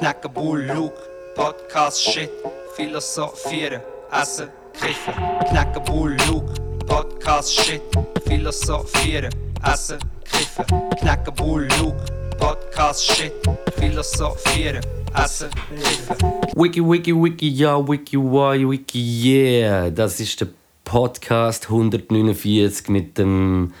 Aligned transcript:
knacken 0.00 0.32
Bull, 0.32 0.60
Luke, 0.62 0.96
Podcast, 1.36 2.00
Shit, 2.00 2.30
philosophieren, 2.74 3.82
essen, 4.10 4.48
kiffen. 4.72 5.14
Knacken 5.50 5.84
Bull, 5.84 6.16
Luke, 6.26 6.54
Podcast, 6.86 7.52
Shit, 7.52 7.82
philosophieren, 8.24 9.30
essen, 9.62 9.98
kiffen. 10.24 10.64
Knacken 11.00 11.34
Bull, 11.34 11.68
Luke, 11.78 12.00
Podcast, 12.38 13.12
Shit, 13.12 13.32
philosophieren, 13.76 14.82
essen, 15.14 15.50
kiffen. 15.82 16.16
Wiki, 16.56 16.80
wiki, 16.80 17.12
wiki, 17.12 17.48
ja, 17.50 17.76
wiki, 17.76 18.16
why, 18.16 18.64
wiki, 18.66 18.98
yeah. 18.98 19.90
Das 19.90 20.18
ist 20.18 20.40
der 20.40 20.48
Podcast 20.84 21.66
149 21.68 22.88
mit 22.88 23.18
dem 23.18 23.74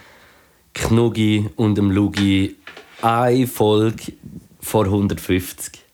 Knuggi 0.74 1.48
und 1.56 1.76
dem 1.76 1.90
Lugi. 1.90 2.56
Eine 3.00 3.46
Folge 3.46 4.12
vor 4.60 4.84
150. 4.84 5.89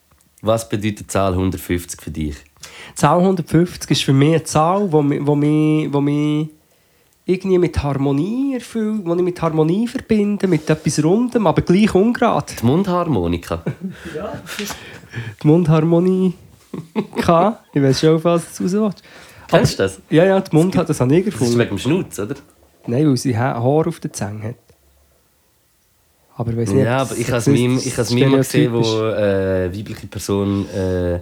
Was 0.46 0.68
bedeutet 0.68 1.00
die 1.00 1.06
Zahl 1.08 1.32
150 1.32 2.00
für 2.00 2.10
dich? 2.10 2.36
Die 2.90 2.94
Zahl 2.94 3.18
150 3.18 3.90
ist 3.90 4.02
für 4.04 4.12
mich 4.12 4.30
eine 4.34 4.44
Zahl, 4.44 4.88
die 4.88 5.02
mich, 5.02 5.20
wo 5.92 6.00
mich, 6.00 6.48
irgendwie 7.28 7.58
mit 7.58 7.82
Harmonie 7.82 8.54
erfüllt, 8.54 9.04
die 9.04 9.10
ich 9.10 9.22
mit 9.22 9.42
Harmonie 9.42 9.88
verbinde, 9.88 10.46
mit 10.46 10.70
etwas 10.70 11.02
Rundem, 11.02 11.46
aber 11.48 11.62
gleich 11.62 11.92
ungerade. 11.94 12.52
Die 12.60 12.64
Mundharmonika. 12.64 13.62
Die 15.42 15.46
Mundharmonie. 15.46 16.34
K. 17.20 17.58
Ich 17.72 17.82
weiß 17.82 18.00
schon, 18.00 18.22
was 18.22 18.56
du 18.56 18.64
raus 18.64 18.72
willst. 18.74 19.02
Kennst 19.48 19.78
du 19.78 19.82
das? 19.84 20.00
Ja, 20.10 20.24
ja, 20.24 20.40
die 20.40 20.54
Mund 20.54 20.76
hat 20.76 20.88
das 20.88 21.00
habe 21.00 21.16
ich 21.16 21.24
Das 21.24 21.34
ist 21.34 21.38
gefunden. 21.40 21.58
wegen 21.58 21.70
dem 21.70 21.78
Schnauz, 21.78 22.18
oder? 22.18 22.34
Nein, 22.86 23.08
weil 23.08 23.16
sie 23.16 23.36
Ha- 23.36 23.54
Haar 23.54 23.86
auf 23.86 23.98
den 24.00 24.12
Zähnen 24.12 24.42
hat. 24.42 24.54
Aber 26.36 26.52
ich 26.52 26.70
Ja, 26.70 26.98
aber 26.98 27.16
ich 27.16 27.28
habe 27.28 27.38
es 27.38 27.46
Meme 27.46 27.76
gesehen, 27.76 28.72
wo 28.72 28.80
stereotypisch- 28.80 29.12
äh, 29.12 29.64
eine 29.64 29.76
weibliche 29.76 30.06
Person 30.06 30.66
äh, 30.68 31.20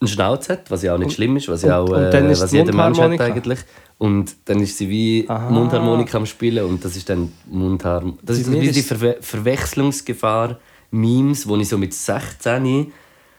einen 0.00 0.08
Schnauz 0.08 0.48
hat, 0.48 0.70
was 0.70 0.82
ja 0.82 0.94
auch 0.94 0.98
nicht 0.98 1.12
schlimm 1.12 1.36
ist, 1.36 1.48
was 1.48 1.62
ja 1.62 1.80
auch 1.80 1.92
äh, 1.92 2.30
was 2.30 2.52
jeder 2.52 2.72
Mensch 2.74 2.98
hat 2.98 3.20
eigentlich. 3.20 3.60
Und 3.96 4.36
dann 4.44 4.60
ist 4.60 4.78
sie 4.78 4.88
wie 4.88 5.24
Aha. 5.28 5.50
Mundharmonika 5.50 6.18
am 6.18 6.26
Spielen 6.26 6.64
und 6.64 6.84
das 6.84 6.94
ist 6.94 7.08
dann 7.08 7.32
Mundharmonika. 7.50 8.20
Das 8.22 8.38
ist 8.38 8.48
mir 8.48 8.60
wie 8.60 8.70
die 8.70 8.82
Verwe 8.82 9.16
Verwechslungsgefahr 9.20 10.58
Memes, 10.90 11.48
wo 11.48 11.56
ich 11.56 11.68
so 11.68 11.78
mit 11.78 11.92
16 11.92 12.92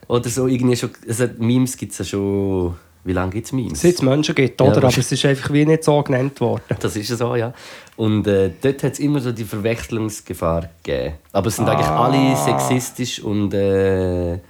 oder 0.08 0.30
so 0.30 0.48
irgendwie 0.48 0.76
schon... 0.76 0.90
Also 1.08 1.28
Memes 1.38 1.78
gibt 1.78 1.94
es 1.94 2.00
ja 2.00 2.06
schon... 2.06 2.76
Wie 3.06 3.14
lange 3.14 3.32
gibt 3.32 3.46
es 3.46 3.52
Memes? 3.54 3.82
Seit 3.82 3.96
es 3.96 4.02
Menschen 4.02 4.36
gibt, 4.36 4.60
Ja, 4.60 4.68
oder? 4.68 4.74
aber 4.78 4.84
wahrscheinlich. 4.84 5.06
es 5.08 5.12
ist 5.14 5.26
einfach 5.26 5.54
wie 5.54 5.66
nicht 5.66 5.84
so 5.84 6.02
genannt 6.04 6.40
worden. 6.42 6.62
Das 6.80 6.96
ist 6.96 7.10
ja 7.10 7.16
so, 7.16 7.36
ja. 7.36 7.54
Und 7.96 8.28
äh, 8.28 8.52
dort 8.62 8.84
hat 8.84 8.94
es 8.94 9.00
immer 9.00 9.20
so 9.22 9.32
die 9.32 9.46
Verwechslungsgefahr 9.46 10.70
gegeben. 10.84 11.16
Aber 11.32 11.48
es 11.48 11.56
sind 11.56 11.68
eigentlich 11.70 11.88
Ah. 11.88 12.06
alle 12.06 12.36
sexistisch 12.36 13.22
und 13.24 13.54
äh, 13.54 14.34
ein 14.34 14.42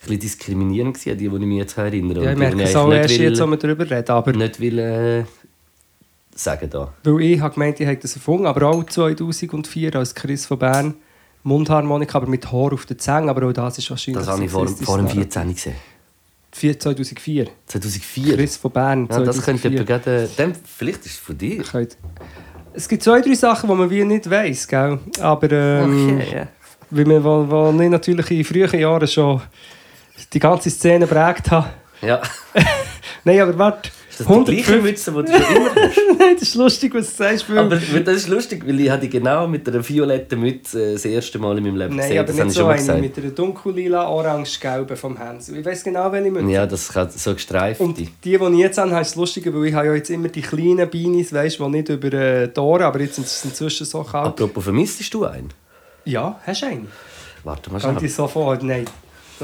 bisschen 0.00 0.18
diskriminierend 0.18 0.94
gewesen, 0.98 1.16
die, 1.18 1.28
die 1.28 1.34
ich 1.36 1.40
mich 1.42 1.58
jetzt 1.58 1.78
erinnere. 1.78 2.24
Ja, 2.24 2.32
ich 2.32 2.38
merke 2.38 2.62
es 2.62 2.76
auch 2.76 2.86
eigentlich 2.86 3.00
erst 3.02 3.18
will, 3.18 3.28
jetzt, 3.30 3.40
wo 3.42 3.46
wir 3.46 3.56
darüber 3.56 3.90
reden. 3.90 4.10
Aber 4.10 4.32
nicht 4.32 4.60
will 4.60 4.78
äh, 4.78 5.24
sagen 6.34 6.68
da. 6.70 6.92
weil 7.04 7.20
ich 7.22 7.40
habe 7.40 7.54
gemeint, 7.54 7.78
ich 7.80 7.86
hätte 7.86 8.02
das 8.02 8.16
erfunden, 8.16 8.46
aber 8.46 8.66
auch 8.68 8.84
2004 8.84 9.94
als 9.96 10.14
Chris 10.14 10.46
von 10.46 10.58
Bern 10.58 10.94
Mundharmonika, 11.44 12.18
aber 12.18 12.26
mit 12.26 12.50
Haar 12.50 12.72
auf 12.72 12.86
den 12.86 12.98
Zähnen. 12.98 13.28
Aber 13.28 13.46
auch 13.46 13.52
das 13.52 13.78
ist 13.78 13.88
wahrscheinlich 13.90 14.24
Das 14.24 14.34
habe 14.34 14.44
ich 14.44 14.50
vor, 14.50 14.66
vor 14.66 14.96
dem 14.98 15.08
14 15.08 15.54
gesehen. 15.54 15.74
Vier- 16.56 16.78
2004. 16.78 17.48
2004. 17.66 18.36
Chris 18.36 18.56
von 18.56 18.70
Bern. 18.70 19.08
ja, 19.10 19.18
das 19.20 19.36
2004. 19.36 19.84
könnte 19.84 20.28
jemand 20.38 20.58
vielleicht 20.64 21.00
ist 21.04 21.12
es 21.12 21.16
von 21.18 21.36
dir. 21.36 21.64
Es 22.72 22.88
gibt 22.88 23.02
zwei, 23.02 23.20
drei 23.20 23.34
Sachen, 23.34 23.68
die 23.68 23.74
man 23.74 23.90
wie 23.90 24.04
nicht 24.04 24.30
weiss, 24.30 24.66
gell? 24.68 24.98
Aber 25.20 25.50
ähm, 25.50 26.16
Okay, 26.20 26.36
ja. 26.36 26.48
weil 26.90 27.06
wir, 27.06 27.24
wo 27.24 27.70
ich 27.82 27.88
natürlich 27.90 28.30
in 28.30 28.44
frühen 28.44 28.78
Jahren 28.80 29.06
schon 29.08 29.42
die 30.32 30.38
ganze 30.38 30.70
Szene 30.70 31.06
prägt 31.06 31.50
habe. 31.50 31.68
ja. 32.02 32.20
Nein, 33.24 33.40
aber 33.40 33.58
warte. 33.58 33.90
Ist 34.18 34.28
das 34.28 34.44
die 34.44 34.44
gleiche 34.44 34.72
150 34.74 34.82
Mütze, 34.82 35.12
die 35.12 35.32
du 35.32 35.44
schon 35.44 35.56
immer 35.56 35.70
hast? 35.74 36.00
Nein, 36.18 36.34
das 36.34 36.42
ist 36.42 36.54
lustig, 36.54 36.94
was 36.94 37.10
du 37.10 37.22
sagst. 37.24 37.50
Weil 37.50 37.58
Aber 37.58 37.76
das 37.76 38.16
ist 38.16 38.28
lustig, 38.28 38.62
weil 38.66 38.78
ich 38.80 38.90
habe 38.90 39.00
die 39.00 39.08
genau 39.08 39.48
mit 39.48 39.68
einer 39.68 39.86
violetten 39.88 40.40
Mütze 40.40 40.90
äh, 40.90 40.92
das 40.92 41.04
erste 41.04 41.38
Mal 41.40 41.58
in 41.58 41.64
meinem 41.64 41.76
Leben 41.76 41.96
Nein, 41.96 42.08
gesehen. 42.08 42.18
aber 42.20 42.28
das 42.28 42.44
nicht 42.44 42.54
so 42.54 42.66
eine 42.66 42.76
gesagt. 42.78 43.00
mit 43.00 43.18
einer 43.18 43.30
dunkellila, 43.30 44.08
orange-gelben 44.08 44.96
vom 44.96 45.16
Hänsel. 45.16 45.58
Ich 45.58 45.66
weiß 45.66 45.82
genau, 45.82 46.12
welche 46.12 46.30
Mütze. 46.30 46.50
Ja, 46.50 46.66
das 46.66 46.88
kann 46.92 47.10
so 47.10 47.34
gestreift. 47.34 47.80
Und 47.80 47.98
die, 47.98 48.08
die 48.22 48.34
ich 48.34 48.58
jetzt 48.58 48.78
habe, 48.78 48.90
ist 48.90 49.10
das 49.10 49.16
Lustige, 49.16 49.52
weil 49.52 49.66
ich 49.66 49.74
habe 49.74 49.86
ja 49.88 49.94
jetzt 49.94 50.10
immer 50.10 50.28
die 50.28 50.42
kleinen 50.42 50.88
Beanies, 50.88 51.32
weißt, 51.32 51.58
die 51.58 51.68
nicht 51.68 51.88
über 51.88 52.12
äh, 52.12 52.48
die 52.48 52.60
Ohren, 52.60 52.82
aber 52.82 53.00
jetzt 53.00 53.16
sind 53.16 53.26
es 53.26 53.44
inzwischen 53.44 53.84
so 53.84 54.04
kalt. 54.04 54.26
Apropos, 54.26 54.62
vermisstest 54.62 55.12
du 55.12 55.24
einen? 55.24 55.50
Ja, 56.04 56.38
hast 56.46 56.62
du 56.62 56.66
einen? 56.66 56.88
Warte 57.42 57.70
mal 57.72 57.80
Kann 57.80 57.98
schnell. 57.98 58.08
ich 58.08 58.14
sofort? 58.14 58.62
Nein, 58.62 58.84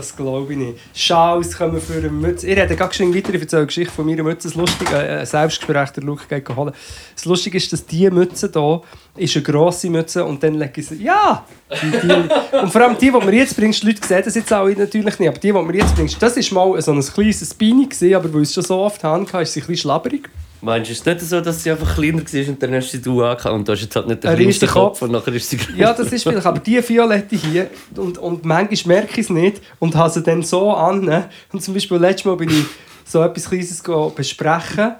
das 0.00 0.16
glaube 0.16 0.52
ich 0.52 0.58
nicht. 0.58 0.78
Schals 0.94 1.56
kommen 1.56 1.80
für 1.80 1.98
eine 1.98 2.08
Mütze. 2.08 2.46
Ich 2.46 2.56
rede 2.56 2.74
gerade 2.74 2.94
schon 2.94 3.14
weiter, 3.14 3.34
ich 3.34 3.40
erzähle 3.40 3.66
Geschichte 3.66 3.92
von 3.92 4.06
meiner 4.06 4.22
Mütze. 4.22 4.48
Das 4.48 4.56
Lustige, 4.56 4.96
äh, 4.96 5.26
Selbstgespräch, 5.26 5.90
der 5.90 6.02
Luke 6.02 6.24
geht 6.28 6.48
holen. 6.56 6.72
Das 7.14 7.24
Lustige 7.24 7.58
ist, 7.58 7.72
dass 7.72 7.84
diese 7.84 8.10
Mütze 8.10 8.50
hier 8.54 8.82
ist 9.16 9.36
eine 9.36 9.44
grosse 9.44 9.90
Mütze 9.90 10.24
und 10.24 10.42
dann 10.42 10.54
lege 10.54 10.80
ich 10.80 10.88
sie... 10.88 11.02
Ja! 11.02 11.44
Die, 11.70 11.90
die, 11.90 12.56
und 12.56 12.72
vor 12.72 12.80
allem 12.80 12.96
die, 12.98 13.10
die 13.10 13.26
mir 13.26 13.34
jetzt 13.34 13.56
bringst, 13.56 13.82
die 13.82 13.88
Leute 13.88 14.06
sehen 14.06 14.22
das 14.24 14.34
jetzt 14.34 14.52
auch 14.52 14.68
natürlich 14.68 15.18
nicht, 15.18 15.28
aber 15.28 15.38
die, 15.38 15.52
die 15.52 15.52
mir 15.52 15.76
jetzt 15.76 15.94
bringst, 15.94 16.20
das 16.20 16.52
war 16.52 16.68
mal 16.68 16.80
so 16.82 16.92
ein 16.92 17.00
kleines 17.00 17.56
gewesen, 17.56 18.14
aber 18.14 18.32
weil 18.32 18.42
es 18.42 18.54
schon 18.54 18.64
so 18.64 18.78
oft 18.78 19.04
hatte, 19.04 19.38
ist 19.40 19.52
sie 19.52 19.60
ein 19.60 19.66
bisschen 19.66 19.82
schlabberig. 19.82 20.28
Meinst 20.62 20.88
du, 20.88 20.92
es 20.92 20.98
ist 20.98 21.06
nicht 21.06 21.20
so, 21.20 21.40
dass 21.40 21.62
sie 21.62 21.70
einfach 21.70 21.94
kleiner 21.94 22.18
war 22.18 22.48
und 22.48 22.62
dann 22.62 22.74
hast 22.74 23.06
du 23.06 23.22
angehabt 23.24 23.46
und 23.46 23.66
du 23.68 23.72
hast 23.72 23.80
jetzt 23.80 23.96
halt 23.96 24.08
nicht 24.08 24.22
den 24.22 24.30
Ein 24.30 24.36
kleinsten 24.36 24.68
Kopf 24.68 25.00
Kopf. 25.00 25.02
und 25.02 25.12
nachher 25.12 25.32
ist 25.34 25.48
sie 25.48 25.56
größer? 25.56 25.76
Ja, 25.78 25.92
das 25.94 26.12
ist 26.12 26.22
vielleicht, 26.22 26.44
aber 26.46 26.58
die 26.58 26.86
Violette 26.86 27.36
hier, 27.36 27.70
und, 27.96 28.18
und 28.18 28.44
manchmal 28.44 28.96
merke 28.96 29.12
ich 29.14 29.26
es 29.26 29.30
nicht 29.30 29.60
und 29.78 29.96
habe 29.96 30.10
sie 30.10 30.22
dann 30.22 30.42
so 30.42 30.70
an. 30.72 31.04
ne? 31.04 31.30
Und 31.52 31.62
zum 31.62 31.72
Beispiel 31.74 31.96
letztes 31.96 32.26
Mal 32.26 32.36
bin 32.36 32.50
ich 32.50 32.64
so 33.04 33.22
etwas 33.22 33.48
Kleines 33.48 33.82
besprechen, 34.14 34.92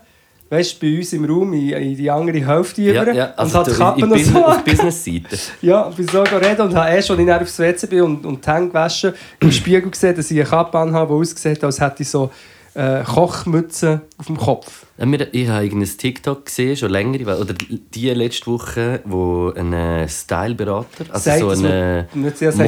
weißt 0.49 0.83
du, 0.83 0.87
bei 0.87 0.97
uns 0.99 1.13
im 1.13 1.25
Raum, 1.27 1.53
in, 1.53 1.69
in 1.71 1.97
die 1.97 2.11
andere 2.11 2.45
Hälfte 2.45 2.83
Ja, 2.83 3.03
über, 3.03 3.13
ja, 3.13 3.27
und 3.27 3.39
also 3.39 3.59
habe 3.59 3.71
du, 3.71 3.73
die 3.73 3.79
Kappe 3.79 4.07
noch 4.07 4.19
so 4.19 4.45
auf. 4.47 4.65
Business-Seite. 4.65 5.39
Ja, 5.63 5.83
und 5.83 5.97
bin 5.97 6.09
so 6.09 6.23
reden 6.23 6.63
und 6.63 6.75
habe 6.75 6.91
erst, 6.91 7.11
als 7.11 7.21
ich 7.21 7.31
aufs 7.31 7.59
WC 7.59 7.87
bin 7.87 8.01
und, 8.03 8.27
und 8.27 8.45
die 8.45 8.51
Hände 8.51 8.69
gewaschen, 8.69 9.13
im 9.41 9.53
Spiegel 9.53 9.91
gesehen, 9.91 10.17
dass 10.17 10.31
ich 10.31 10.41
eine 10.41 10.49
Kappe 10.49 10.79
anhabe, 10.79 11.15
die 11.15 11.21
aussieht, 11.21 11.63
als 11.63 11.81
hätte 11.81 12.03
ich 12.03 12.09
so 12.09 12.31
äh, 12.75 13.03
Kochmütze 13.05 14.01
auf 14.17 14.27
dem 14.27 14.37
Kopf. 14.39 14.87
Ich 15.33 15.49
habe 15.49 15.63
ein 15.65 15.83
TikTok 15.85 16.45
gesehen, 16.45 16.77
schon 16.77 16.91
länger, 16.91 17.41
oder 17.41 17.55
die 17.55 18.11
letzte 18.11 18.47
Woche, 18.49 19.01
wo 19.07 19.51
ein 19.57 19.73
äh, 19.73 20.07
Styleberater, 20.07 21.07
also 21.09 21.25
Sagt 21.31 21.41
so 21.41 21.49
ein 21.49 22.07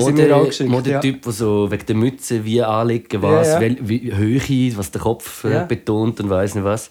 Mode, 0.00 0.47
geschickt, 0.47 0.70
Modetyp, 0.70 1.22
der 1.25 1.32
so 1.32 1.70
wegen 1.70 1.84
der 1.87 1.97
Mütze 1.97 2.43
wie 2.44 2.62
anlegen, 2.62 3.20
was, 3.20 3.48
Ja, 3.48 3.60
ja. 3.60 3.60
wel- 3.60 3.76
wie 3.82 4.15
Höhe, 4.15 4.76
was 4.78 4.91
der 4.91 5.03
Kopf 5.03 5.44
äh, 5.44 5.53
Ja. 5.53 5.65
betont 5.65 6.20
und 6.20 6.31
weiß 6.31 6.54
nicht 6.54 6.65
was. 6.65 6.91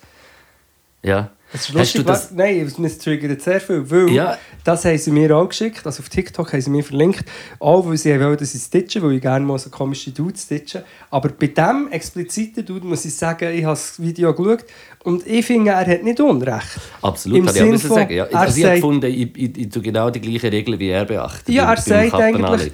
Ja. 1.04 1.32
Es 1.54 1.62
ist 1.62 1.68
Hast 1.70 1.74
lustig, 1.76 2.02
du 2.02 2.08
das, 2.08 2.24
was, 2.26 2.32
nein, 2.32 2.72
es 2.86 2.98
triggert 2.98 3.42
sehr 3.42 3.60
viel, 3.60 3.90
weil 3.90 4.10
Ja. 4.12 4.38
das 4.64 4.86
haben 4.86 4.98
sie 4.98 5.12
mir 5.12 5.36
auch 5.36 5.50
geschickt, 5.50 5.86
also 5.86 6.02
auf 6.02 6.08
TikTok 6.08 6.54
haben 6.54 6.62
sie 6.62 6.70
mir 6.70 6.84
verlinkt, 6.84 7.26
auch 7.60 7.86
weil 7.86 7.98
sie 7.98 8.18
wollen, 8.20 8.38
dass 8.38 8.56
ich 8.56 8.62
stitche, 8.62 9.02
weil 9.04 9.14
ich 9.14 9.22
gerne 9.22 9.46
mal 9.46 9.60
so 9.60 9.70
komische 9.70 10.12
Dudes 10.12 10.44
stitche. 10.44 10.86
Aber 11.10 11.30
bei 11.30 11.48
diesem 11.48 11.90
expliziten 11.92 12.66
Dude 12.66 12.86
muss 12.88 13.04
ich 13.04 13.16
sagen, 13.16 13.54
ich 13.54 13.66
habe 13.66 13.74
das 13.74 14.02
Video 14.02 14.34
geschaut 14.34 14.64
und 15.04 15.28
ich 15.28 15.46
finde, 15.46 15.72
er 15.72 15.86
hat 15.86 16.04
nicht 16.04 16.20
Unrecht. 16.22 16.80
Absolut, 17.02 17.40
Im 17.40 17.46
kann 17.46 17.56
ich 17.56 17.62
auch 17.62 17.66
Sinn 17.66 17.80
von, 17.80 17.98
sagen. 17.98 18.14
Ja. 18.14 18.24
er 18.26 18.40
Also 18.40 18.58
ich 18.58 18.66
habe 18.66 18.76
gefunden, 18.76 19.06
ich, 19.12 19.36
ich, 19.36 19.58
ich 19.58 19.70
tue 19.70 19.82
genau 19.82 20.10
die 20.10 20.22
gleichen 20.22 20.50
Regeln 20.52 20.80
wie 20.80 20.90
er 20.90 21.06
beachtet. 21.06 21.50
Ja, 21.50 21.70
er 21.72 21.82
sagt 21.82 22.14
eigentlich 22.14 22.46
anlegen. 22.46 22.74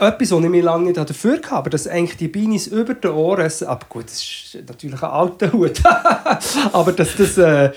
etwas, 0.00 0.30
was 0.30 0.44
ich 0.44 0.50
mir 0.50 0.62
lange 0.62 0.84
nicht 0.84 0.96
dafür 0.98 1.36
hatte, 1.36 1.52
aber 1.52 1.70
dass 1.70 1.86
eigentlich 1.86 2.16
die 2.18 2.28
Beanies 2.28 2.66
über 2.66 2.94
den 2.94 3.10
Ohren, 3.12 3.50
aber 3.66 3.86
gut, 3.88 4.04
das 4.04 4.14
ist 4.22 4.58
natürlich 4.68 5.02
ein 5.02 5.10
alter 5.10 5.52
Hut, 5.52 5.80
aber 6.72 6.92
dass 6.92 7.16
das 7.16 7.38
äh, 7.38 7.70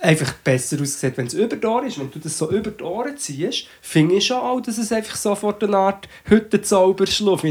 einfach 0.00 0.32
besser 0.44 0.80
aussieht, 0.80 1.16
wenn 1.16 1.26
es 1.26 1.34
über 1.34 1.56
die 1.56 1.66
Ohren 1.66 1.86
ist. 1.86 1.98
Wenn 1.98 2.10
du 2.10 2.18
das 2.18 2.36
so 2.36 2.50
über 2.50 2.70
die 2.70 2.82
Ohren 2.82 3.16
ziehst, 3.16 3.66
finde 3.80 4.16
ich 4.16 4.26
schon 4.26 4.38
auch, 4.38 4.60
dass 4.60 4.78
es 4.78 4.92
einfach 4.92 5.16
sofort 5.16 5.62
eine 5.62 5.76
Art 5.76 6.08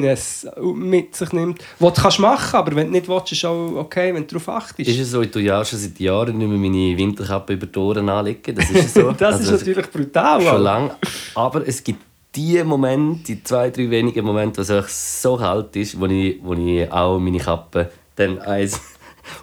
es 0.09 0.47
mit 0.63 1.15
sich 1.15 1.31
nimmt. 1.31 1.61
Was 1.79 1.93
du 1.93 2.01
kannst 2.01 2.19
machen, 2.19 2.55
aber 2.55 2.75
wenn 2.75 2.87
du 2.87 2.93
nicht 2.93 3.07
willst, 3.07 3.31
ist 3.31 3.45
auch 3.45 3.75
okay, 3.75 4.13
wenn 4.13 4.23
du 4.27 4.35
darauf 4.39 4.49
achtest. 4.49 4.89
Ist 4.89 4.99
es 4.99 5.11
so, 5.11 5.21
ich 5.21 5.31
tue 5.31 5.43
ja 5.43 5.63
schon 5.63 5.79
seit 5.79 5.99
Jahren 5.99 6.37
nicht 6.37 6.47
mehr 6.47 6.57
meine 6.57 6.97
Winterkappe 6.97 7.53
über 7.53 7.67
die 7.67 7.79
Ohren 7.79 8.09
anlegen. 8.09 8.55
Das 8.55 8.69
ist 8.69 8.93
so. 8.93 9.11
das 9.17 9.35
Also, 9.35 9.55
ist 9.55 9.59
natürlich 9.65 9.89
brutal. 9.89 10.41
Schon 10.41 10.61
lange. 10.61 10.95
Aber 11.35 11.67
es 11.67 11.83
gibt 11.83 12.01
die 12.35 12.63
Momente, 12.63 13.23
die 13.23 13.43
zwei, 13.43 13.69
drei 13.69 13.89
wenigen 13.89 14.23
Momente, 14.25 14.67
wo 14.67 14.73
es 14.73 15.21
so 15.21 15.37
kalt 15.37 15.75
ist, 15.75 15.99
wo 15.99 16.05
ich, 16.05 16.39
wo 16.43 16.53
ich 16.53 16.91
auch 16.91 17.19
meine 17.19 17.39
Kappe 17.39 17.91
dann 18.15 18.39
eins 18.39 18.79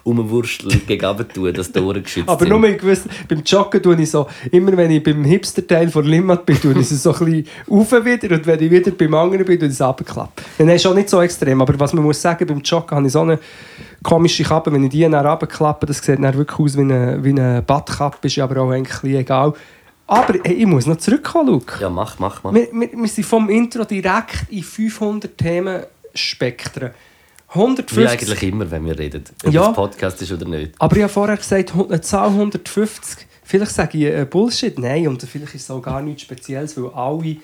um 0.03 0.19
rumwursteln 0.19 0.73
und 0.73 0.87
gegen 0.87 1.27
tun, 1.33 1.53
dass 1.53 1.71
die 1.71 1.79
Ohren 1.79 2.03
geschützt 2.03 2.29
Aber 2.29 2.39
sind. 2.39 2.49
nur 2.49 2.59
mit 2.59 2.81
beim 3.27 3.41
Joggen 3.45 3.81
tue 3.81 4.01
ich 4.01 4.11
so, 4.11 4.27
immer 4.51 4.75
wenn 4.75 4.91
ich 4.91 5.03
beim 5.03 5.23
Hipster-Teil 5.23 5.89
von 5.89 6.05
Limmat 6.05 6.45
bin, 6.45 6.59
tue 6.59 6.73
ich 6.73 6.91
es 6.91 7.03
so 7.03 7.13
ein 7.13 7.25
bisschen 7.25 7.47
rauf 7.69 7.91
wieder 7.91 8.35
und 8.35 8.45
wenn 8.45 8.61
ich 8.61 8.71
wieder 8.71 8.91
beim 8.91 9.13
anderen 9.13 9.45
bin, 9.45 9.59
tue 9.59 9.67
ich 9.67 9.73
es 9.73 9.81
runterklappen. 9.81 10.45
Dann 10.57 10.69
ist 10.69 10.85
auch 10.85 10.93
nicht 10.93 11.09
so 11.09 11.21
extrem, 11.21 11.61
aber 11.61 11.79
was 11.79 11.93
man 11.93 12.03
muss 12.03 12.21
sagen, 12.21 12.45
beim 12.45 12.61
Joggen 12.61 12.97
habe 12.97 13.07
ich 13.07 13.13
so 13.13 13.21
eine 13.21 13.39
komische 14.03 14.43
Kappe, 14.43 14.71
wenn 14.71 14.83
ich 14.83 14.89
die 14.89 15.01
dann 15.01 15.15
runterklappe, 15.15 15.85
das 15.85 15.97
sieht 15.97 16.23
dann 16.23 16.37
wirklich 16.37 16.59
aus 16.59 16.77
wie 16.77 16.81
eine, 16.81 17.23
wie 17.23 17.29
eine 17.29 17.61
Badkappe, 17.61 18.27
ist 18.27 18.39
aber 18.39 18.61
auch 18.61 18.71
eigentlich 18.71 19.15
egal. 19.15 19.53
Aber 20.07 20.35
hey, 20.45 20.53
ich 20.53 20.65
muss 20.65 20.85
noch 20.85 20.97
zurückkommen, 20.97 21.47
Luke. 21.49 21.81
Ja, 21.81 21.89
mach, 21.89 22.17
mach, 22.17 22.41
mach. 22.41 22.53
Wir, 22.53 22.69
wir, 22.71 22.89
wir 22.93 23.07
sind 23.09 23.25
vom 23.25 23.49
Intro 23.49 23.83
direkt 23.83 24.49
in 24.49 24.63
500 24.63 25.37
Themen 25.37 25.83
Spektren. 26.15 26.91
150. 27.49 27.97
Wie 27.97 28.07
eigentlich 28.07 28.43
immer, 28.43 28.69
wenn 28.69 28.85
wir 28.85 28.97
reden, 28.97 29.23
ob 29.45 29.53
ja, 29.53 29.69
es 29.69 29.75
Podcast 29.75 30.21
ist 30.21 30.31
oder 30.31 30.45
nicht. 30.45 30.73
Aber 30.79 30.95
ich 30.97 31.03
habe 31.03 31.13
vorher 31.13 31.37
gesagt, 31.37 31.73
eine 31.73 32.01
Zahl 32.01 32.29
150. 32.29 33.25
Vielleicht 33.43 33.71
sage 33.71 33.97
ich 33.97 34.03
äh, 34.05 34.25
Bullshit. 34.25 34.77
Nein, 34.77 35.07
und 35.07 35.21
vielleicht 35.23 35.55
ist 35.55 35.63
es 35.63 35.71
auch 35.71 35.81
gar 35.81 36.01
nichts 36.01 36.23
Spezielles, 36.23 36.75
weil 36.75 36.91
alle 36.91 37.37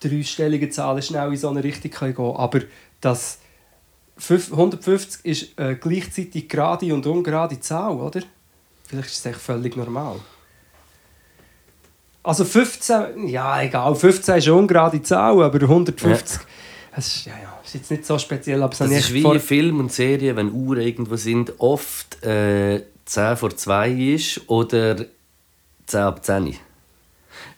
dreistelligen 0.00 0.70
Zahlen 0.70 1.02
schnell 1.02 1.30
in 1.30 1.36
so 1.36 1.48
eine 1.48 1.64
Richtung 1.64 1.90
gehen 1.90 2.14
können. 2.14 2.36
Aber 2.36 2.60
das 3.00 3.40
150 4.28 5.24
ist 5.24 5.58
äh, 5.58 5.74
gleichzeitig 5.74 6.48
gerade 6.48 6.94
und 6.94 7.04
ungerade 7.06 7.58
Zahl, 7.58 7.96
oder? 7.96 8.20
Vielleicht 8.86 9.08
ist 9.08 9.18
es 9.18 9.26
echt 9.26 9.40
völlig 9.40 9.76
normal. 9.76 10.20
Also 12.22 12.44
15, 12.44 13.26
ja 13.26 13.62
egal, 13.62 13.94
15 13.94 14.36
ist 14.36 14.46
eine 14.46 14.56
ungerade 14.56 15.02
Zahl, 15.02 15.42
aber 15.42 15.60
150... 15.60 16.36
Ja 16.36 16.46
das 16.94 17.06
ist, 17.06 17.26
ja, 17.26 17.32
ja, 17.42 17.58
ist 17.64 17.74
jetzt 17.74 17.90
nicht 17.90 18.04
so 18.06 18.18
speziell. 18.18 18.62
Aber 18.62 18.70
Das 18.70 18.80
habe 18.80 18.92
ich 18.92 18.98
ist 19.00 19.12
wie 19.14 19.22
vor- 19.22 19.34
in 19.34 19.40
Filmen 19.40 19.80
und 19.80 19.92
Serien, 19.92 20.36
wenn 20.36 20.52
Uhren 20.52 20.80
irgendwo 20.80 21.16
sind, 21.16 21.52
oft 21.58 22.22
äh, 22.24 22.82
10 23.04 23.36
vor 23.36 23.56
2 23.56 23.90
ist 23.90 24.40
oder 24.48 24.96
10 25.86 26.00
ab 26.00 26.24
10. 26.24 26.54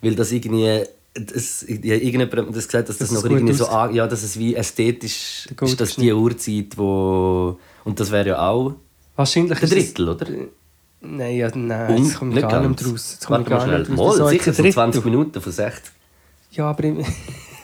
Weil 0.01 0.15
das 0.15 0.31
irgendwie. 0.31 0.83
Das, 1.13 1.65
ja, 1.67 1.95
irgendjemand 1.95 2.33
hat 2.33 2.55
das 2.55 2.67
gesagt, 2.67 2.87
dass 2.87 2.97
das, 2.97 3.09
Dass 3.09 3.17
es 3.17 3.23
noch 3.25 3.31
irgendwie 3.31 3.51
so. 3.53 3.67
an- 3.67 3.93
Ja, 3.93 4.07
dass 4.07 4.23
es 4.23 4.39
wie 4.39 4.55
ästhetisch 4.55 5.47
ist, 5.61 5.81
das 5.81 5.93
Schnitt. 5.93 6.05
die 6.07 6.13
Uhrzeit, 6.13 6.77
wo. 6.77 7.59
Und 7.83 7.99
das 7.99 8.11
wäre 8.11 8.29
ja 8.29 8.47
auch 8.49 8.75
Wahrscheinlich 9.17 9.61
es- 9.61 9.69
Drittel, 9.69 10.07
oder? 10.09 10.25
Nein, 11.01 11.35
ja, 11.35 11.51
nein, 11.53 11.95
Und 11.95 12.03
jetzt 12.05 12.17
komme 12.17 12.33
ich 12.35 12.41
gar 12.47 12.65
nicht 12.65 12.79
ganz. 12.79 12.93
raus. 12.93 13.11
Jetzt 13.13 13.25
komme 13.25 13.41
ich 13.43 13.49
Warte 13.49 13.49
mal 13.49 13.57
gar 13.57 13.67
schnell. 13.85 13.89
nicht 13.95 13.99
raus. 13.99 14.19
Mal, 14.19 14.29
sicher 14.29 14.53
so 14.53 14.63
ein 14.63 14.71
20 14.71 15.01
Drittel? 15.03 15.11
Minuten 15.17 15.41
von 15.41 15.51
60. 15.51 15.91
Ja, 16.51 16.69
aber. 16.69 16.83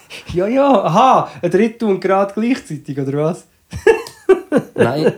ja, 0.34 0.46
ja, 0.46 0.84
aha, 0.84 1.30
ein 1.42 1.50
Drittel 1.50 1.88
und 1.88 2.00
gerade 2.00 2.32
gleichzeitig, 2.34 2.98
oder 2.98 3.24
was? 3.24 3.46
Nein, 4.74 5.12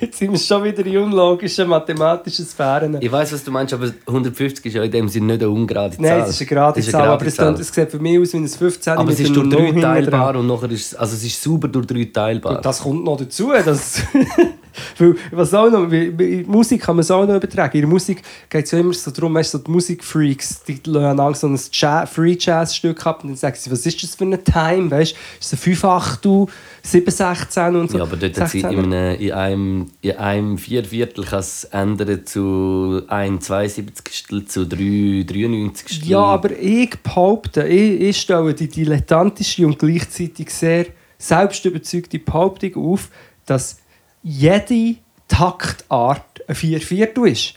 Jetzt 0.00 0.18
sind 0.18 0.32
wir 0.32 0.38
schon 0.38 0.64
wieder 0.64 0.84
in 0.84 0.96
unlogischen 0.98 1.68
mathematischen 1.68 2.44
Sphären. 2.46 2.98
ich 3.00 3.12
weiß, 3.12 3.32
was 3.32 3.44
du 3.44 3.50
meinst, 3.50 3.72
aber 3.74 3.90
150 4.06 4.66
ist 4.66 4.74
ja 4.74 4.82
in 4.82 4.90
dem 4.90 5.08
Sinne 5.08 5.34
nicht 5.34 5.42
eine 5.42 5.50
ungerade 5.50 5.96
Zahl. 5.96 6.02
Nein, 6.04 6.20
es 6.22 6.30
ist 6.30 6.40
eine 6.40 6.48
gerade 6.48 6.80
Zahl, 6.80 7.02
eine 7.02 7.10
aber 7.12 7.26
es, 7.26 7.36
Zahl. 7.36 7.54
es 7.54 7.68
sieht 7.72 7.90
für 7.90 7.98
mich 7.98 8.18
aus 8.18 8.32
wie 8.32 8.38
ein 8.38 8.48
15 8.48 8.94
Aber 8.94 9.12
es 9.12 9.20
ist 9.20 9.30
einem 9.30 9.50
durch 9.50 9.72
drei 9.74 9.80
teilbar 9.80 10.36
und 10.36 10.46
nachher 10.46 10.70
ist 10.70 10.92
es, 10.92 10.94
also 10.94 11.14
es 11.14 11.24
ist 11.24 11.42
sauber 11.42 11.68
durch 11.68 11.86
drei 11.86 12.04
teilbar. 12.12 12.56
Gut, 12.56 12.64
das 12.64 12.80
kommt 12.80 13.04
noch 13.04 13.16
dazu. 13.16 13.52
Das 13.64 14.02
Weil, 14.98 15.14
was 15.30 15.54
auch 15.54 15.70
noch, 15.70 15.90
in 15.90 16.46
Musik 16.46 16.82
kann 16.82 16.96
man 16.96 17.00
es 17.00 17.10
auch 17.10 17.26
noch 17.26 17.36
übertragen. 17.36 17.76
In 17.76 17.82
der 17.82 17.90
Musik 17.90 18.22
geht 18.48 18.64
es 18.64 18.70
ja 18.70 18.78
immer 18.78 18.92
so 18.94 19.10
darum, 19.10 19.34
weißt, 19.34 19.52
so 19.52 19.58
die 19.58 19.70
Musikfreaks, 19.70 20.62
die 20.64 20.80
lassen 20.84 21.34
so 21.34 21.46
ein 21.48 21.60
Jazz, 21.72 22.10
Free 22.10 22.36
Jazz 22.38 22.74
Stück 22.76 23.04
ab 23.06 23.22
und 23.22 23.30
dann 23.30 23.36
sagen 23.36 23.56
sie, 23.58 23.70
was 23.70 23.84
ist 23.86 24.02
das 24.02 24.14
für 24.14 24.24
eine 24.24 24.42
Time, 24.42 24.90
weißt? 24.90 25.12
Ist 25.12 25.18
es 25.40 25.52
ein 25.52 25.58
5 25.58 25.84
Achtel, 25.84 26.46
7 26.82 27.10
16 27.10 27.76
und 27.76 27.90
so. 27.90 27.98
Ja, 27.98 28.04
aber 28.04 28.16
dort 28.16 28.40
hat 28.40 28.50
sie 28.50 28.64
16er. 28.64 28.70
in 28.70 28.92
einem, 28.92 29.20
in 29.20 29.32
einem, 29.32 29.90
in 30.00 30.16
einem 30.16 30.58
Vierviertel 30.58 31.24
kann 31.24 31.40
es 31.40 31.64
ändern 31.64 32.26
zu 32.26 33.02
1 33.08 33.44
72 33.44 34.48
zu 34.48 34.66
3 34.66 35.24
93 35.26 36.04
Ja, 36.04 36.20
aber 36.20 36.50
ich 36.58 36.90
behaupte, 37.02 37.66
ich, 37.66 38.00
ich 38.00 38.20
stelle 38.20 38.54
die 38.54 38.68
dilettantische 38.68 39.66
und 39.66 39.78
gleichzeitig 39.78 40.50
sehr 40.50 40.86
selbstüberzeugte 41.18 42.18
Behauptung 42.18 42.76
auf, 42.76 43.08
dass 43.46 43.81
jede 44.22 44.96
Taktart 45.28 46.42
ein 46.46 46.54
Vierviertel 46.54 47.28
ist. 47.28 47.54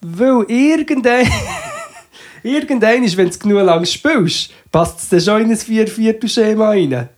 Weil 0.00 0.44
irgendein... 0.48 1.26
irgendein 2.42 3.02
ist, 3.02 3.16
wenn 3.16 3.26
du 3.26 3.30
es 3.30 3.38
genug 3.38 3.64
lang 3.64 3.84
spielst, 3.84 4.52
passt 4.70 5.00
es 5.00 5.08
dann 5.08 5.20
schon 5.20 5.42
in 5.42 5.50
ein 5.50 5.56
Vierviertel-Schema 5.56 6.68
rein. 6.68 7.08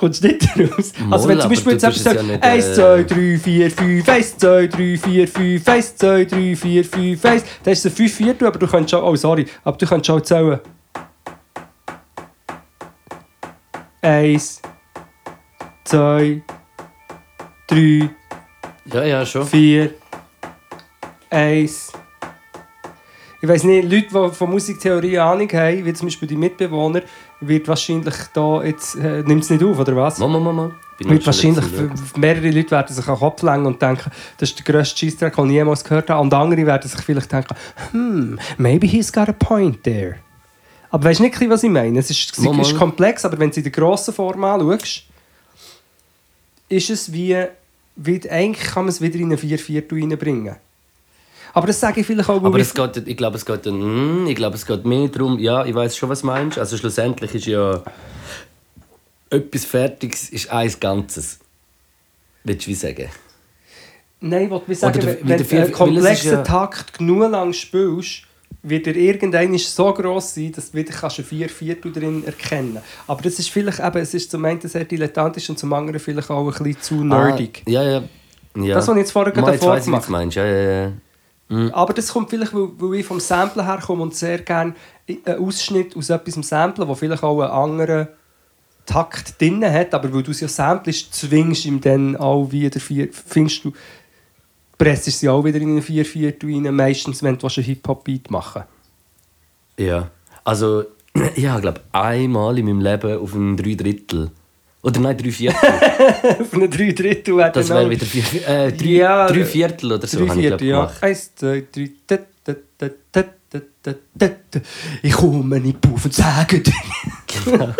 Kommst 0.00 0.24
du 0.24 0.28
nicht 0.28 0.48
raus? 0.72 0.92
Also 1.10 1.28
wenn 1.28 1.36
Moll, 1.36 1.42
zum 1.42 1.50
Beispiel 1.50 1.72
aber 1.72 1.72
jetzt 1.72 1.82
du 1.82 1.88
es 1.88 2.02
sagt, 2.02 2.16
ja 2.16 2.22
nicht, 2.22 2.42
1, 2.42 2.66
äh, 2.66 2.74
2, 2.74 3.02
3, 3.02 3.38
4, 3.38 3.70
5, 3.70 4.08
1, 4.08 4.38
2, 4.38 4.66
3, 4.66 4.96
4, 4.96 5.28
5, 5.28 5.68
1, 5.68 5.96
2, 5.96 6.24
3, 6.24 6.56
4, 6.56 6.84
5, 6.84 7.24
1, 7.26 7.44
dann 7.62 7.72
ist 7.72 7.86
ein 7.86 7.92
5 7.92 8.14
Viertel, 8.14 8.46
aber 8.46 8.58
du 8.58 8.66
kannst 8.66 8.90
schon, 8.90 9.02
oh 9.02 9.14
sorry, 9.14 9.46
aber 9.62 9.76
du 9.76 9.86
kannst 9.86 10.06
schon 10.06 10.24
zählen. 10.24 10.60
1, 14.00 14.62
2, 15.90 16.40
3, 17.66 18.10
Ja, 18.92 19.04
ja, 19.04 19.26
schon. 19.26 19.44
4, 19.44 19.90
1. 21.28 21.92
Ich 23.42 23.48
weiß 23.48 23.64
nicht, 23.64 23.90
Leute, 23.90 24.06
die 24.06 24.34
von 24.36 24.50
Musiktheorie 24.50 25.18
Ahnung 25.18 25.48
haben, 25.52 25.84
wie 25.84 25.92
zum 25.92 26.06
Beispiel 26.06 26.28
die 26.28 26.36
Mitbewohner, 26.36 27.02
wird 27.40 27.66
wahrscheinlich 27.66 28.14
da 28.32 28.62
jetzt, 28.62 28.94
äh, 28.94 29.24
nimmt 29.24 29.42
es 29.42 29.50
nicht 29.50 29.64
auf, 29.64 29.80
oder 29.80 29.96
was? 29.96 30.18
Mama, 30.18 30.38
Mama. 30.38 30.70
Wird 31.00 31.26
wahrscheinlich 31.26 31.64
mehrere 32.16 32.50
Leute 32.52 32.70
werden 32.70 32.94
sich 32.94 33.08
an 33.08 33.14
den 33.14 33.18
Kopf 33.18 33.42
lenken 33.42 33.66
und 33.66 33.82
denken, 33.82 34.12
das 34.38 34.50
ist 34.50 34.64
der 34.64 34.72
grösste 34.72 34.96
Scheissdreck, 34.96 35.34
den 35.34 35.46
ich 35.46 35.52
jemals 35.54 35.82
gehört 35.82 36.08
habe. 36.08 36.20
Und 36.20 36.32
andere 36.32 36.66
werden 36.66 36.88
sich 36.88 37.00
vielleicht 37.00 37.32
denken, 37.32 37.56
hmm, 37.90 38.38
maybe 38.58 38.86
he's 38.86 39.12
got 39.12 39.28
a 39.28 39.32
point 39.32 39.82
there. 39.82 40.18
Aber 40.90 41.02
weißt 41.02 41.18
du 41.18 41.24
nicht, 41.24 41.50
was 41.50 41.64
ich 41.64 41.70
meine? 41.70 41.98
Es 41.98 42.10
ist, 42.10 42.38
es 42.38 42.44
ist 42.44 42.76
komplex, 42.76 43.24
aber 43.24 43.40
wenn 43.40 43.50
du 43.50 43.56
in 43.56 43.64
der 43.64 43.72
grossen 43.72 44.14
Form 44.14 44.44
anschaust, 44.44 45.10
ist 46.70 46.88
es 46.88 47.12
wie, 47.12 47.36
wie 47.96 48.30
eigentlich 48.30 48.66
kann 48.68 48.84
man 48.84 48.88
es 48.88 49.00
wieder 49.02 49.16
in 49.16 49.26
eine 49.26 49.36
Vierviertel 49.36 50.00
reinbringen. 50.00 50.56
Aber 51.52 51.66
das 51.66 51.80
sage 51.80 52.00
ich 52.00 52.06
vielleicht 52.06 52.28
auch, 52.28 52.42
Aber 52.42 52.58
ich- 52.58 52.68
es 52.68 52.74
geht, 52.74 53.08
ich 53.08 53.16
glaube, 53.16 53.36
es 53.36 53.44
geht, 53.44 53.66
mm, 53.66 54.26
ich 54.28 54.36
glaube, 54.36 54.56
es 54.56 54.64
geht 54.64 54.86
mehr 54.86 55.08
darum, 55.08 55.38
ja, 55.38 55.64
ich 55.64 55.74
weiß 55.74 55.96
schon, 55.96 56.08
was 56.08 56.20
du 56.20 56.26
meinst. 56.28 56.58
Also 56.58 56.76
schlussendlich 56.76 57.34
ist 57.34 57.46
ja 57.46 57.82
etwas 59.30 59.64
Fertiges 59.64 60.30
ist 60.30 60.50
eins 60.50 60.78
Ganzes. 60.78 61.38
Willst 62.44 62.66
du 62.66 62.70
wie 62.70 62.74
sagen? 62.74 63.08
Nein, 64.20 64.44
ich 64.44 64.50
wollte 64.50 64.74
sagen, 64.74 64.98
Oder 64.98 65.06
wenn, 65.24 65.38
du 65.38 65.56
einen 65.56 65.72
komplexen 65.72 66.32
ja- 66.32 66.42
Takt 66.42 66.98
genug 66.98 67.30
lang 67.30 67.52
spielst, 67.52 68.22
wird 68.62 68.86
er 68.86 68.96
irgendwann 68.96 69.56
so 69.58 69.92
gross 69.94 70.34
sein, 70.34 70.52
dass 70.52 70.70
du 70.70 70.78
wieder 70.78 70.92
kannst 70.92 71.18
ein 71.18 71.24
vier 71.24 71.48
Viertel 71.48 71.92
drin 71.92 72.24
erkennen 72.24 72.78
Aber 73.06 73.22
das 73.22 73.38
ist 73.38 73.50
vielleicht 73.50 73.80
eben, 73.80 73.98
es 73.98 74.14
ist 74.14 74.30
zum 74.30 74.44
einen 74.44 74.60
sehr 74.60 74.84
dilettantisch 74.84 75.48
und 75.48 75.58
zum 75.58 75.72
anderen 75.72 75.98
vielleicht 75.98 76.30
auch 76.30 76.46
ein 76.46 76.64
bisschen 76.64 76.82
zu 76.82 77.04
nerdig. 77.04 77.62
Ah, 77.66 77.70
ja, 77.70 77.82
ja. 77.82 78.02
ja. 78.56 78.74
Das, 78.74 78.86
was 78.86 78.94
ich 78.94 79.00
jetzt 79.00 79.12
vorher 79.12 79.32
gerade 79.32 79.52
davor 79.52 79.76
du 79.76 79.84
gemacht 79.84 80.08
meinst. 80.10 80.36
Ja, 80.36 80.44
ja, 80.44 80.82
ja. 80.82 80.92
Aber 81.72 81.94
das 81.94 82.12
kommt 82.12 82.30
vielleicht, 82.30 82.54
weil, 82.54 82.68
weil 82.76 83.00
ich 83.00 83.06
vom 83.06 83.18
Samplen 83.18 83.64
herkomme 83.64 84.02
und 84.02 84.14
sehr 84.14 84.38
gerne 84.38 84.74
einen 85.08 85.44
Ausschnitt 85.44 85.96
aus 85.96 86.10
etwas 86.10 86.34
samplen, 86.46 86.86
wo 86.86 86.94
vielleicht 86.94 87.24
auch 87.24 87.40
einen 87.40 87.50
anderen 87.50 88.08
Takt 88.86 89.40
drin 89.40 89.64
hat, 89.64 89.94
aber 89.94 90.12
weil 90.12 90.22
du 90.22 90.30
es 90.30 90.40
ja 90.40 90.48
samplest, 90.48 91.14
zwingst 91.14 91.64
ihm 91.64 91.80
dann 91.80 92.16
auch 92.16 92.50
wieder 92.50 92.78
vier, 92.80 93.08
findest 93.12 93.64
du, 93.64 93.72
presst 94.80 95.04
sie 95.04 95.28
auch 95.28 95.44
wieder 95.44 95.60
in 95.60 95.68
einen 95.68 95.82
vier 95.82 96.06
Viertel 96.06 96.54
rein, 96.54 96.74
meistens, 96.74 97.22
wenn 97.22 97.36
du 97.36 97.46
einen 97.46 97.64
Hip-Hop-Beat 97.64 98.30
machen 98.30 98.62
Ja. 99.78 100.10
Also, 100.42 100.84
ich 101.36 101.46
habe, 101.46 101.60
glaube 101.60 101.82
einmal 101.92 102.58
in 102.58 102.64
meinem 102.64 102.80
Leben 102.80 103.18
auf 103.18 103.34
ein 103.34 103.56
drei 103.58 103.74
Drittel. 103.74 104.30
Oder 104.82 105.00
nein, 105.00 105.18
drei 105.18 105.30
Viertel. 105.30 105.58
Auf 106.40 106.54
einen 106.54 106.70
drei 106.70 106.92
Drittel 106.92 107.36
wäre 107.36 107.52
Das 107.52 107.68
wäre 107.68 107.90
wieder 107.90 108.06
vier, 108.06 108.48
äh, 108.48 108.72
drei, 108.72 108.86
Ja, 108.86 109.26
drei 109.26 109.44
Viertel 109.44 109.92
oder 109.92 110.06
so. 110.06 110.20
Drei 110.20 110.28
habe 110.28 110.40
ich, 110.40 110.46
Viertel, 110.46 110.68
ja. 110.68 110.80
gemacht. 110.80 111.02
Eins, 111.02 111.34
zwei, 111.34 111.64
drei. 111.70 111.90
Ich 115.02 115.12
komme 115.12 115.60
nicht 115.60 115.78
auf 115.86 116.02
und 116.02 116.14
sage 116.14 116.60
dir. 116.60 116.72
Genau. 117.44 117.68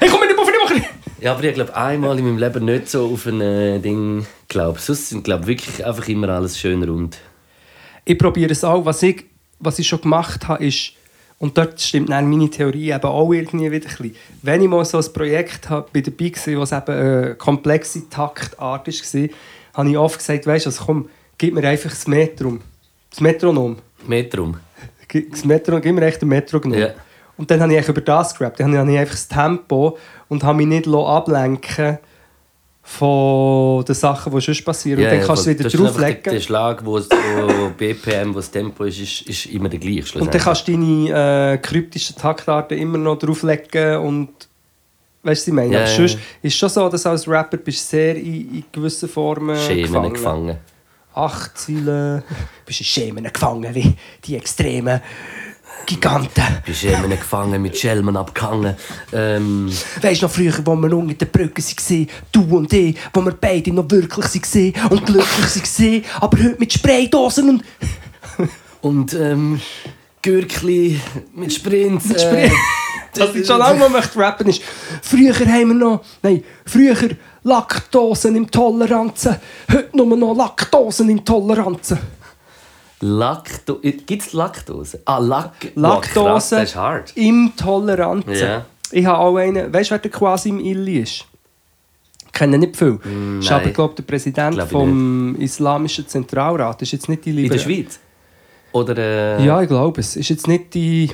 ich 0.00 0.08
komme 0.08 0.26
nicht 0.26 0.38
auf 0.38 0.46
und 0.46 0.54
ich 0.54 0.62
mache 0.62 0.74
nicht. 0.74 0.88
Ja, 1.20 1.32
aber 1.32 1.42
ich 1.42 1.54
glaube 1.54 1.74
einmal 1.76 2.16
in 2.16 2.26
meinem 2.26 2.38
Leben 2.38 2.64
nicht 2.64 2.88
so 2.88 3.06
auf 3.12 3.26
ein 3.26 3.40
äh, 3.40 3.80
Ding 3.80 4.24
glaube. 4.52 4.78
Sonst 4.78 5.08
sind 5.08 5.24
glaube 5.24 5.46
wirklich 5.46 5.84
einfach 5.84 6.06
immer 6.08 6.28
alles 6.28 6.58
schön 6.58 6.82
rund. 6.84 7.18
Ich 8.04 8.18
probiere 8.18 8.52
es 8.52 8.62
auch. 8.62 8.84
Was 8.84 9.02
ich, 9.02 9.24
was 9.58 9.78
ich 9.78 9.88
schon 9.88 10.00
gemacht 10.00 10.46
habe, 10.48 10.64
ist, 10.64 10.92
und 11.38 11.58
dort 11.58 11.80
stimmt 11.80 12.10
dann 12.10 12.30
meine 12.30 12.48
Theorie 12.48 12.92
eben 12.92 13.02
auch 13.02 13.32
irgendwie 13.32 13.70
wieder 13.70 13.88
ein 13.88 13.96
bisschen. 13.96 14.16
Wenn 14.42 14.62
ich 14.62 14.68
mal 14.68 14.84
so 14.84 14.98
ein 14.98 15.12
Projekt 15.12 15.68
habe, 15.70 15.88
bei 15.92 16.00
dabei 16.00 16.30
war, 16.30 16.60
was 16.60 16.72
eben 16.72 16.96
eine 16.96 17.34
komplexe 17.34 18.08
Taktart 18.08 18.86
war, 18.86 19.28
habe 19.74 19.90
ich 19.90 19.98
oft 19.98 20.18
gesagt, 20.18 20.46
weißt 20.46 20.66
du, 20.66 20.70
also 20.70 20.84
komm, 20.84 21.08
gib 21.38 21.54
mir 21.54 21.66
einfach 21.66 21.90
das 21.90 22.06
Metrum. 22.06 22.60
Das 23.10 23.20
Metronom. 23.20 23.76
Metrum. 24.06 24.56
Das 25.30 25.44
Metro, 25.44 25.80
gib 25.80 25.94
mir 25.94 26.06
echt 26.06 26.22
ein 26.22 26.28
Metro 26.28 26.60
genommen. 26.60 26.80
Ja. 26.80 26.94
Und 27.36 27.50
dann 27.50 27.60
habe 27.60 27.76
ich 27.76 27.88
über 27.88 28.00
das 28.00 28.38
gerappt. 28.38 28.60
Dann 28.60 28.76
habe 28.76 28.92
ich 28.92 28.98
einfach 28.98 29.14
das 29.14 29.26
Tempo 29.26 29.98
und 30.28 30.44
habe 30.44 30.58
mich 30.58 30.66
nicht 30.66 30.86
ablenken 30.86 31.98
von 32.98 33.84
den 33.84 33.94
Sachen, 33.94 34.32
die 34.34 34.40
sonst 34.40 34.64
passieren. 34.64 35.02
und 35.04 35.10
dann 35.10 35.22
kannst 35.26 35.46
du 35.46 35.50
es 35.50 35.58
wieder 35.58 35.68
drauflegen. 35.70 36.22
Der, 36.24 36.32
der 36.34 36.40
Schlag, 36.40 36.84
wo, 36.84 36.98
es- 36.98 37.08
wo 37.10 37.68
BPM, 37.76 38.30
wo 38.30 38.34
das 38.38 38.50
Tempo 38.50 38.84
ist, 38.84 39.00
ist, 39.00 39.22
ist 39.22 39.46
immer 39.46 39.68
der 39.68 39.78
gleiche. 39.78 40.18
Und 40.18 40.32
dann 40.32 40.40
kannst 40.40 40.68
du 40.68 40.72
deine 40.72 41.54
äh, 41.54 41.58
kryptischen 41.58 42.16
Taktarten 42.16 42.76
immer 42.78 42.98
noch 42.98 43.18
drauflegen 43.18 43.96
und 43.98 44.28
weißt 45.22 45.46
du, 45.46 45.50
ich 45.50 45.54
meine? 45.54 45.72
Ja, 45.74 45.80
Aber 45.80 45.88
sonst 45.88 46.18
ist 46.42 46.56
schon 46.56 46.68
so, 46.68 46.88
dass 46.88 47.02
du 47.02 47.08
als 47.08 47.26
Rapper 47.26 47.56
bist 47.56 47.88
sehr 47.88 48.16
in, 48.16 48.56
in 48.56 48.64
gewissen 48.70 49.08
Formen 49.08 49.56
Schemen 49.56 49.82
gefangen. 49.86 50.12
gefangen. 50.14 50.56
Acht 51.14 51.58
Ziele, 51.58 52.22
bist 52.64 52.80
in 52.80 52.86
Schemen 52.86 53.24
gefangen, 53.32 53.74
wie 53.74 53.94
die 54.24 54.36
extremen 54.36 55.00
Giganten. 55.86 56.44
Bist 56.64 56.84
immer 56.84 57.08
gefangen, 57.08 57.60
mit 57.60 57.76
Schelmen 57.76 58.16
abgehangen. 58.16 58.76
Ähm, 59.12 59.70
Weißt 60.00 60.22
du 60.22 60.26
noch 60.26 60.32
früher, 60.32 60.54
wo 60.64 60.76
wir 60.76 60.96
unter 60.96 61.14
der 61.14 61.26
Brücke 61.26 61.62
waren, 61.62 62.08
du 62.30 62.56
und 62.56 62.72
ich, 62.72 62.96
wo 63.12 63.24
wir 63.24 63.32
beide 63.32 63.72
noch 63.72 63.90
wirklich 63.90 64.74
waren 64.74 64.90
und 64.90 65.06
glücklich 65.06 65.80
waren, 65.80 66.04
aber 66.20 66.38
heute 66.38 66.56
mit 66.58 66.72
Spraydosen 66.72 67.48
und... 67.48 67.64
und 68.80 69.14
ähm, 69.14 69.60
Gürkli 70.22 71.00
mit 71.34 71.52
Sprints. 71.52 72.06
Mit 72.06 72.16
äh, 72.16 72.20
Sprint. 72.20 72.58
Was 73.16 73.34
ich 73.34 73.46
schon 73.46 73.58
lange 73.58 73.80
mal 73.80 73.88
möchte 73.88 74.18
rappen 74.18 74.48
ist, 74.48 74.62
früher 75.02 75.34
haben 75.34 75.68
wir 75.68 75.74
noch, 75.74 76.04
nein, 76.22 76.44
früher 76.64 76.96
Laktosenintoleranzen, 77.42 79.36
heute 79.70 79.96
nur 79.96 80.16
noch 80.16 80.34
Laktosenintoleranzen. 80.34 81.98
Lacto 83.04 83.80
Gibt 83.82 84.10
es 84.22 84.32
Laktose? 84.32 85.00
Ah, 85.06 85.18
Lack 85.18 85.60
krass, 85.60 85.72
Laktose 85.74 86.62
ist 86.62 86.76
hart. 86.76 87.12
Intoleranzen. 87.16 88.32
Ja. 88.32 88.64
Ich 88.92 89.04
habe 89.04 89.18
auch 89.18 89.36
einen, 89.36 89.72
weißt 89.72 89.90
du, 89.90 89.94
wer 89.94 89.98
der 89.98 90.10
quasi 90.10 90.50
im 90.50 90.60
Illi 90.60 91.00
ist? 91.00 91.24
Ich 92.26 92.32
kenne 92.32 92.58
nicht 92.58 92.76
viel. 92.76 92.98
Ist 93.40 93.50
aber, 93.50 93.70
glaube 93.70 93.94
der 93.96 94.04
Präsident 94.04 94.54
Glaub 94.54 94.66
ich 94.66 94.72
vom 94.72 95.34
Islamischen 95.36 96.06
Zentralrat. 96.06 96.80
Ist 96.82 96.92
jetzt 96.92 97.08
nicht 97.08 97.24
die 97.24 97.30
In 97.30 97.36
Liebe. 97.36 97.56
der 97.56 97.58
Schweiz? 97.60 97.98
Oder. 98.72 98.96
Äh, 98.96 99.44
Ja, 99.44 99.60
ich 99.60 99.68
glaube 99.68 100.00
es. 100.00 100.16
Ist 100.16 100.28
jetzt 100.28 100.46
nicht 100.46 100.72
die 100.72 101.10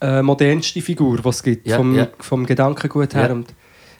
äh, 0.00 0.22
modernste 0.22 0.80
Figur, 0.80 1.18
die 1.18 1.28
es 1.28 1.42
gibt, 1.42 1.66
Ja, 1.66 1.76
vom, 1.76 1.94
ja. 1.94 2.08
vom 2.18 2.46
Gedankengut 2.46 3.14
her. 3.14 3.30
Und 3.32 3.52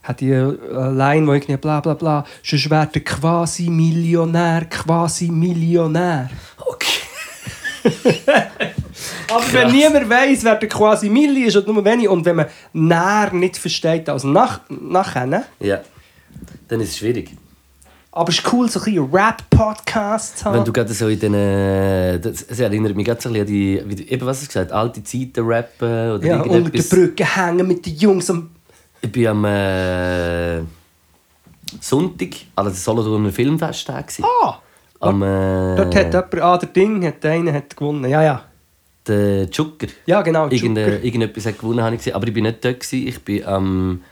hat 0.02 0.20
die 0.20 0.30
äh, 0.30 0.42
Line, 0.90 1.26
wo 1.26 1.32
irgendwie 1.32 1.56
bla 1.58 1.80
bla 1.80 1.94
bla, 1.94 2.24
sonst 2.42 2.68
wäre 2.70 2.88
der 2.92 3.04
quasi 3.04 3.68
Millionär, 3.70 4.64
quasi 4.64 5.28
Millionär. 5.30 6.28
Okay. 6.58 6.86
Aber 9.28 9.52
wenn 9.52 9.72
niemand 9.72 10.08
weiss, 10.08 10.44
wer 10.44 10.56
der 10.56 10.68
quasi 10.68 11.08
Milli 11.08 11.44
ist, 11.44 11.56
oder 11.56 11.72
nur 11.72 11.84
wenig, 11.84 12.08
und 12.08 12.24
wenn 12.24 12.36
man 12.36 12.46
näher 12.72 13.32
nicht 13.32 13.56
versteht 13.56 14.08
als 14.08 14.24
nach, 14.24 14.60
nachher, 14.68 15.26
ne? 15.26 15.44
Ja. 15.60 15.80
Dann 16.68 16.80
ist 16.80 16.90
es 16.90 16.98
schwierig. 16.98 17.30
aber 18.12 18.28
es 18.28 18.38
ist 18.38 18.52
cool, 18.52 18.68
so 18.68 18.78
ein 18.80 18.84
bisschen 18.84 19.10
Rap-Podcast 19.10 20.38
zu 20.38 20.44
haben. 20.44 20.56
Wenn 20.56 20.64
du 20.64 20.72
gerade 20.72 20.92
so 20.92 21.08
in 21.08 21.18
den. 21.18 21.34
äh, 21.34 22.16
es 22.16 22.60
erinnert 22.60 22.94
mich 22.94 23.06
gerade 23.06 23.20
so 23.20 23.30
ein 23.30 23.40
an 23.40 23.46
die. 23.46 23.82
Wie, 23.86 24.02
eben, 24.08 24.26
was 24.26 24.38
hast 24.38 24.44
du 24.44 24.58
gesagt? 24.58 24.72
Alte 24.72 25.02
Zeiten 25.02 25.40
rappen 25.44 26.12
oder 26.12 26.26
ja, 26.26 26.36
unter 26.36 26.48
der 26.48 26.58
irgendetwas. 26.58 26.88
Brücke 26.90 27.24
hängen 27.24 27.66
mit 27.66 27.86
den 27.86 27.96
Jungs 27.96 28.28
am... 28.28 28.50
Ich 29.00 29.10
bin 29.10 29.26
am 29.26 29.44
äh, 29.46 30.60
Sonntag 31.80 32.30
der 32.56 32.70
Solothurner 32.70 33.32
Filmfesttag. 33.32 34.12
Ah! 34.22 34.58
Am, 35.02 35.22
äh, 35.22 35.76
Dort 35.76 35.94
hat 35.96 36.12
jemand... 36.14 36.40
Ah, 36.40 36.58
der 36.58 36.68
Ding, 36.68 37.04
hat, 37.06 37.22
der 37.24 37.32
eine 37.32 37.52
hat 37.52 37.76
gewonnen. 37.76 38.08
Ja, 38.08 38.22
ja. 38.22 38.42
der 39.06 39.50
Zucker. 39.50 39.88
Ja, 40.06 40.22
genau, 40.22 40.48
Irgende, 40.48 40.98
irgendetwas 40.98 41.46
hat 41.46 41.58
gewonnen, 41.58 41.82
habe 41.82 41.94
ich 41.94 42.00
gesehen. 42.00 42.14
Aber 42.14 42.26
ich 42.28 42.32
bin 42.34 42.44
nicht 42.44 42.64
dort. 42.64 42.80
Gewesen. 42.80 43.08
Ich 43.08 43.22
bin 43.24 43.44
am, 43.44 44.02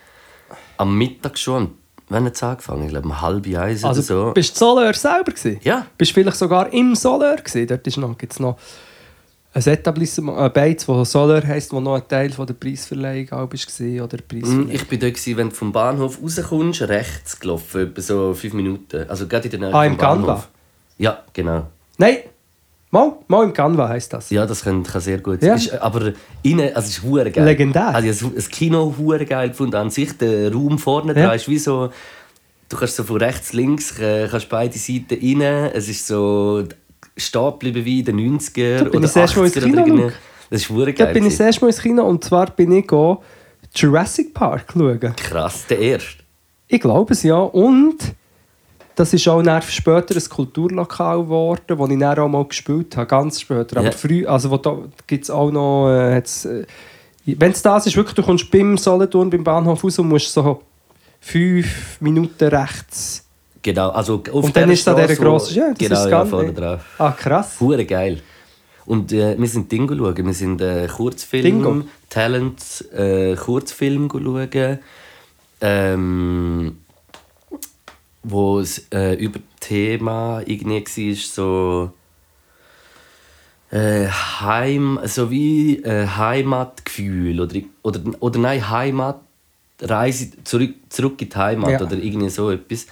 am 0.77 0.99
Mittag 0.99 1.39
schon. 1.39 1.73
Wann 2.09 2.25
hat 2.25 2.35
es 2.35 2.43
angefangen? 2.43 2.83
Ich 2.85 2.89
glaube, 2.89 3.07
um 3.07 3.21
halb 3.21 3.47
eins 3.57 3.85
Also, 3.85 4.01
oder 4.15 4.27
so. 4.27 4.33
bist 4.35 4.57
du 4.57 4.59
Soleur 4.59 4.93
selber 4.95 5.31
gewesen? 5.31 5.61
Ja. 5.63 5.87
Bist 5.97 6.11
du 6.11 6.15
vielleicht 6.15 6.39
sogar 6.39 6.73
im 6.73 6.97
Soleur 6.97 7.37
gewesen? 7.37 7.69
Dort 7.69 7.87
ist 7.87 7.97
noch, 7.99 8.19
gibt's 8.19 8.41
noch 8.41 8.57
ein 9.53 9.63
Etablissement, 9.65 10.37
ein 10.39 10.53
Beiz, 10.53 10.87
das 10.87 11.13
Soleur 11.13 11.45
heisst, 11.47 11.73
wo 11.73 11.79
noch 11.81 11.95
ein 11.97 12.09
Teil 12.09 12.31
von 12.31 12.47
der 12.47 12.55
Preisverleihung 12.55 13.27
gewesen, 13.49 14.01
oder 14.01 14.17
Mm, 14.17 14.23
Preisverleihung. 14.29 14.71
Ich 14.71 14.89
bin 14.89 14.99
dort, 15.01 15.15
gewesen, 15.15 15.37
wenn 15.37 15.49
du 15.51 15.55
vom 15.55 15.71
Bahnhof 15.73 16.19
rauskommst, 16.21 16.83
rechts 16.83 17.39
gelaufen, 17.39 17.83
etwa 17.83 18.01
so 18.03 18.35
fünf 18.35 18.55
Minuten. 18.55 19.09
Also 19.09 19.29
gerade 19.29 19.45
in 19.49 19.51
der 19.53 19.61
Nähe 19.61 19.75
Ah, 19.75 19.85
vom 19.85 19.93
im? 19.93 19.99
Bahnhof. 19.99 20.49
Ja, 21.01 21.23
genau. 21.33 21.67
Nein! 21.99 22.19
Mal, 22.93 23.13
mal 23.29 23.45
im 23.45 23.53
Canva 23.53 23.89
heisst 23.89 24.13
das. 24.13 24.31
Ja, 24.31 24.45
das 24.47 24.65
kann, 24.65 24.83
kann 24.83 25.01
sehr 25.01 25.19
gut 25.19 25.43
Ja. 25.43 25.57
sein. 25.57 25.59
Ist, 25.59 25.81
aber 25.81 26.13
innen, 26.43 26.75
also 26.75 26.89
es 26.89 26.99
ist 26.99 27.03
hure 27.05 27.31
geil. 27.31 27.45
Legendär. 27.45 27.95
Also 27.95 28.27
ich 28.29 28.35
das 28.35 28.49
Kino 28.49 28.95
hure 28.99 29.25
geil 29.25 29.51
gefunden. 29.51 29.77
An 29.77 29.91
sich, 29.91 30.13
der 30.19 30.53
Raum 30.53 30.77
vorne 30.79 31.15
Ja. 31.15 31.27
dran 31.27 31.37
ist 31.37 31.49
wie 31.49 31.59
so... 31.59 31.91
Du 32.69 32.77
kannst 32.77 32.97
so 32.97 33.03
von 33.05 33.17
rechts, 33.17 33.53
links, 33.53 33.99
äh, 33.99 34.29
kannst 34.31 34.49
beide 34.49 34.77
Seiten 34.79 35.15
rein. 35.21 35.71
Es 35.73 35.89
ist 35.89 36.07
so 36.07 36.65
stehen 37.17 37.55
wie 37.61 38.01
in 38.01 38.05
den 38.05 38.39
90er 38.39 38.79
Da 38.79 38.85
bin 38.85 38.89
oder 38.89 38.97
ich 38.99 39.03
das 39.03 39.17
erste 39.17 39.39
Mal 39.41 39.47
ins 39.47 39.57
80er. 39.57 39.61
Kino, 39.65 39.83
oder 39.83 39.87
irgendwie. 39.87 40.13
Das 40.51 40.61
ist 40.63 40.71
hure 40.71 40.93
Da 40.93 41.05
geil. 41.05 41.15
bin 41.15 41.27
ich 41.27 41.33
das 41.37 41.41
erste 41.47 41.61
Mal 41.63 41.69
ins 41.69 41.81
Kino 41.81 42.05
und 42.05 42.23
zwar 42.25 42.47
bin 42.51 42.73
ich 42.73 42.87
go 42.87 43.23
Jurassic 43.75 44.35
Park 44.35 44.67
schauen. 44.73 45.01
Krass, 45.17 45.67
der 45.69 45.79
erste. 45.79 46.23
Ich 46.69 46.81
glaube 46.81 47.13
es, 47.13 47.23
ja. 47.23 47.37
Und 47.39 47.97
das 48.95 49.13
ist 49.13 49.27
auch 49.29 49.43
dann 49.43 49.63
später 49.63 50.15
ein 50.15 50.29
Kulturlokal 50.29 51.23
geworden, 51.23 51.79
wo 51.79 51.87
ich 51.87 51.99
dann 51.99 52.19
auch 52.19 52.29
mal 52.29 52.45
gespielt 52.45 52.97
habe, 52.97 53.07
ganz 53.07 53.41
später. 53.41 53.79
Aber 53.79 53.87
Ja. 53.87 53.93
früh, 53.93 54.27
also 54.27 54.51
wo 54.51 54.57
da 54.57 54.77
gibt 55.07 55.25
es 55.25 55.31
auch 55.31 55.51
noch... 55.51 55.89
Äh, 55.91 56.19
äh, 56.19 56.67
Wenn 57.27 57.53
es 57.53 57.63
das 57.63 57.87
ist, 57.87 57.97
wirklich, 57.97 58.15
du 58.15 58.23
kommst 58.23 58.51
beim 58.51 58.77
Solothurn, 58.77 59.31
beim 59.31 59.45
Bahnhof 59.45 59.85
raus 59.85 59.99
und 59.99 60.09
musst 60.09 60.33
so 60.33 60.63
fünf 61.21 62.01
Minuten 62.01 62.49
rechts... 62.49 63.27
Genau, 63.63 63.91
also 63.91 64.23
auf 64.33 64.45
Und 64.45 64.57
dann 64.57 64.71
ist 64.71 64.87
da 64.87 64.95
der 64.95 65.15
grosse... 65.15 65.55
Ja, 65.55 65.69
das 65.69 65.79
genau, 65.79 66.05
ist 66.05 66.11
ja, 66.11 66.25
vorne 66.25 66.53
drauf. 66.53 66.81
Ah, 66.99 67.13
krass. 67.13 67.61
Hure 67.61 67.85
geil. 67.85 68.23
Und 68.87 69.13
äh, 69.13 69.39
wir 69.39 69.49
sind 69.49 69.71
Dingo 69.71 69.95
schauen. 69.95 70.27
Wir 70.27 70.35
sind 70.35 70.61
äh, 70.61 70.89
Kurzfilm, 70.89 71.45
Dingo? 71.45 71.83
Talent, 72.09 72.85
äh, 72.93 73.37
Kurzfilm 73.37 74.09
schauen. 74.11 74.79
Ähm, 75.61 76.79
wo 78.23 78.61
es 78.61 78.87
äh, 78.93 79.15
über 79.15 79.41
Thema 79.61 80.43
irgendwie 80.47 81.13
war, 81.13 81.17
so 81.17 81.93
äh, 83.71 84.09
Heim, 84.09 84.99
so 85.05 85.31
wie 85.31 85.77
äh, 85.83 86.07
Heimatgefühl 86.07 87.41
oder, 87.41 87.61
oder, 87.83 88.01
oder 88.21 88.39
nein, 88.39 88.69
Heimat, 88.69 89.21
Reise 89.81 90.31
zurück, 90.45 90.75
zurück 90.89 91.23
in 91.23 91.29
die 91.31 91.37
Heimat 91.37 91.71
Ja. 91.71 91.81
oder 91.81 91.97
irgendwie 91.97 92.29
so 92.31 92.51
etwas. 92.51 92.87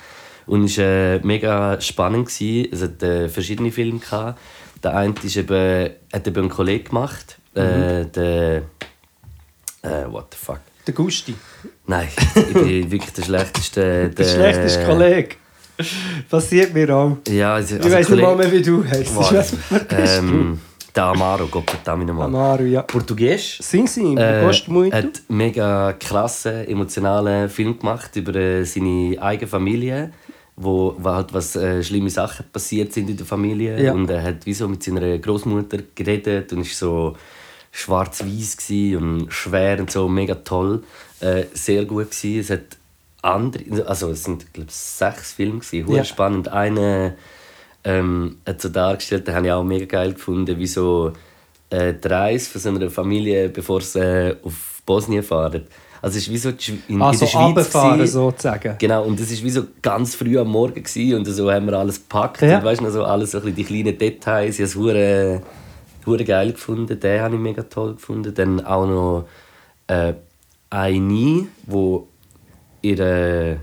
Und 0.46 0.64
es 0.64 0.78
war 0.78 0.84
äh, 0.84 1.18
mega 1.20 1.78
spannend. 1.80 2.28
Gewesen. 2.28 2.68
Es 2.72 2.82
hat 2.82 3.02
äh, 3.02 3.28
verschiedene 3.28 3.70
Filme. 3.70 3.98
Gehabt. 3.98 4.38
Der 4.82 4.96
eine 4.96 5.14
ist 5.22 5.36
eben, 5.36 5.90
hat 6.12 6.26
eben 6.26 6.44
ein 6.44 6.48
Kollege 6.48 6.84
gemacht. 6.84 7.38
Äh, 7.54 8.06
der. 8.06 8.62
Äh, 9.82 10.10
what 10.10 10.28
the 10.32 10.38
fuck? 10.42 10.60
Der 10.86 10.94
Gusti. 10.94 11.34
Nein, 11.88 12.08
ich 12.36 12.52
bin 12.52 12.90
wirklich 12.90 13.12
der 13.14 13.22
schlechteste. 13.22 14.10
Der 14.10 14.24
schlechteste 14.24 14.84
Kollege. 14.84 15.36
Passiert 16.28 16.74
mir 16.74 16.94
auch. 16.94 17.16
Ja, 17.28 17.54
also, 17.54 17.76
Ich 17.76 17.90
weiß 17.90 18.08
nicht 18.10 18.20
mal 18.22 18.36
mehr, 18.36 18.52
wie 18.52 18.60
du 18.62 18.84
heißt. 18.84 19.14
Wow, 19.16 19.52
ähm, 19.90 20.60
der 20.94 21.04
Amaro, 21.04 21.46
Gott 21.46 21.70
verdammt 21.70 22.06
nochmal. 22.06 22.26
Amaru, 22.26 22.64
ja. 22.64 22.82
Portugiesisch. 22.82 23.58
Sim, 23.62 23.86
sim. 23.86 24.18
Äh, 24.18 24.42
muito. 24.66 24.94
hat 24.96 25.22
mega 25.28 25.94
krassen, 25.94 26.66
emotionalen 26.68 27.48
Film 27.48 27.78
gemacht 27.78 28.14
über 28.16 28.34
äh, 28.34 28.64
seine 28.64 29.16
eigene 29.20 29.46
Familie, 29.48 30.10
wo, 30.56 30.94
wo 30.98 31.10
halt 31.10 31.32
was 31.32 31.56
äh, 31.56 31.82
schlimme 31.82 32.10
Sachen 32.10 32.44
passiert 32.52 32.92
sind 32.92 33.08
in 33.08 33.16
der 33.16 33.26
Familie 33.26 33.80
Ja. 33.82 33.92
und 33.92 34.10
er 34.10 34.22
hat 34.22 34.44
wie 34.44 34.54
so 34.54 34.68
mit 34.68 34.82
seiner 34.82 35.16
Großmutter 35.18 35.78
geredet 35.94 36.52
und 36.52 36.62
ist 36.62 36.76
so 36.78 37.16
schwarz-weiß 37.70 38.56
gsi 38.56 38.96
und 38.96 39.32
schwer 39.32 39.78
und 39.78 39.90
so 39.90 40.08
mega 40.08 40.34
toll, 40.34 40.82
äh, 41.20 41.44
sehr 41.52 41.84
gut 41.84 42.10
gsi. 42.10 42.38
Es 42.38 42.50
hat 42.50 42.60
andere, 43.22 43.86
also 43.86 44.10
es 44.10 44.24
sind 44.24 44.52
glaube 44.52 44.70
sechs 44.70 45.32
Filme 45.32 45.60
hure 45.60 45.96
Ja. 45.98 46.04
spannend. 46.04 46.48
Eine 46.48 47.14
ähm, 47.84 48.38
hat 48.46 48.60
so 48.60 48.68
dargestellt, 48.68 49.26
den 49.26 49.34
habe 49.34 49.46
ich 49.46 49.52
auch 49.52 49.64
mega 49.64 49.86
geil 49.86 50.12
gefunden, 50.14 50.58
wie 50.58 50.66
so 50.66 51.12
äh, 51.70 51.94
die 51.94 52.08
Reise 52.08 52.50
von 52.50 52.60
so 52.60 52.68
einer 52.70 52.90
Familie, 52.90 53.48
bevor 53.48 53.80
sie 53.80 54.00
äh, 54.00 54.36
auf 54.42 54.82
Bosnien 54.86 55.22
fahren. 55.22 55.66
Also 56.00 56.16
es 56.18 56.28
ist 56.28 56.32
wie 56.32 56.38
so 56.38 56.50
in, 56.86 57.02
Also 57.02 57.12
in 57.14 57.20
der 57.20 57.26
Schweiz 57.26 57.72
gewesen. 57.72 58.06
sozusagen. 58.06 58.76
Genau, 58.78 59.02
und 59.04 59.18
das 59.18 59.30
ist 59.32 59.42
wie 59.42 59.50
so 59.50 59.64
ganz 59.82 60.14
früh 60.14 60.38
am 60.38 60.48
Morgen 60.48 60.82
gewesen, 60.82 61.16
und 61.18 61.24
so 61.24 61.50
haben 61.50 61.66
wir 61.66 61.74
alles 61.76 61.96
gepackt. 61.96 62.42
Ja. 62.42 62.58
Und 62.58 62.64
weißt 62.64 62.80
du, 62.80 62.84
noch 62.84 62.92
so 62.92 63.04
alles 63.04 63.32
so 63.32 63.40
die 63.40 63.64
kleinen 63.64 63.98
Details. 63.98 64.54
Ich 64.54 64.60
habe 64.60 64.64
es 64.66 64.76
hure, 64.76 65.42
hure 66.06 66.24
geil 66.24 66.52
gefunden. 66.52 66.98
Den 67.00 67.20
habe 67.20 67.34
ich 67.34 67.40
mega 67.40 67.64
toll 67.64 67.94
gefunden. 67.94 68.32
Dann 68.32 68.64
auch 68.64 68.86
noch 68.86 69.24
äh, 69.88 70.12
eine, 70.70 71.46
wo 71.66 72.08
ihre 72.82 73.60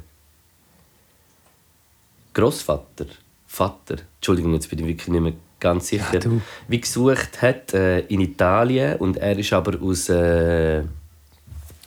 Großvater, 2.33 3.05
Vater, 3.47 3.97
Entschuldigung, 4.17 4.53
jetzt 4.53 4.69
bin 4.69 4.79
ich 4.79 4.87
wirklich 4.87 5.07
nicht 5.07 5.21
mehr 5.21 5.33
ganz 5.59 5.87
sicher, 5.87 6.19
du. 6.19 6.41
wie 6.67 6.81
gesucht 6.81 7.41
hat 7.41 7.73
äh, 7.73 7.99
in 8.01 8.19
Italien 8.21 8.97
und 8.97 9.17
er 9.17 9.37
ist 9.37 9.53
aber 9.53 9.81
aus 9.81 10.09
äh, 10.09 10.83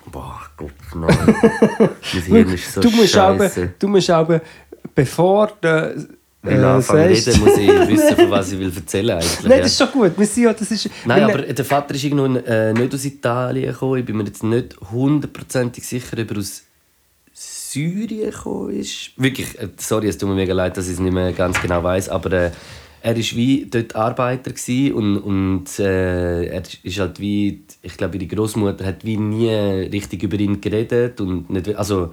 boah 0.06 0.40
Gott 0.56 0.70
nein, 0.94 1.16
mein 1.78 2.22
Hirn 2.22 2.54
ist 2.54 2.72
so 2.72 2.80
du, 2.80 2.90
musst 2.90 3.16
aber, 3.16 3.50
du 3.78 3.88
musst 3.88 4.10
aber, 4.10 4.40
bevor 4.94 5.52
du 5.60 6.17
Wenn 6.42 6.56
ich 6.56 6.62
äh, 6.62 6.64
anfange 6.64 7.14
zu 7.14 7.20
sagst... 7.20 7.28
reden, 7.28 7.40
muss 7.40 7.58
ich 7.58 7.88
wissen, 7.88 8.16
von 8.16 8.30
was 8.30 8.52
ich 8.52 8.58
will 8.58 8.72
erzählen 8.74 9.16
eigentlich. 9.16 9.42
Nein, 9.42 9.60
das 9.60 9.72
ist 9.72 9.78
schon 9.78 9.90
gut. 9.90 10.18
Wir 10.18 10.26
sind 10.26 10.44
ja, 10.44 10.52
das 10.52 10.70
ist, 10.70 10.88
Nein, 11.04 11.24
aber 11.24 11.38
der 11.42 11.64
Vater 11.64 11.94
ist 11.94 12.04
irgendwo 12.04 12.26
äh, 12.26 12.72
nicht 12.72 12.94
aus 12.94 13.04
Italien 13.04 13.72
gekommen. 13.72 13.98
Ich 13.98 14.04
bin 14.04 14.16
mir 14.16 14.24
jetzt 14.24 14.44
nicht 14.44 14.76
hundertprozentig 14.92 15.84
sicher, 15.84 16.16
ob 16.20 16.30
er 16.30 16.38
aus 16.38 16.62
Syrien 17.34 18.30
gekommen 18.30 18.70
ist. 18.70 19.10
Wirklich, 19.16 19.58
äh, 19.58 19.68
sorry, 19.76 20.08
es 20.08 20.16
tut 20.16 20.28
mir 20.28 20.36
mega 20.36 20.54
leid, 20.54 20.76
dass 20.76 20.86
ich 20.86 20.94
es 20.94 21.00
nicht 21.00 21.12
mehr 21.12 21.32
ganz 21.32 21.60
genau 21.60 21.82
weiß, 21.82 22.08
aber 22.08 22.32
äh, 22.32 22.50
er 23.02 23.16
ist 23.16 23.36
wie 23.36 23.66
dort 23.70 23.94
Arbeiter 23.94 24.52
und, 24.94 25.18
und 25.18 25.78
äh, 25.78 26.46
er 26.46 26.62
ist 26.82 26.98
halt 26.98 27.20
wie, 27.20 27.62
ich 27.82 27.96
glaube, 27.96 28.16
ihre 28.16 28.26
Großmutter 28.26 28.84
hat 28.84 29.04
wie 29.04 29.16
nie 29.16 29.50
richtig 29.50 30.22
über 30.22 30.38
ihn 30.38 30.60
geredet 30.60 31.20
und 31.20 31.48
nicht, 31.50 31.74
also 31.76 32.12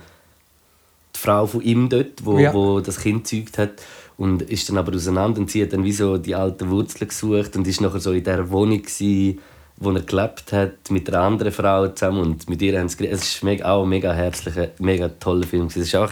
die 1.16 1.20
Frau 1.20 1.48
von 1.48 1.62
ihm 1.62 1.90
dort, 1.90 2.24
wo, 2.24 2.38
Ja. 2.38 2.54
wo 2.54 2.82
das 2.82 3.00
Kind 3.00 3.24
gezeugt 3.24 3.58
hat 3.58 3.82
und 4.18 4.42
ist 4.44 4.70
dann 4.70 4.78
aber 4.78 4.94
auseinander 4.96 5.40
und 5.40 5.52
sie 5.52 5.62
hat 5.64 5.74
dann 5.74 5.84
wie 5.84 5.92
so 5.92 6.18
die 6.18 6.36
alten 6.36 6.70
Wurzeln 6.70 7.08
gesucht 7.10 7.56
und 7.56 7.68
ist 7.68 7.82
nachher 7.82 8.00
so 8.00 8.12
in 8.12 8.24
der 8.24 8.50
Wohnung 8.50 8.82
gsi, 8.82 9.40
wo 9.78 9.92
er 9.92 10.02
gelebt 10.02 10.54
hat 10.54 10.90
mit 10.90 11.10
einer 11.10 11.24
anderen 11.26 11.52
Frau 11.52 11.88
zusammen 11.90 12.20
und 12.22 12.50
mit 12.50 12.62
ihr 12.62 12.80
haben 12.80 12.88
sie. 12.88 13.08
Es 13.08 13.24
ist 13.24 13.44
mega, 13.44 13.72
auch 13.72 13.84
ein 13.84 13.90
mega 13.90 14.14
herzlicher, 14.14 14.70
mega 14.80 15.10
toller 15.10 15.46
Film. 15.46 15.68
gewesen. 15.68 15.82
Es 15.82 15.88
ist 15.88 15.96
auch 15.96 16.12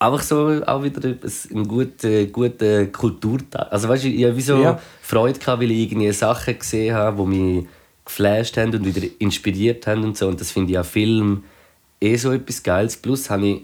einfach 0.00 0.22
so 0.22 0.60
auch 0.66 0.82
wieder 0.82 1.08
ein, 1.08 1.68
guter, 1.68 2.24
guter 2.26 2.86
Kulturtag. 2.86 3.68
Also 3.70 3.88
weißt 3.88 4.04
du, 4.04 4.08
ich 4.08 4.24
habe 4.24 4.36
wie 4.36 4.40
so 4.40 4.60
Ja. 4.60 4.80
Freude 5.02 5.38
gehabt, 5.38 5.62
weil 5.62 5.70
ich 5.70 5.92
irgendwie 5.92 6.10
Sachen 6.12 6.58
gesehen 6.58 6.94
habe, 6.94 7.22
die 7.22 7.28
mich 7.28 7.66
geflasht 8.04 8.56
haben 8.56 8.74
und 8.74 8.84
wieder 8.84 9.06
inspiriert 9.18 9.86
haben 9.86 10.02
und 10.02 10.16
so. 10.16 10.26
Und 10.26 10.40
das 10.40 10.50
finde 10.50 10.72
ich 10.72 10.78
auch 10.78 10.84
Film 10.84 11.44
eh 12.00 12.16
so 12.16 12.32
etwas 12.32 12.62
Geiles. 12.62 12.96
Plus 12.96 13.30
habe 13.30 13.46
ich 13.46 13.62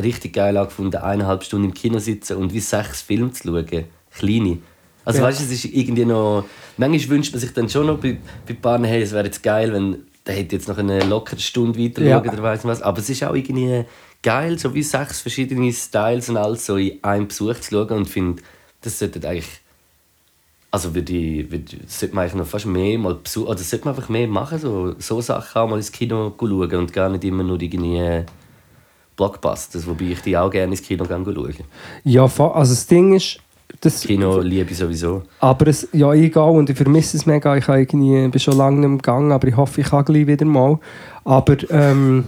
richtig 0.00 0.34
geil 0.34 0.56
angefunden, 0.56 1.00
eineinhalb 1.00 1.44
Stunden 1.44 1.66
im 1.66 1.74
Kino 1.74 1.98
sitzen 1.98 2.36
und 2.36 2.52
wie 2.52 2.60
sechs 2.60 3.02
Filme 3.02 3.32
zu 3.32 3.44
schauen. 3.48 3.84
Kleine. 4.14 4.58
Also 5.04 5.18
Ja. 5.18 5.24
weißt 5.24 5.40
du, 5.40 5.44
es 5.44 5.52
ist 5.52 5.64
irgendwie 5.64 6.04
noch... 6.04 6.44
Manchmal 6.76 7.16
wünscht 7.16 7.32
man 7.32 7.40
sich 7.40 7.52
dann 7.52 7.68
schon 7.68 7.86
noch 7.86 7.98
bei, 7.98 8.18
bei 8.46 8.54
Paaren, 8.54 8.84
hey, 8.84 9.02
es 9.02 9.12
wäre 9.12 9.24
jetzt 9.24 9.42
geil, 9.42 9.72
wenn 9.72 9.98
der 10.26 10.36
hätte 10.36 10.54
jetzt 10.56 10.68
noch 10.68 10.78
eine 10.78 11.00
lockere 11.00 11.40
Stunde 11.40 11.78
weiter 11.78 12.02
Ja. 12.02 12.20
oder 12.20 12.30
nicht 12.30 12.64
was. 12.64 12.82
Aber 12.82 12.98
es 12.98 13.10
ist 13.10 13.24
auch 13.24 13.34
irgendwie 13.34 13.84
geil, 14.22 14.58
so 14.58 14.72
wie 14.72 14.82
sechs 14.82 15.20
verschiedene 15.20 15.72
Styles 15.72 16.28
und 16.28 16.36
alles 16.36 16.66
so 16.66 16.76
in 16.76 17.02
einem 17.02 17.26
Besuch 17.26 17.58
zu 17.58 17.70
schauen 17.70 17.98
und 17.98 18.08
finde, 18.08 18.42
das 18.82 18.98
sollte 18.98 19.26
eigentlich 19.28 19.62
also 20.70 20.94
würde 20.94 21.12
ich, 21.12 21.50
würde, 21.50 21.76
sollte 21.86 22.14
man 22.14 22.22
eigentlich 22.24 22.38
noch 22.38 22.46
fast 22.46 22.64
mehr 22.64 22.98
mal 22.98 23.14
besuchen, 23.14 23.48
oder 23.48 23.58
sollte 23.58 23.84
man 23.84 23.94
einfach 23.94 24.08
mehr 24.08 24.26
machen, 24.26 24.58
so, 24.58 24.94
so 24.98 25.20
Sachen 25.20 25.60
auch 25.60 25.68
mal 25.68 25.76
ins 25.76 25.92
Kino 25.92 26.34
schauen 26.38 26.74
und 26.74 26.92
gar 26.94 27.10
nicht 27.10 27.24
immer 27.24 27.42
nur 27.42 27.60
irgendwie 27.60 28.24
Blockbusters, 29.16 29.86
wobei 29.86 30.06
ich 30.06 30.20
die 30.20 30.36
auch 30.36 30.50
gerne 30.50 30.72
ins 30.72 30.82
Kino 30.82 31.04
gehe 31.04 31.24
schauen. 31.24 31.54
Ja, 32.04 32.22
also 32.24 32.74
das 32.74 32.86
Ding 32.86 33.14
ist, 33.14 33.38
das, 33.80 34.02
Kino 34.02 34.40
liebe 34.40 34.70
ich 34.70 34.78
sowieso. 34.78 35.22
aber 35.40 35.66
es, 35.66 35.88
ja, 35.92 36.12
ich 36.12 36.32
gehe 36.32 36.42
und 36.42 36.70
ich 36.70 36.76
vermisse 36.76 37.16
es 37.16 37.26
mega. 37.26 37.56
Ich 37.56 37.68
irgendwie, 37.68 38.28
bin 38.28 38.40
schon 38.40 38.56
lange 38.56 38.80
nicht 38.80 38.88
mehr 38.88 38.96
gegangen, 38.98 39.32
aber 39.32 39.48
ich 39.48 39.56
hoffe, 39.56 39.80
ich 39.80 39.88
kann 39.88 40.04
gleich 40.04 40.26
wieder 40.26 40.44
mal. 40.44 40.78
Aber 41.24 41.56
ähm, 41.70 42.26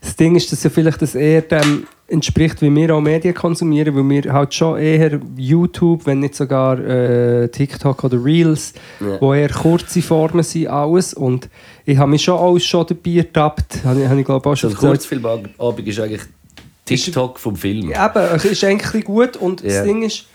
das 0.00 0.16
Ding 0.16 0.36
ist, 0.36 0.52
dass 0.52 0.62
ja 0.62 0.70
vielleicht 0.70 1.02
das 1.02 1.14
eher 1.14 1.42
dem 1.42 1.86
entspricht, 2.06 2.60
wie 2.60 2.74
wir 2.74 2.94
auch 2.94 3.00
Medien 3.00 3.34
konsumieren, 3.34 3.94
weil 3.96 4.22
wir 4.24 4.32
halt 4.32 4.52
schon 4.52 4.78
eher 4.78 5.18
YouTube, 5.36 6.04
wenn 6.04 6.20
nicht 6.20 6.34
sogar 6.34 6.78
äh, 6.78 7.48
TikTok 7.48 8.04
oder 8.04 8.22
Reels, 8.22 8.74
Ja. 9.00 9.20
wo 9.20 9.32
eher 9.32 9.48
kurze 9.48 10.02
Formen 10.02 10.42
sind, 10.42 10.66
alles. 10.68 11.14
Und 11.14 11.48
ich 11.86 11.96
habe 11.96 12.10
mich 12.10 12.22
schon 12.22 12.34
auch 12.38 12.58
schon 12.58 12.86
dabei 12.86 13.10
ertappt, 13.12 13.84
habe 13.84 14.02
ich, 14.02 14.08
habe 14.08 14.20
ich 14.20 14.26
glaube 14.26 14.48
auch 14.50 14.54
schon 14.56 14.70
ein 14.70 14.74
erzählt. 14.74 14.92
Kurzfilmabend 14.92 15.50
ist 15.86 16.00
eigentlich 16.00 16.22
TikTok 16.84 17.38
vom 17.38 17.56
Film. 17.56 17.90
Eben, 17.90 18.24
es 18.36 18.44
ist 18.44 18.64
eigentlich 18.64 19.04
gut 19.04 19.36
und 19.38 19.62
Ja. 19.62 19.68
das 19.68 19.84
Ding 19.84 20.02
ist, 20.02 20.26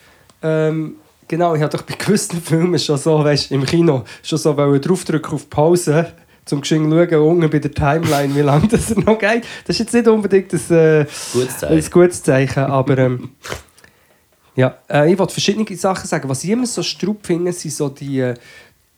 ähm, 0.42 0.96
genau, 1.28 1.54
ich 1.54 1.62
habe 1.62 1.76
doch 1.78 1.84
bei 1.84 1.94
gewissen 1.94 2.42
Filmen 2.42 2.80
schon 2.80 2.98
so, 2.98 3.24
weißt, 3.24 3.52
im 3.52 3.64
Kino, 3.66 4.04
schon 4.24 4.40
so 4.40 4.54
draufdrücken 4.54 5.34
auf 5.34 5.48
Pause, 5.50 6.08
zum 6.46 6.64
schauen, 6.64 6.92
unten 6.92 7.50
bei 7.50 7.60
der 7.60 7.72
Timeline, 7.72 8.36
wie 8.36 8.42
lange 8.42 8.68
das 8.68 8.96
noch 8.96 9.18
geht. 9.20 9.44
Das 9.66 9.76
ist 9.76 9.80
jetzt 9.80 9.94
nicht 9.94 10.08
unbedingt 10.08 10.52
ein, 10.54 10.76
äh, 10.76 11.06
Gutes 11.34 11.58
Zeichen. 11.60 11.78
ein 11.78 11.92
gutes 11.92 12.24
Zeichen, 12.24 12.64
aber 12.64 12.98
ähm, 12.98 13.30
ja, 14.56 14.78
äh, 14.90 15.12
ich 15.12 15.18
wollte 15.18 15.34
verschiedene 15.34 15.66
Sachen 15.78 16.08
sagen. 16.08 16.28
Was 16.28 16.44
ich 16.44 16.50
immer 16.50 16.66
so 16.66 16.84
strupp 16.84 17.26
finde, 17.26 17.54
sind 17.54 17.72
so 17.74 17.90
die 17.90 18.20
äh, 18.20 18.34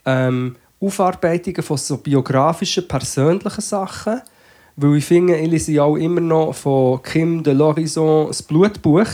ähm, 0.06 0.56
Aufarbeitungen 0.80 1.62
von 1.62 1.78
so 1.78 1.98
biografischen, 1.98 2.88
persönlichen 2.88 3.62
Sachen. 3.62 4.22
Weil 4.78 4.96
ich 4.96 5.06
finde, 5.06 5.38
ich 5.38 5.52
lese 5.52 5.84
auch 5.84 5.98
immer 5.98 6.22
noch 6.22 6.54
von 6.56 7.04
Kim 7.04 7.44
de 7.44 7.54
l'Horizon 7.54 8.28
das 8.28 8.42
Blutbuch. 8.42 9.06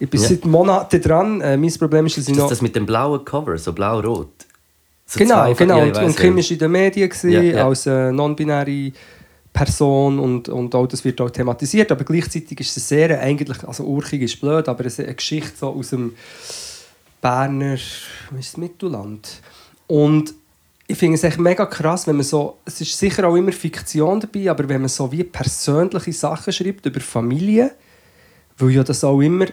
Ich 0.00 0.10
bin 0.10 0.20
Ja. 0.20 0.28
seit 0.28 0.44
Monaten 0.44 1.00
dran. 1.00 1.40
Äh, 1.40 1.56
mein 1.56 1.72
Problem 1.74 2.06
ist, 2.06 2.16
dass 2.16 2.24
ich 2.24 2.30
Ist 2.32 2.38
noch... 2.38 2.44
das 2.48 2.58
das 2.58 2.62
mit 2.62 2.74
dem 2.74 2.86
blauen 2.86 3.24
Cover, 3.24 3.56
so 3.58 3.72
blau-rot? 3.72 4.28
So 5.06 5.18
genau, 5.18 5.52
genau. 5.54 5.78
Ja, 5.78 5.84
und, 5.84 5.96
und 5.98 6.16
Kim 6.16 6.36
war 6.36 6.50
in 6.50 6.58
den 6.58 6.70
Medien 6.70 7.08
gewesen, 7.08 7.30
Ja, 7.30 7.42
ja. 7.42 7.66
als 7.66 7.86
äh, 7.86 8.10
non-binäre 8.10 8.92
Person 9.52 10.18
und, 10.18 10.48
und 10.48 10.74
auch 10.74 10.86
das 10.86 11.04
wird 11.04 11.20
auch 11.20 11.30
thematisiert, 11.30 11.92
aber 11.92 12.04
gleichzeitig 12.04 12.58
ist 12.60 12.76
es 12.76 12.88
sehr, 12.88 13.20
eigentlich, 13.20 13.62
also 13.62 13.84
Urchig 13.84 14.22
ist 14.22 14.40
blöd, 14.40 14.68
aber 14.68 14.84
es 14.86 14.98
ist 14.98 15.04
eine 15.04 15.14
Geschichte 15.14 15.52
so 15.56 15.68
aus 15.68 15.90
dem 15.90 16.14
Berner, 17.22 17.78
ist 18.38 18.58
Mittelland. 18.58 19.40
Und 19.86 20.34
ich 20.86 20.98
finde 20.98 21.14
es 21.14 21.24
echt 21.24 21.38
mega 21.38 21.66
krass, 21.66 22.06
wenn 22.06 22.16
man 22.16 22.24
so, 22.24 22.58
es 22.64 22.80
ist 22.80 22.98
sicher 22.98 23.26
auch 23.28 23.36
immer 23.36 23.52
Fiktion 23.52 24.20
dabei, 24.20 24.50
aber 24.50 24.68
wenn 24.68 24.80
man 24.80 24.88
so 24.88 25.10
wie 25.12 25.24
persönliche 25.24 26.12
Sachen 26.12 26.52
schreibt 26.52 26.84
über 26.84 27.00
Familie, 27.00 27.70
weil 28.58 28.70
ja 28.70 28.82
das 28.82 29.04
auch 29.04 29.20
immer 29.20 29.46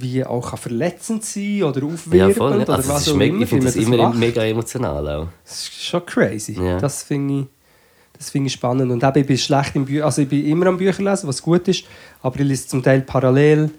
wie 0.00 0.24
auch 0.24 0.56
verletzend 0.56 1.24
sein 1.24 1.62
oder 1.62 1.82
aufwirbelnd 1.84 2.28
Ja, 2.28 2.34
voll. 2.34 2.56
ne? 2.56 2.62
oder 2.62 2.74
Also, 2.76 2.82
es 2.88 2.94
was 2.94 3.02
ist 3.06 3.08
auch 3.12 3.20
immer, 3.20 3.42
ich 3.42 3.48
finde 3.48 3.66
das 3.66 3.76
man 3.76 3.84
immer 3.84 3.96
macht. 4.08 4.18
mega 4.18 4.42
emotional 4.44 5.08
auch. 5.08 5.26
Das 5.44 5.52
ist 5.62 5.82
schon 5.84 6.06
crazy. 6.06 6.52
Ja. 6.60 6.78
Das 6.78 7.02
finde 7.02 7.40
ich, 7.40 7.46
das 8.16 8.30
finde 8.30 8.46
ich 8.48 8.52
spannend. 8.54 8.90
Und 8.90 9.02
eben, 9.02 9.18
ich 9.18 9.26
bin 9.26 9.38
schlecht 9.38 9.76
im 9.76 9.84
Bü 9.84 10.02
also 10.02 10.22
ich 10.22 10.28
bin 10.28 10.44
immer 10.46 10.66
am 10.66 10.76
Bücher 10.78 11.02
lesen, 11.02 11.28
was 11.28 11.42
gut 11.42 11.66
ist, 11.68 11.84
aber 12.22 12.38
ich 12.40 12.46
lese 12.46 12.66
zum 12.68 12.82
Teil 12.82 13.02
parallel. 13.02 13.70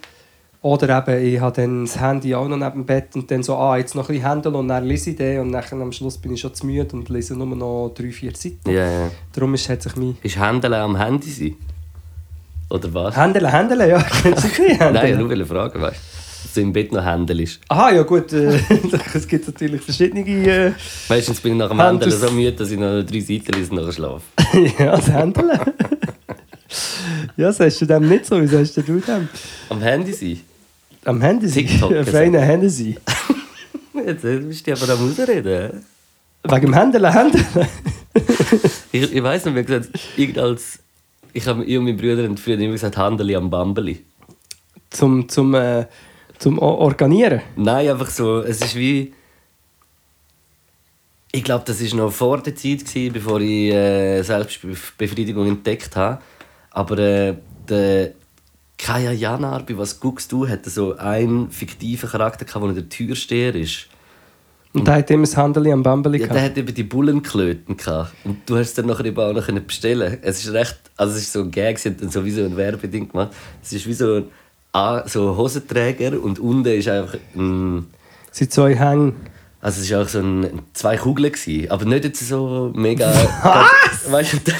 Oder 0.63 0.99
eben, 1.07 1.25
ich 1.25 1.39
habe 1.39 1.55
dann 1.59 1.85
das 1.85 1.99
Handy 1.99 2.35
auch 2.35 2.47
noch 2.47 2.55
neben 2.57 2.71
dem 2.81 2.85
Bett 2.85 3.15
und 3.15 3.31
dann 3.31 3.41
so, 3.41 3.55
ah, 3.55 3.77
jetzt 3.77 3.95
noch 3.95 4.07
ein 4.09 4.13
bisschen 4.15 4.29
Händel 4.29 4.55
und 4.55 4.67
dann 4.67 4.85
lese 4.85 5.09
ich 5.09 5.15
den 5.15 5.39
und 5.41 5.51
dann 5.51 5.81
am 5.81 5.91
Schluss 5.91 6.19
bin 6.19 6.33
ich 6.33 6.39
schon 6.41 6.53
zu 6.53 6.67
müde 6.67 6.95
und 6.95 7.09
lese 7.09 7.35
nur 7.35 7.47
noch 7.47 7.91
drei, 7.95 8.11
vier 8.11 8.35
Seiten. 8.35 8.69
Ja, 8.69 8.85
ja. 8.87 9.11
Darum 9.33 9.55
ist, 9.55 9.67
hat 9.69 9.81
sich 9.81 9.95
mein... 9.95 10.15
Ist 10.21 10.39
Händeln 10.39 10.73
am 10.75 10.95
Handy 10.97 11.31
sein? 11.31 11.55
Oder 12.71 12.93
was? 12.93 13.17
Händel, 13.17 13.51
Händel, 13.51 13.89
ja, 13.89 14.01
kennst 14.23 14.57
du 14.57 14.63
nicht? 14.63 14.79
Nein, 14.79 15.13
ich 15.13 15.19
wollte 15.19 15.35
nur 15.37 15.45
fragen, 15.45 15.81
weißt 15.81 15.95
du? 15.95 16.21
Dass 16.43 16.53
du 16.53 16.61
im 16.61 16.73
Bett 16.73 16.91
noch 16.91 17.03
Händel 17.05 17.41
ist. 17.41 17.59
Aha, 17.67 17.91
ja 17.91 18.03
gut, 18.03 18.31
äh, 18.33 18.59
es 19.13 19.27
gibt 19.27 19.45
natürlich 19.45 19.81
verschiedene... 19.81 20.21
Äh, 20.21 20.71
Meistens 21.09 21.39
bin 21.41 21.53
ich 21.53 21.57
nach 21.59 21.69
dem 21.69 21.81
Händeln 21.81 22.11
so 22.11 22.31
müde, 22.31 22.53
dass 22.53 22.71
ich 22.71 22.79
noch 22.79 23.03
drei 23.03 23.19
Seiten 23.19 23.53
lese 23.53 23.71
und 23.71 23.93
schlafe. 23.93 24.23
ja, 24.79 24.95
das 24.95 25.11
Händel. 25.11 25.51
ja, 27.37 27.51
sagst 27.51 27.81
du 27.81 27.85
dem 27.85 28.07
nicht 28.07 28.25
so? 28.25 28.41
Wie 28.41 28.47
sagst 28.47 28.77
du 28.77 28.81
dem? 28.81 29.29
Am 29.69 29.81
Handy 29.81 30.13
sein? 30.13 30.39
Am 31.05 31.21
Handy 31.21 31.47
sein. 31.47 31.67
TikTok 31.67 31.93
Auf 31.93 32.15
einen 32.15 32.41
Handy 32.41 32.69
sein. 32.69 32.97
Jetzt 34.05 34.21
bist 34.21 34.67
du 34.67 34.71
aber 34.71 34.93
am 34.93 35.09
Ausreden. 35.09 35.83
Wegen 36.43 36.61
dem 36.61 36.73
Händeln, 36.73 37.13
Händeln. 37.13 37.45
Ich, 38.91 39.13
ich 39.13 39.23
weiss 39.23 39.45
nicht, 39.45 39.55
wie 39.55 39.63
gesagt, 39.63 39.89
irgend 40.17 40.37
als... 40.37 40.79
Ich, 41.33 41.47
hab, 41.47 41.59
ich 41.59 41.77
und 41.77 41.85
mein 41.85 41.97
Bruder 41.97 42.23
haben 42.23 42.37
früher 42.37 42.59
immer 42.59 42.73
gesagt, 42.73 42.97
Handeli 42.97 43.35
am 43.35 43.49
Bambeli. 43.49 44.03
Zum, 44.89 45.29
zum, 45.29 45.53
äh, 45.53 45.85
zum 46.37 46.59
Organieren. 46.59 47.41
Nein, 47.55 47.89
einfach 47.89 48.09
so, 48.09 48.39
es 48.41 48.61
ist 48.61 48.75
wie... 48.75 49.13
Ich 51.33 51.43
glaube, 51.45 51.63
das 51.65 51.81
war 51.81 51.97
noch 51.97 52.11
vor 52.11 52.41
der 52.41 52.55
Zeit, 52.55 52.79
gewesen, 52.79 53.13
bevor 53.13 53.39
ich 53.39 53.71
äh, 53.71 54.21
Selbstbefriedigung 54.21 55.47
entdeckt 55.47 55.95
habe. 55.95 56.21
Aber 56.71 56.97
äh, 56.97 57.35
der 57.69 58.11
Kaya 58.77 59.11
Janar, 59.13 59.63
bei 59.65 59.77
«Was 59.77 59.99
guckst 59.99 60.31
du?», 60.33 60.47
hatte 60.49 60.69
so 60.69 60.97
einen 60.97 61.49
fiktiven 61.49 62.09
Charakter, 62.09 62.43
gehabt, 62.43 62.65
der 62.65 62.73
der 62.73 62.89
Türsteher 62.89 63.55
ist. 63.55 63.87
Und 64.73 64.87
da 64.87 64.95
hat 64.95 65.11
immer 65.11 65.23
das 65.23 65.35
Händeli 65.35 65.71
am 65.71 65.83
Bambeli 65.83 66.19
Ja, 66.19 66.27
der 66.27 66.35
gehabt. 66.35 66.51
hat 66.51 66.57
eben 66.57 66.73
die 66.73 66.83
Bullenklöten 66.83 67.75
gehabt. 67.75 68.13
Und 68.23 68.37
du 68.45 68.57
hast 68.57 68.77
dann 68.77 68.85
nachher 68.85 69.05
eben 69.05 69.19
auch 69.19 69.33
noch 69.33 69.59
bestellen. 69.61 70.17
Es 70.21 70.45
ist 70.45 70.53
recht, 70.53 70.77
also 70.95 71.13
es 71.15 71.23
ist 71.23 71.33
so 71.33 71.41
ein 71.41 71.51
Gag, 71.51 71.77
sie 71.77 71.89
haben 71.89 71.97
dann 71.99 72.09
so 72.09 72.23
wie 72.23 72.31
so 72.31 72.41
ein 72.43 72.55
Werbeding 72.55 73.09
gemacht. 73.09 73.31
Es 73.61 73.73
ist 73.73 73.85
wie 73.87 73.93
so 73.93 74.15
ein, 74.15 74.23
A- 74.71 75.05
so 75.07 75.31
ein 75.31 75.37
Hosenträger 75.37 76.21
und 76.21 76.39
unten 76.39 76.69
ist 76.69 76.87
einfach 76.87 77.17
ein, 77.35 77.85
Es 78.31 78.37
sind 78.37 78.53
zwei 78.53 78.73
Hänge. 78.75 79.11
also 79.59 79.81
es 79.81 79.91
war 79.91 80.03
auch 80.03 80.07
so 80.07 80.19
ein, 80.19 80.61
zwei 80.73 80.95
Kugeln 80.95 81.31
gewesen, 81.33 81.69
aber 81.69 81.83
nicht 81.83 82.05
jetzt 82.05 82.25
so 82.25 82.71
mega. 82.73 83.11
Was? 83.43 84.09
Weißt 84.09 84.33
du, 84.47 84.51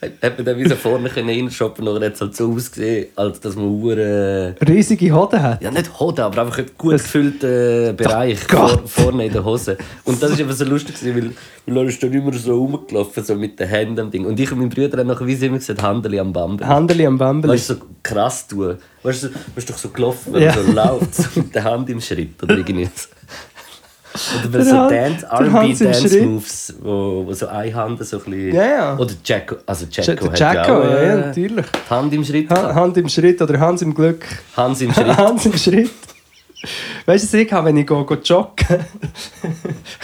hat 0.00 0.36
man 0.36 0.44
dann 0.44 0.58
wie 0.58 0.68
so 0.68 0.76
vorne 0.76 1.08
können 1.08 1.28
reinshoppen, 1.30 1.84
nachher 1.84 2.06
hat 2.06 2.14
es 2.14 2.20
halt 2.20 2.36
so 2.36 2.52
ausgesehen, 2.52 3.06
als 3.16 3.40
dass 3.40 3.56
man 3.56 3.64
hure 3.66 4.54
Riesige 4.68 5.10
Hoden 5.12 5.42
hat. 5.42 5.62
ja, 5.62 5.70
nicht 5.70 5.98
Hoden, 5.98 6.20
aber 6.20 6.42
einfach 6.42 6.58
einen 6.58 6.70
gut 6.76 6.92
gefüllten 6.92 7.96
Bereich 7.96 8.46
Gott. 8.46 8.70
vor, 8.70 9.04
vorne 9.04 9.26
in 9.26 9.32
der 9.32 9.44
Hose. 9.44 9.76
Und 10.04 10.22
das 10.22 10.32
war 10.32 10.38
einfach 10.40 10.54
so 10.54 10.64
lustig, 10.64 10.94
weil, 11.02 11.30
weil 11.66 11.76
er 11.76 11.84
ist 11.88 12.02
dann 12.02 12.12
immer 12.12 12.32
so 12.34 12.54
rumgelaufen, 12.56 13.24
so 13.24 13.34
mit 13.34 13.58
den 13.58 13.68
Händen 13.68 13.98
am 14.00 14.10
Ding. 14.10 14.26
Und 14.26 14.38
ich 14.38 14.52
und 14.52 14.58
mein 14.58 14.68
Bruder 14.68 14.98
haben 14.98 15.06
nachher 15.08 15.26
wie 15.26 15.34
sie 15.34 15.46
immer 15.46 15.58
gesagt, 15.58 15.82
Handeli 15.82 16.18
am 16.20 16.32
Bambel. 16.32 16.66
Händeli 16.68 17.06
am 17.06 17.16
Bambeli. 17.18 17.54
Weißt 17.54 17.70
du, 17.70 17.74
so 17.74 17.80
krass 18.02 18.46
tun. 18.46 18.76
Weißt 19.02 19.22
du, 19.24 19.28
so- 19.28 19.32
du 19.32 19.40
bist 19.54 19.70
doch 19.70 19.78
so 19.78 19.88
gelaufen, 19.88 20.34
wenn 20.34 20.42
Ja. 20.42 20.52
so 20.52 20.60
läuft, 20.72 21.14
so 21.14 21.28
mit 21.40 21.54
der 21.54 21.64
Hand 21.64 21.88
im 21.90 22.00
Schritt 22.00 22.42
oder 22.42 22.56
irgendwie. 22.56 22.88
Oder 24.40 24.48
Der 24.58 24.64
so 24.64 24.88
Dance. 24.88 25.26
R&B-Dance-Moves, 25.30 26.74
wo, 26.80 27.24
wo 27.26 27.32
so 27.32 27.46
eine 27.48 27.74
Hand 27.74 28.04
so 28.04 28.18
ein 28.18 28.24
bisschen... 28.24 28.54
Ja, 28.54 28.64
ja. 28.66 28.96
Oder 28.98 29.12
Jacko, 29.24 29.56
also 29.66 29.86
Ja, 29.90 30.02
Jacko 30.02 30.26
hat 30.26 30.38
Jacko, 30.38 30.72
ja 30.72 30.78
auch 30.78 30.84
ja, 30.84 30.96
äh, 30.98 31.16
natürlich. 31.26 31.66
Hand 31.90 32.12
im 32.14 32.24
Schritt 32.24 32.50
Ha. 32.50 32.74
Hand 32.74 32.96
im 32.96 33.08
Schritt 33.08 33.42
oder 33.42 33.60
Hans 33.60 33.82
im 33.82 33.94
Glück. 33.94 34.24
Hans 34.56 34.80
im 34.80 34.92
Schritt. 34.94 35.16
Hans 35.16 35.46
im 35.46 35.56
Schritt. 35.56 35.90
Weißt 37.04 37.24
du, 37.24 37.28
was 37.28 37.34
ich 37.34 37.52
habe, 37.52 37.68
wenn 37.68 37.76
ich 37.76 37.86
gehe, 37.86 38.04
gehe 38.06 38.18
joggen 38.18 38.56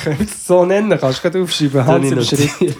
Können 0.04 0.18
wir 0.18 0.26
es 0.26 0.46
so 0.46 0.64
nennen? 0.64 0.96
Kannst 1.00 1.18
du 1.18 1.22
gerade 1.22 1.42
aufschreiben. 1.42 1.84
Hans 1.86 2.10
im 2.10 2.22
Schritt. 2.22 2.50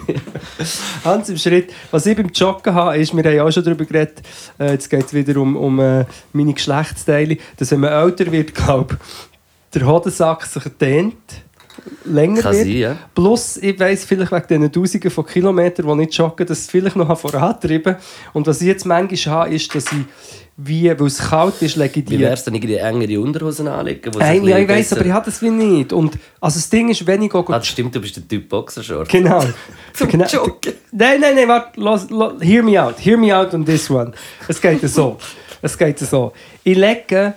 Hans 1.03 1.29
im 1.29 1.37
Schritt. 1.37 1.73
Was 1.91 2.05
ich 2.05 2.15
beim 2.15 2.29
Joggen 2.29 2.73
habe, 2.73 2.97
ist, 2.97 3.15
wir 3.15 3.23
haben 3.23 3.35
ja 3.35 3.43
auch 3.43 3.51
schon 3.51 3.63
darüber 3.63 3.85
geredet, 3.85 4.21
äh, 4.59 4.71
jetzt 4.71 4.89
geht 4.89 5.05
es 5.05 5.13
wieder 5.13 5.39
um, 5.41 5.55
um 5.57 5.79
äh, 5.79 6.05
meine 6.31 6.53
Geschlechtsteile, 6.53 7.37
dass 7.57 7.71
wenn 7.71 7.81
man 7.81 7.91
älter 7.91 8.31
wird, 8.31 8.53
glaube 8.55 8.97
der 9.73 9.85
Hodensack 9.85 10.45
sich 10.45 10.63
dehnt, 10.79 11.15
länger 12.05 12.41
Kann 12.41 12.53
wird. 12.53 12.63
sein, 12.65 12.77
ja. 12.77 12.97
Plus, 13.13 13.57
ich 13.57 13.79
weiss 13.79 14.05
vielleicht 14.05 14.31
wegen 14.31 14.47
diesen 14.47 14.71
Tausenden 14.71 15.11
von 15.11 15.25
Kilometern, 15.25 15.97
die 15.97 16.05
ich 16.05 16.15
jogge, 16.17 16.45
dass 16.45 16.59
es 16.59 16.69
vielleicht 16.69 16.95
noch 16.95 17.17
vorantreiben 17.19 17.95
Und 18.33 18.47
was 18.47 18.61
ich 18.61 18.67
jetzt 18.67 18.85
manchmal 18.85 19.35
habe, 19.35 19.55
ist, 19.55 19.73
dass 19.75 19.85
ich, 19.91 20.05
wie, 20.55 20.87
weil 20.87 21.07
es 21.07 21.17
kalt 21.17 21.61
ist, 21.61 21.75
lege 21.75 21.99
ich 21.99 22.05
Wie 22.09 22.15
die... 22.17 22.19
wäre 22.19 22.33
es 22.33 22.43
dann 22.43 22.53
irgendwie 22.53 22.75
engere 22.75 23.19
Unterhosen 23.19 23.67
anlegen? 23.67 24.11
Nein, 24.17 24.41
ein 24.41 24.47
ja, 24.47 24.57
ich 24.59 24.67
weiss, 24.69 24.89
besser- 24.89 24.97
aber 24.97 25.05
ich 25.07 25.11
habe 25.11 25.25
das 25.25 25.41
wie 25.41 25.49
nicht. 25.49 25.91
Und 25.91 26.17
also 26.39 26.57
das 26.59 26.69
Ding 26.69 26.89
ist, 26.89 27.05
wenn 27.07 27.23
ich 27.23 27.33
Ah, 27.33 27.43
das 27.47 27.67
stimmt, 27.67 27.95
du 27.95 27.99
bist 27.99 28.15
der 28.15 28.27
Typ 28.27 28.47
Boxershort. 28.47 29.09
Genau. 29.09 29.43
Zum 29.93 30.07
genau. 30.07 30.25
Joggen. 30.27 30.73
Nein, 30.91 31.19
nein, 31.19 31.35
nein, 31.35 31.47
warte, 31.47 31.79
los, 31.81 32.09
los, 32.09 32.33
hear 32.41 32.61
me 32.63 32.81
out. 32.81 32.95
Hear 32.99 33.17
me 33.17 33.35
out 33.35 33.53
on 33.53 33.65
this 33.65 33.89
one. 33.89 34.11
Es 34.47 34.61
geht 34.61 34.87
so. 34.87 35.17
Es 35.61 35.77
geht 35.77 35.97
so. 35.99 36.33
Ich 36.63 36.77
lege 36.77 37.33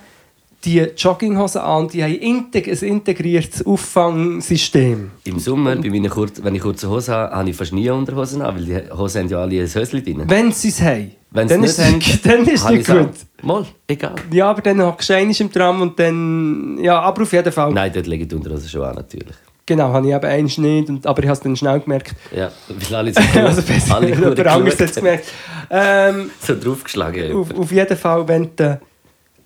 die 0.65 0.79
Jogginghosen 0.97 1.61
an, 1.61 1.87
die 1.87 2.03
haben 2.03 2.15
integ 2.15 2.67
ein 2.67 2.77
integriertes 2.77 3.65
Auffangsystem. 3.65 5.11
Im 5.23 5.39
Sommer, 5.39 5.75
bei 5.75 5.89
meinen 5.89 6.09
kurz, 6.09 6.43
wenn 6.43 6.55
ich 6.55 6.61
kurze 6.61 6.89
Hosen 6.89 7.13
habe, 7.13 7.35
habe 7.35 7.49
ich 7.49 7.55
fast 7.55 7.73
nie 7.73 7.89
Unterhosen 7.89 8.41
an, 8.41 8.55
weil 8.55 8.65
die 8.65 8.91
Hosen 8.91 9.23
haben 9.23 9.29
ja 9.29 9.37
alle 9.39 9.61
ein 9.61 9.67
Höschen 9.73 10.03
drin. 10.03 10.23
Wenn 10.25 10.51
sie 10.51 10.69
es 10.69 10.81
haben, 10.81 11.11
Wenn 11.31 11.47
dann 11.47 11.63
ist 11.63 11.79
haben, 11.79 11.99
dann 12.23 12.45
ist 12.47 12.69
es 12.69 12.87
gut. 12.87 13.09
Mal, 13.43 13.65
egal. 13.87 14.15
Ja, 14.31 14.49
aber 14.49 14.61
dann 14.61 14.77
du 14.77 15.13
einmal 15.13 15.35
im 15.39 15.51
Tram 15.51 15.81
und 15.81 15.99
dann... 15.99 16.77
Ja, 16.81 17.01
aber 17.01 17.21
auf 17.21 17.31
jeden 17.31 17.51
Fall. 17.51 17.71
Nein, 17.71 17.91
dort 17.93 18.07
ich 18.07 18.27
die 18.27 18.35
Unterhosen 18.35 18.67
schon 18.67 18.83
an, 18.83 18.95
natürlich. 18.95 19.35
Genau, 19.65 19.91
habe 19.91 20.07
ich 20.07 20.13
eben 20.15 20.25
eins 20.25 20.57
nicht, 20.57 20.89
und, 20.89 21.05
aber 21.05 21.21
ich 21.21 21.27
habe 21.27 21.35
es 21.37 21.41
dann 21.41 21.55
schnell 21.55 21.79
gemerkt. 21.81 22.15
Ja, 22.33 22.49
weil 22.69 22.95
alle 22.95 23.13
so, 23.33 23.39
also 23.39 23.61
besser, 23.61 23.95
alle 23.95 24.11
gut 24.15 24.39
anderes 24.39 24.79
hat 24.79 24.89
es 24.89 24.95
gemerkt. 24.95 25.25
Ähm, 25.69 26.31
So 26.41 26.55
draufgeschlagen. 26.55 27.35
auf, 27.35 27.53
auf 27.53 27.71
jeden 27.71 27.97
Fall, 27.97 28.27
wenn 28.29 28.49
du 28.55 28.79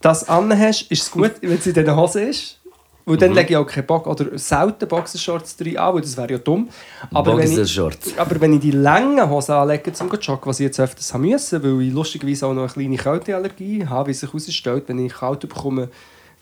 das 0.01 0.27
anhast, 0.27 0.91
ist 0.91 1.03
es 1.03 1.11
gut, 1.11 1.31
wenn 1.41 1.53
es 1.53 1.65
in 1.65 1.73
diesen 1.73 1.95
Hosen 1.95 2.27
ist. 2.27 2.57
Weil 3.05 3.15
Mhm. 3.15 3.19
dann 3.19 3.33
lege 3.33 3.49
ich 3.51 3.57
auch 3.57 3.65
keinen 3.65 3.87
Bock 3.87 4.05
oder 4.05 4.37
selten 4.37 4.87
Boxershorts 4.87 5.57
drin 5.57 5.77
an, 5.77 5.95
weil 5.95 6.01
das 6.01 6.15
wäre 6.15 6.33
ja 6.33 6.37
dumm. 6.37 6.69
Aber 7.11 7.35
wenn, 7.35 7.51
ich, 7.51 7.79
aber 8.19 8.39
wenn 8.39 8.53
ich 8.53 8.59
die 8.59 8.71
langen 8.71 9.27
Hosen 9.27 9.53
anlege 9.53 9.91
zum 9.91 10.07
Joggen, 10.09 10.45
was 10.45 10.59
ich 10.59 10.65
jetzt 10.65 10.79
öfters 10.79 11.11
haben 11.13 11.21
müssen, 11.21 11.63
weil 11.63 11.81
ich 11.81 11.93
lustigerweise 11.93 12.45
auch 12.45 12.53
noch 12.53 12.61
eine 12.61 12.71
kleine 12.71 12.97
Kälteallergie 12.97 13.87
habe, 13.87 14.09
wie 14.09 14.13
sich 14.13 14.29
herausstellt, 14.31 14.83
wenn 14.87 14.99
ich 15.03 15.13
kalt 15.13 15.39
bekomme, 15.39 15.89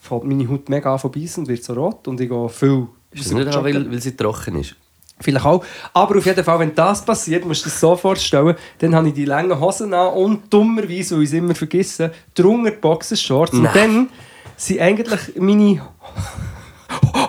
fällt 0.01 0.25
meine 0.25 0.47
Haut 0.49 0.67
mega 0.67 0.91
an 0.93 0.99
von 0.99 1.11
beißen 1.11 1.43
und 1.43 1.49
wird 1.49 1.63
so 1.63 1.73
rot 1.73 2.07
und 2.09 2.19
ich 2.19 2.29
gehe 2.29 2.49
viel 2.49 2.87
Ist 3.11 3.25
das 3.25 3.33
nicht 3.33 3.47
auch, 3.55 3.63
weil, 3.63 3.89
weil 3.89 4.01
sie 4.01 4.15
trocken 4.15 4.59
ist? 4.59 4.75
Vielleicht 5.21 5.45
auch. 5.45 5.65
Aber 5.93 6.17
auf 6.17 6.25
jeden 6.25 6.43
Fall, 6.43 6.59
wenn 6.59 6.73
das 6.75 7.03
passiert, 7.03 7.45
musst 7.45 7.61
du 7.61 7.69
dir 7.69 7.71
das 7.71 7.79
so 7.79 7.95
vorstellen, 7.95 8.55
dann 8.79 8.95
habe 8.95 9.09
ich 9.09 9.13
die 9.13 9.25
langen 9.25 9.59
Hosen 9.59 9.93
an 9.93 10.13
und 10.13 10.53
dummerweise, 10.53 11.15
weil 11.15 11.23
ich 11.23 11.29
es 11.29 11.33
immer 11.33 11.55
vergesse, 11.55 12.11
drunter 12.33 12.71
die 12.71 12.77
Boxershorts. 12.77 13.53
Und 13.53 13.63
Nein. 13.63 13.73
dann 13.73 14.09
sind 14.55 14.79
eigentlich 14.79 15.19
meine... 15.37 15.81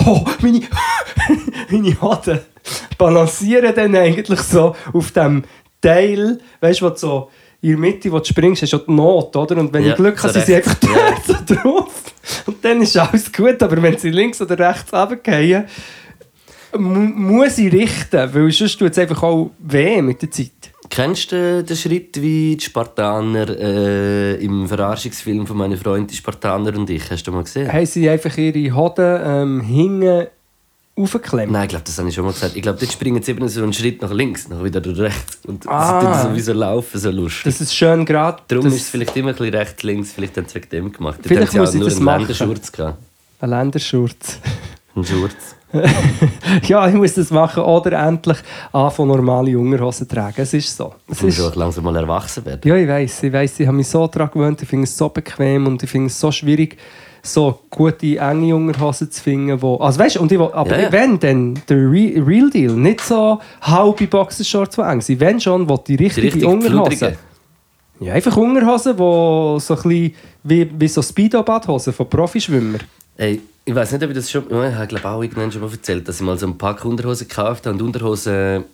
Oh, 0.07 0.24
meine, 0.40 0.62
meine 1.70 2.00
Hoden 2.00 2.40
balancieren 2.96 3.74
dann 3.74 3.94
eigentlich 3.96 4.40
so 4.40 4.74
auf 4.92 5.11
dem 5.12 5.44
Teil, 5.81 6.38
weißt 6.61 6.81
du, 6.81 6.92
so 6.96 7.31
in 7.62 7.70
der 7.70 7.79
Mitte, 7.79 8.11
wo 8.11 8.18
du 8.18 8.24
springst, 8.24 8.62
hast 8.62 8.72
du 8.72 8.76
ja 8.79 8.83
die 8.87 8.92
Not, 8.92 9.37
oder? 9.37 9.57
Und 9.59 9.72
wenn 9.72 9.85
Ja, 9.85 9.90
ich 9.90 9.96
Glück 9.96 10.22
habe, 10.22 10.33
sind 10.33 10.46
sie 10.46 10.57
einfach 10.57 10.76
Ja. 10.83 11.16
so 11.26 11.55
drauf. 11.55 11.92
Und 12.46 12.64
dann 12.64 12.81
ist 12.81 12.96
alles 12.96 13.31
gut, 13.33 13.62
aber 13.62 13.83
wenn 13.83 13.98
sie 13.98 14.11
links 14.11 14.40
oder 14.40 14.59
rechts 14.59 14.92
runterfallen, 14.92 15.66
muss 16.78 17.59
ich 17.59 17.72
richten, 17.72 18.35
weil 18.35 18.50
sonst 18.52 18.78
tut 18.78 18.92
es 18.92 18.98
einfach 18.98 19.22
auch 19.22 19.50
weh 19.59 20.00
mit 20.02 20.22
der 20.22 20.30
Zeit. 20.30 20.50
Kennst 20.88 21.30
du 21.30 21.62
den 21.62 21.76
Schritt 21.76 22.20
wie 22.20 22.56
die 22.56 22.64
Spartaner 22.64 23.48
äh, 23.48 24.35
im 24.44 24.66
Verarschungsfilm 24.66 25.46
von 25.46 25.56
meiner 25.56 25.76
Freundin, 25.76 26.09
die 26.09 26.16
Spartaner 26.16 26.76
und 26.76 26.90
ich? 26.90 27.09
Hast 27.11 27.22
du 27.26 27.33
mal 27.33 27.44
gesehen? 27.44 27.72
Haben 27.72 27.87
sie 27.87 28.09
einfach 28.11 28.37
ihre 28.37 28.74
Hoden 28.74 29.20
ähm, 29.24 29.61
hinten 29.61 30.26
aufgeklemmt? 30.96 31.52
Nein, 31.52 31.62
ich 31.64 31.68
glaube, 31.68 31.85
das 31.87 31.96
habe 31.96 32.09
ich 32.09 32.14
schon 32.16 32.24
mal 32.24 32.33
gesagt. 32.33 32.56
Ich 32.56 32.62
glaube, 32.62 32.78
dort 32.80 32.90
springen 32.92 33.22
sie 33.22 33.30
eben 33.30 33.48
so 33.48 33.62
einen 33.62 33.72
Schritt 33.72 34.02
nach 34.02 34.11
links, 34.12 34.48
nach 34.48 34.64
wieder 34.64 34.80
durch 34.80 34.98
rechts. 34.98 35.38
Und 35.46 35.64
Ah. 35.68 36.00
sie 36.00 36.06
tun 36.06 36.30
so 36.30 36.37
wie 36.37 36.40
so 36.40 36.52
laufen, 36.54 36.98
so 36.98 37.11
lustig. 37.11 37.44
Das 37.44 37.61
ist 37.61 37.72
schön 37.74 38.04
gerade. 38.04 38.42
Darum 38.48 38.66
ist 38.66 38.74
es 38.74 38.88
vielleicht 38.90 39.16
immer 39.16 39.28
ein 39.30 39.37
bisschen 39.37 39.54
rechts, 39.54 39.83
links, 39.85 40.12
vielleicht 40.12 40.37
haben 40.37 40.48
sie 40.48 40.56
wegen 40.56 40.68
dem 40.70 40.92
gemacht. 40.92 41.18
Dort 41.18 41.28
Vielleicht 41.28 41.54
haben 41.54 41.54
sie 41.54 41.59
muss 41.61 41.68
auch 41.68 41.74
ich 41.74 41.80
nur 41.80 41.88
das 41.88 41.96
einen 41.98 42.04
machen. 42.04 42.20
Länderschurz 42.22 42.72
gehabt. 42.72 42.98
Ein 43.42 43.50
Länderschurz. 43.50 44.38
Einen 45.00 45.20
Schurz. 45.20 45.56
ja, 46.68 46.88
ich 46.88 46.94
muss 46.94 47.14
das 47.14 47.30
machen 47.30 47.62
oder 47.62 47.92
endlich 47.92 48.38
anfangen, 48.72 49.08
normale 49.08 49.56
Unterhosen 49.58 50.08
zu 50.08 50.14
tragen. 50.14 50.34
Es 50.42 50.52
ist 50.52 50.76
so. 50.76 50.94
Es 51.08 51.18
Du 51.18 51.26
musst 51.26 51.38
ist, 51.38 51.54
langsam 51.56 51.84
mal 51.84 51.94
erwachsen 51.96 52.44
werden. 52.44 52.60
ja, 52.64 52.76
ich 52.76 52.88
weiß, 52.88 53.22
ich 53.22 53.32
weiß, 53.32 53.60
ich 53.60 53.66
habe 53.66 53.76
mich 53.76 53.86
so 53.86 54.06
daran 54.08 54.30
gewöhnt, 54.32 54.60
ich 54.62 54.68
finde 54.68 54.84
es 54.84 54.96
so 54.96 55.08
bequem 55.08 55.66
und 55.66 55.82
ich 55.82 55.88
finde 55.90 56.08
es 56.08 56.18
so 56.18 56.32
schwierig, 56.32 56.76
so 57.22 57.60
gute, 57.70 58.16
enge 58.18 58.56
Unterhosen 58.56 59.10
zu 59.10 59.22
finden, 59.22 59.60
wo... 59.62 59.76
Also 59.76 60.00
weißt 60.00 60.16
und 60.16 60.32
ich 60.32 60.38
will, 60.38 60.48
aber 60.52 60.76
Ja, 60.76 60.82
ja. 60.84 60.92
wenn, 60.92 61.20
dann 61.20 61.60
der 61.68 61.76
Re 61.76 62.14
Real 62.26 62.50
Deal, 62.50 62.72
nicht 62.72 63.02
so 63.02 63.38
halbe 63.60 64.06
Boxershorts, 64.06 64.74
die 64.76 64.82
eng 64.82 65.00
sind. 65.02 65.20
Wenn 65.20 65.40
schon, 65.40 65.68
will 65.68 65.78
die 65.86 65.96
richtige 65.96 66.26
richtig 66.34 66.42
fludrige. 66.64 67.16
Ja, 68.00 68.14
einfach 68.14 68.36
Unterhosen, 68.36 68.96
die 68.96 68.98
so 68.98 69.58
ein 69.68 69.76
bisschen 69.82 70.14
wie, 70.42 70.70
wie 70.78 70.88
so 70.88 71.02
Speedo-Badhosen 71.02 71.92
von 71.92 72.08
Profischwimmer. 72.08 72.78
Ey, 73.16 73.40
ich 73.64 73.75
weiß 73.75 73.92
nicht, 73.92 74.03
ob 74.03 74.11
ich 74.11 74.16
das 74.16 74.31
schon. 74.31 74.46
Ich 74.46 74.53
habe 74.53 74.87
glaube 74.87 75.09
auch 75.09 75.23
irgendwann 75.23 75.53
schon 75.53 75.61
mal 75.61 75.70
erzählt, 75.70 76.09
dass 76.09 76.16
ich 76.16 76.23
mal 76.23 76.38
so 76.38 76.46
ein 76.46 76.57
Pack 76.59 76.85
Unterhosen 76.85 77.29
gekauft 77.29 77.66
habe. 77.66 77.77
Und 77.77 77.83
Unterhosen 77.83 78.64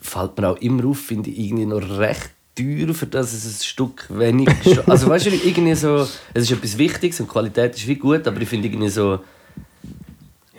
fällt 0.00 0.38
mir 0.38 0.48
auch 0.48 0.56
immer 0.56 0.86
auf, 0.86 0.98
finde 0.98 1.30
ich 1.30 1.38
irgendwie 1.38 1.66
noch 1.66 1.98
recht 1.98 2.30
teuer, 2.56 2.94
für 2.94 3.06
das 3.06 3.32
es 3.32 3.44
ein 3.44 3.64
Stück 3.64 4.06
wenig. 4.08 4.48
Also 4.86 5.08
weißt 5.08 5.26
du, 5.26 5.30
irgendwie 5.30 5.74
so, 5.74 6.06
es 6.34 6.42
ist 6.44 6.52
etwas 6.52 6.78
Wichtiges 6.78 7.20
und 7.20 7.28
Qualität 7.28 7.74
ist 7.76 7.86
wie 7.86 7.96
gut, 7.96 8.26
aber 8.26 8.40
ich 8.40 8.48
finde 8.48 8.68
irgendwie 8.68 8.88
so. 8.88 9.20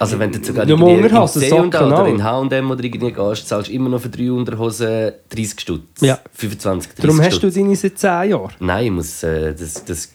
Also 0.02 0.18
wenn 0.18 0.32
du 0.32 0.44
sogar 0.44 0.68
Ja, 0.68 0.76
in 0.76 1.28
C&A 1.28 1.62
oder 1.62 2.08
in 2.08 2.24
H&M 2.24 2.72
oder 2.72 2.84
irgendwie 2.84 3.12
gehst, 3.12 3.48
zahlst 3.48 3.70
du 3.70 3.74
immer 3.74 3.88
noch 3.88 4.02
für 4.02 4.10
drei 4.10 4.32
Unterhosen 4.32 5.12
30 5.30 5.60
Stutz. 5.60 6.02
Ja. 6.02 6.18
25, 6.34 6.94
30 6.94 7.06
Darum 7.06 7.22
hast 7.22 7.44
du 7.44 7.52
deine 7.52 7.76
seit 7.76 8.00
10 8.00 8.10
Jahren. 8.32 8.52
Nein, 8.60 8.86
ich 8.86 8.92
muss, 8.92 9.22
äh, 9.22 9.54
das, 9.54 9.86
das, 9.86 10.10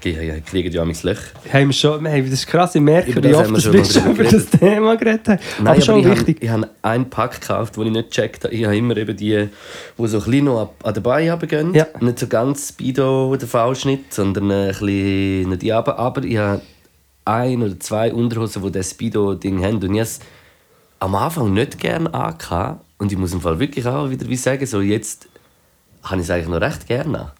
kriegen 0.00 0.72
ja 0.72 0.84
manchmal 0.84 1.14
Löcher. 1.14 1.30
Haben 1.50 1.72
schon, 1.72 2.04
das 2.04 2.14
ist 2.14 2.46
krass, 2.46 2.74
ich 2.74 2.82
merke, 2.82 3.22
wie 3.22 3.34
oft 3.34 3.50
wir 3.50 3.60
schon 3.60 3.72
wir 3.72 3.84
schon 3.86 4.10
über 4.10 4.24
das 4.24 4.46
Thema 4.50 4.96
geredet 4.96 5.28
haben. 5.28 5.40
Nein, 5.58 5.68
aber 5.68 5.80
schon 5.80 6.00
ich 6.00 6.06
wichtig. 6.06 6.36
Habe, 6.36 6.44
ich 6.44 6.50
habe 6.50 6.68
einen 6.82 7.08
Pack 7.08 7.40
gekauft, 7.40 7.76
den 7.76 7.86
ich 7.86 7.92
nicht 7.92 8.10
gecheckt 8.10 8.44
habe. 8.44 8.54
Ich 8.54 8.64
habe 8.66 8.76
immer 8.76 8.96
eben 8.98 9.16
die, 9.16 9.48
die 9.96 10.06
so 10.06 10.18
ein 10.18 10.24
bisschen 10.24 10.44
noch 10.44 10.74
an 10.82 10.94
den 10.94 11.02
Beinen 11.02 11.30
runtergehen. 11.30 11.72
Ja. 11.74 11.86
Nicht 12.00 12.18
so 12.18 12.26
ganz 12.26 12.68
Speedo 12.68 13.34
der 13.34 13.48
V-Schnitt, 13.48 14.12
sondern 14.12 14.50
ein 14.50 14.68
bisschen 14.68 15.48
nicht 15.48 15.62
die 15.62 15.70
runter. 15.70 15.98
Aber 15.98 16.24
ich 16.24 16.36
habe 16.36 16.60
ein 17.30 17.62
oder 17.62 17.78
zwei 17.78 18.12
Unterhosen, 18.12 18.62
die 18.62 18.72
das 18.72 18.90
Speedo-Ding 18.90 19.62
haben. 19.64 19.76
Und 19.76 19.94
ich 19.94 20.00
es 20.00 20.20
am 20.98 21.14
Anfang 21.14 21.52
nicht 21.52 21.78
gerne 21.78 22.12
angehabt. 22.12 22.84
Und 22.98 23.10
ich 23.12 23.18
muss 23.18 23.32
im 23.32 23.40
Fall 23.40 23.58
wirklich 23.58 23.86
auch 23.86 24.10
wieder 24.10 24.28
wie 24.28 24.36
sagen, 24.36 24.64
so 24.66 24.80
jetzt 24.80 25.28
habe 26.02 26.16
ich 26.16 26.26
es 26.26 26.30
eigentlich 26.30 26.48
noch 26.48 26.60
recht 26.60 26.86
gerne 26.86 27.18
an. 27.18 27.30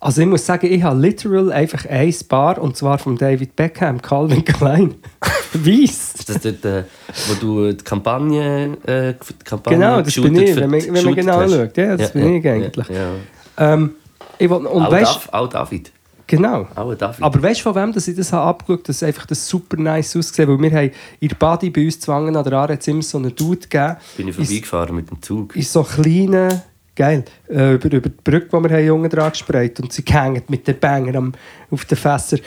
Also 0.00 0.20
ich 0.20 0.26
muss 0.26 0.44
sagen, 0.44 0.66
ich 0.66 0.82
habe 0.82 1.00
literal 1.00 1.52
einfach 1.52 1.86
ein 1.86 2.12
Paar, 2.28 2.60
und 2.60 2.76
zwar 2.76 2.98
von 2.98 3.16
David 3.16 3.54
Beckham, 3.54 4.02
Calvin 4.02 4.44
Klein. 4.44 4.96
Weiss. 5.52 6.14
Ist 6.14 6.28
das 6.28 6.40
dort, 6.40 6.64
äh, 6.64 6.84
wo 7.28 7.34
du 7.34 7.72
die 7.72 7.84
Kampagne, 7.84 8.76
äh, 8.84 9.14
die 9.14 9.44
Kampagne 9.44 9.78
Genau, 9.78 10.02
das 10.02 10.14
bin 10.14 10.34
ich, 10.34 10.56
wenn 10.56 10.70
man, 10.70 10.82
wenn 10.82 11.04
man 11.04 11.14
genau 11.14 11.40
hast? 11.40 11.52
schaut. 11.52 11.76
Ja, 11.76 11.96
das 11.96 12.12
bin 12.12 12.34
ich 12.34 12.48
eigentlich. 12.48 12.88
Ja, 12.88 12.94
ja. 12.94 13.74
Ähm, 13.74 13.92
ich 14.38 14.50
will, 14.50 14.66
und 14.66 14.82
Auch, 14.82 14.90
weißt, 14.90 15.14
Dav, 15.14 15.28
auch 15.30 15.48
David. 15.48 15.92
Genau. 16.36 16.66
Auch 16.74 16.94
David. 16.94 17.22
Aber 17.22 17.42
weißt 17.42 17.60
du, 17.60 17.62
von 17.64 17.74
wem 17.74 17.92
dass 17.92 18.08
ich 18.08 18.16
das 18.16 18.32
habe 18.32 18.46
abgeschaut 18.48 18.88
dass 18.88 19.02
einfach 19.02 19.26
das 19.26 19.46
super 19.48 19.76
nice 19.76 20.16
ausgesehen 20.16 20.48
weil 20.48 20.58
wir 20.70 20.78
haben 20.78 20.90
in 21.20 21.28
der 21.28 21.36
Body 21.36 21.70
bei 21.70 21.84
uns 21.84 22.00
zwangen 22.00 22.34
an 22.36 22.42
der 22.44 22.52
Aare 22.54 22.78
immer 22.86 23.02
so 23.02 23.18
einen 23.18 23.34
Dude 23.34 23.60
gegeben. 23.68 23.96
bin 24.16 24.28
ich 24.28 24.38
in- 24.38 24.44
vorbeigefahren 24.44 24.96
mit 24.96 25.10
dem 25.10 25.20
Zug. 25.22 25.54
in 25.54 25.62
so 25.62 25.82
kleinen, 25.82 26.62
geil, 26.96 27.24
äh, 27.48 27.74
über, 27.74 27.90
über 27.92 28.08
die 28.08 28.22
Brücke, 28.24 28.48
die 28.56 28.64
wir 28.68 28.76
haben, 28.76 28.86
Jungen 28.86 29.10
dran 29.10 29.30
gesprayt 29.30 29.78
und 29.80 29.92
sie 29.92 30.02
hängen 30.08 30.42
mit 30.48 30.66
den 30.66 30.78
Bängern 30.78 31.16
am, 31.16 31.32
auf 31.70 31.84
den 31.84 31.98
Fässern. 31.98 32.40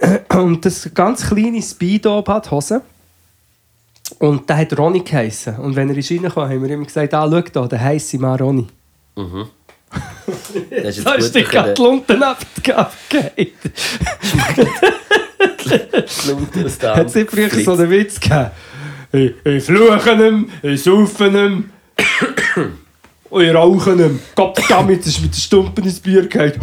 Und 0.32 0.64
das 0.64 0.88
ganz 0.94 1.26
kleine 1.28 1.60
Speedo-Badhose. 1.60 2.82
Und 4.20 4.48
der 4.48 4.58
hat 4.58 4.78
Ronny 4.78 5.00
geheissen. 5.00 5.56
Und 5.56 5.74
wenn 5.76 5.90
er 5.90 5.96
ist 5.96 6.10
reingekommen, 6.10 6.48
haben 6.50 6.62
wir 6.62 6.70
ihm 6.70 6.84
gesagt, 6.84 7.12
ah, 7.14 7.28
schau 7.28 7.40
da, 7.52 7.66
der 7.66 7.80
heisse 7.80 8.18
Mann 8.18 8.38
Ronny. 8.38 8.66
Das 10.70 10.98
ist 10.98 11.06
jetzt 11.06 11.18
ist 11.18 11.34
dir 11.34 11.42
gut 11.42 11.50
gerade 11.50 11.74
die 11.74 11.82
Lunten 11.82 12.22
abgegeben. 12.22 12.92
Aus 16.04 16.82
Hat 16.82 17.06
es 17.06 17.14
nicht 17.14 17.30
früher 17.30 17.50
so 17.50 17.72
einen 17.72 17.90
Witz 17.90 18.20
gegeben? 18.20 18.50
Ich, 19.12 19.32
ich 19.44 19.64
fluche 19.64 20.12
ihm, 20.12 20.50
ich 20.62 20.82
saufe 20.82 21.26
ihm. 21.28 21.70
Und 23.30 23.42
ich 23.44 23.54
rauche 23.54 23.94
mehr. 23.94 24.10
Gottverdammt, 24.34 25.00
es 25.00 25.06
ist 25.06 25.22
mit 25.22 25.34
den 25.34 25.40
Stumpen 25.40 25.84
ins 25.84 26.00
Bier 26.00 26.26
gefallen. 26.26 26.60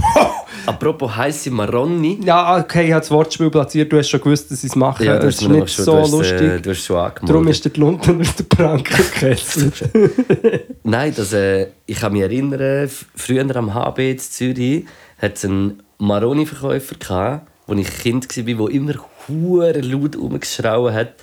Apropos 0.65 1.15
heiße 1.15 1.51
Maroni. 1.51 2.19
ja, 2.23 2.57
okay, 2.57 2.85
ich 2.87 2.91
habe 2.91 3.01
das 3.01 3.11
Wortspiel 3.11 3.49
platziert. 3.49 3.91
Du 3.91 3.97
hast 3.97 4.09
schon 4.09 4.21
gewusst, 4.21 4.49
dass 4.51 4.63
ich 4.63 4.69
es 4.71 4.75
mache. 4.75 5.05
Ja, 5.05 5.15
hast 5.17 5.41
ist 5.41 5.47
nicht 5.49 5.69
schon, 5.71 5.85
so 5.85 5.91
du 5.93 5.99
hast, 6.01 6.11
lustig. 6.11 6.41
Äh, 6.41 6.59
du 6.59 6.69
hast 6.71 6.85
schon 6.85 6.97
angemeldet. 6.97 7.29
Darum 7.29 7.47
ist 7.47 7.65
der 7.65 7.71
Lunten 7.75 8.21
aus 8.21 8.35
der 8.35 8.43
Pranke 8.43 8.95
gekesselt. 9.19 9.83
Nein, 10.83 11.13
das, 11.15 11.33
äh, 11.33 11.67
ich 11.85 11.99
kann 11.99 12.13
mich 12.13 12.21
erinnern, 12.21 12.89
früher 13.15 13.55
am 13.55 13.73
HB 13.73 13.99
in 14.11 14.19
Zürich 14.19 14.85
hat 15.21 15.35
es 15.35 15.45
einen 15.45 15.83
Maroni-Verkäufer 15.97 16.95
gehabt, 16.95 17.47
wo 17.67 17.73
ich 17.73 17.89
Kind 17.99 18.27
war, 18.37 18.43
der 18.67 18.75
immer 18.75 18.93
hure 19.27 19.79
laut 19.81 20.17
rumgeschrauen 20.17 20.93
hat. 20.93 21.13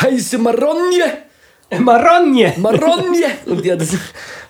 «Heisse 0.00 0.38
Maroni! 0.38 1.00
Marogne! 1.78 2.54
Maroni!» 2.58 3.24
und 3.46 3.64
ich 3.64 3.70
habe 3.70 3.78
das, 3.78 3.96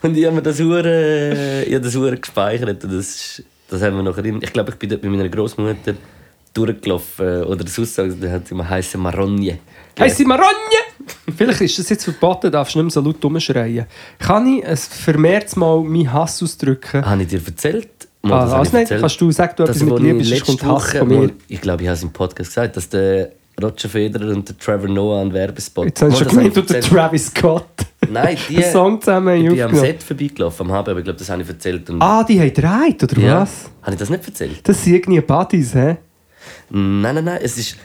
und 0.03 0.16
ich 0.16 0.25
habe 0.25 0.37
mir 0.37 0.42
das 0.42 0.59
ich 0.59 0.66
habe 0.66 1.81
das 1.81 2.20
gespeichert. 2.20 2.85
Und 2.85 2.92
das, 2.92 3.07
ist- 3.07 3.42
das 3.68 3.83
haben 3.83 3.96
wir 3.96 4.02
noch 4.02 4.16
erinnert. 4.16 4.42
Ich 4.44 4.52
glaube, 4.52 4.70
ich 4.70 4.76
bin 4.76 4.88
dort 4.90 5.02
mit 5.02 5.12
meiner 5.12 5.29
Großmutter 5.29 5.94
durchgelaufen 6.55 7.44
oder 7.44 7.64
das 7.64 7.79
Aussage, 7.79 8.14
da 8.14 8.31
hat 8.31 8.48
sie 8.48 8.55
immer 8.55 8.68
«Heisse 8.68 8.96
Maroni!» 8.98 9.59
Heisst 9.98 10.18
sie 10.18 10.24
Marogne? 10.26 10.50
Vielleicht 11.37 11.61
ist 11.62 11.79
das 11.79 11.88
jetzt 11.88 12.05
verboten, 12.05 12.50
darfst 12.52 12.74
du 12.74 12.79
nicht 12.79 12.85
mehr 12.87 12.90
so 12.90 13.00
laut 13.00 13.22
rumschreien. 13.24 13.87
Kann 14.18 14.46
ich 14.46 14.66
ein 14.66 14.76
vermehrtes 14.76 15.57
Mal 15.57 15.81
meinen 15.83 16.12
Hass 16.12 16.42
ausdrücken? 16.42 17.05
Habe 17.05 17.22
ich 17.22 17.29
dir 17.29 17.40
erzählt? 17.44 17.88
Mal, 18.22 18.33
Ah, 18.48 18.59
also 18.59 18.76
erzählt. 18.76 19.00
kannst 19.00 19.20
du 19.20 19.31
sagen, 19.31 19.55
du 19.57 19.62
etwas 19.62 19.83
mit 19.83 19.98
Liebe 20.00 20.18
ich 20.18 20.31
bist, 20.31 20.44
kommt 20.46 20.64
Hass 20.64 20.92
von 20.92 21.09
mir. 21.09 21.18
mal- 21.18 21.33
Ich 21.48 21.61
glaube, 21.61 21.83
ich 21.83 21.88
habe 21.88 21.96
es 21.96 22.02
im 22.02 22.11
Podcast 22.11 22.50
gesagt, 22.50 22.76
dass 22.76 22.88
der 22.90 23.31
Roger 23.62 23.88
Federer 23.88 24.35
und 24.35 24.46
der 24.48 24.59
Trevor 24.59 24.88
Noah 24.88 25.22
einen 25.22 25.33
Werbespot 25.33 25.87
Jetzt 25.87 26.02
hast 26.02 26.12
du 26.20 26.24
schon 26.24 26.29
gemeint, 26.29 26.57
du 26.57 26.61
der. 26.62 26.81
Travis 26.83 27.26
Scott. 27.29 27.64
Nein, 28.11 28.37
die... 28.49 28.62
Song 28.62 29.01
zusammen 29.01 29.45
ich 29.45 29.49
bin 29.49 29.62
am. 29.62 29.75
Set 29.75 30.03
vorbeigelaufen, 30.03 30.66
am 30.66 30.73
Abend, 30.73 30.88
aber 30.88 30.99
ich 31.01 31.05
glaube, 31.05 31.19
das 31.19 31.29
habe 31.31 31.42
ich 31.42 31.49
erzählt. 31.49 31.88
Und 31.90 32.03
Ah, 32.03 32.25
die 32.25 32.40
haben 32.40 32.53
dreit, 32.53 33.03
oder 33.03 33.19
ja. 33.21 33.40
was? 33.40 33.71
Habe 33.83 33.92
ich 33.92 33.99
das 33.99 34.11
nicht 34.11 34.27
erzählt? 34.27 34.61
Das 34.62 34.83
sind 34.83 34.95
irgendwie 34.95 35.21
Buddies, 35.21 35.75
hä? 35.75 35.97
Nein, 36.71 37.14
nein, 37.14 37.25
nein. 37.25 37.38
Es 37.42 37.57
ist... 37.59 37.77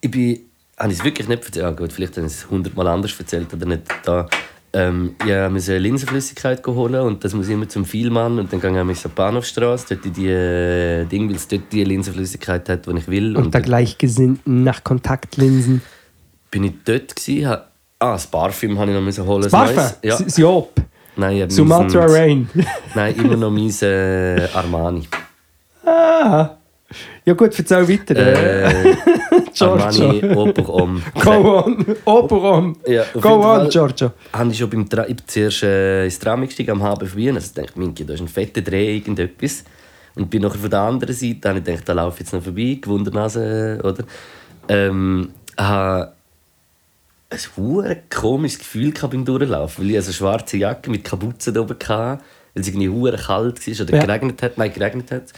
Ich 0.00 0.10
bin... 0.10 0.40
Habe 0.78 0.92
ich 0.92 0.98
es 0.98 1.04
wirklich 1.04 1.28
nicht 1.28 1.44
erzählt? 1.44 1.64
Ah, 1.64 1.70
gut, 1.70 1.92
vielleicht 1.92 2.16
habe 2.16 2.26
ich 2.26 2.32
es 2.32 2.50
hundertmal 2.50 2.88
anders 2.88 3.18
erzählt 3.18 3.52
oder 3.54 3.66
nicht 3.66 3.82
da. 4.04 4.28
Ähm, 4.74 5.14
ich 5.24 5.50
musste 5.52 5.78
Linsenflüssigkeit 5.78 6.66
holen 6.66 7.00
und 7.02 7.24
das 7.24 7.32
muss 7.32 7.46
ich 7.46 7.54
immer 7.54 7.68
zum 7.68 7.84
Vielmann 7.84 8.40
und 8.40 8.52
dann 8.52 8.60
gehe 8.60 8.90
ich 8.90 8.98
zur 8.98 9.12
Bahnhofstraße, 9.12 9.94
dort 9.94 10.04
in 10.06 10.12
die 10.12 10.26
äh, 10.26 11.04
Ding, 11.04 11.28
weil 11.28 11.36
es 11.36 11.46
dort 11.46 11.70
die 11.70 11.84
Linsenflüssigkeit 11.84 12.68
hat, 12.68 12.86
die 12.86 12.98
ich 12.98 13.06
will. 13.06 13.36
Und 13.36 13.54
der 13.54 13.60
Gleichgesinnten 13.60 14.64
nach 14.64 14.82
Kontaktlinsen. 14.82 15.80
bin 16.50 16.64
ich 16.64 16.72
dort 16.84 17.14
ha, 17.44 17.68
ah, 17.98 18.12
das 18.12 18.26
Parfüm 18.26 18.78
habe 18.78 18.90
ich 18.90 18.96
noch 18.96 19.02
müssen 19.02 19.26
holen. 19.26 19.50
Parfum? 19.50 19.76
neues. 19.76 19.98
Ja. 20.02 20.16
Siop. 20.16 20.72
Nein, 21.16 21.36
ich 21.48 21.54
Sumatra 21.54 22.02
müssen- 22.02 22.16
Rain. 22.16 22.48
Nein, 22.94 23.14
immer 23.16 23.36
noch 23.36 23.50
mein 23.50 23.70
äh, 23.82 24.48
Armani. 24.54 25.06
ah. 25.86 26.50
Ja 27.24 27.32
gut, 27.34 27.58
erzähl 27.58 27.88
weiter. 27.88 28.14
Äh, 28.16 28.94
Giorgio. 29.54 30.08
Armani 30.08 30.34
Opel 30.36 30.64
Om. 30.66 31.02
Go 31.20 31.58
on. 31.64 31.86
Operon. 32.04 32.76
Ja, 32.86 33.04
Go 33.20 33.40
on, 33.42 33.68
Giorgio. 33.68 34.12
Habe 34.32 34.50
ich 34.50 34.58
schon 34.58 34.70
beim 34.70 34.88
Tra 34.88 35.06
ich 35.08 35.16
zuerst 35.26 35.62
äh, 35.64 36.04
ins 36.04 36.18
Tram 36.18 36.42
gestiegen 36.42 36.70
am 36.72 36.80
vorbei 36.80 37.30
und 37.30 37.36
also 37.36 37.48
ich 37.48 37.54
dachte, 37.54 37.78
Minki, 37.78 38.04
da 38.04 38.14
ist 38.14 38.20
ein 38.20 38.28
fetter 38.28 38.60
Dreh, 38.60 38.96
irgendetwas. 38.96 39.64
Und 40.14 40.30
bin 40.30 40.42
nachher 40.42 40.58
von 40.58 40.70
der 40.70 40.80
anderen 40.80 41.14
Seite, 41.14 41.48
habe 41.48 41.58
ich 41.58 41.64
gedacht, 41.64 41.88
da 41.88 41.92
laufe 41.94 42.16
ich 42.16 42.20
jetzt 42.20 42.32
noch 42.32 42.42
vorbei, 42.42 42.78
Gewundernase, 42.80 43.80
oder? 43.82 44.04
Ähm, 44.68 45.30
habe 45.58 46.12
ein 47.34 47.56
hure 47.56 47.96
komisches 48.10 48.58
Gefühl 48.60 48.92
beim 48.92 49.24
Durchlaufen, 49.24 49.84
weil 49.84 49.90
ich 49.90 49.96
also 49.96 50.08
eine 50.08 50.14
schwarze 50.14 50.56
Jacke 50.56 50.90
mit 50.90 51.04
Kapuze 51.04 51.52
da 51.52 51.60
oben 51.60 51.76
hatte, 51.78 52.22
weil 52.54 52.60
es 52.62 52.68
irgendwie 52.68 52.88
hure 52.88 53.16
kalt 53.16 53.66
war 53.66 53.80
oder 53.86 53.94
Ja. 53.96 54.04
geregnet 54.06 54.42
hat. 54.42 54.58
Nein, 54.58 54.72
geregnet 54.72 55.10
hat. 55.10 55.32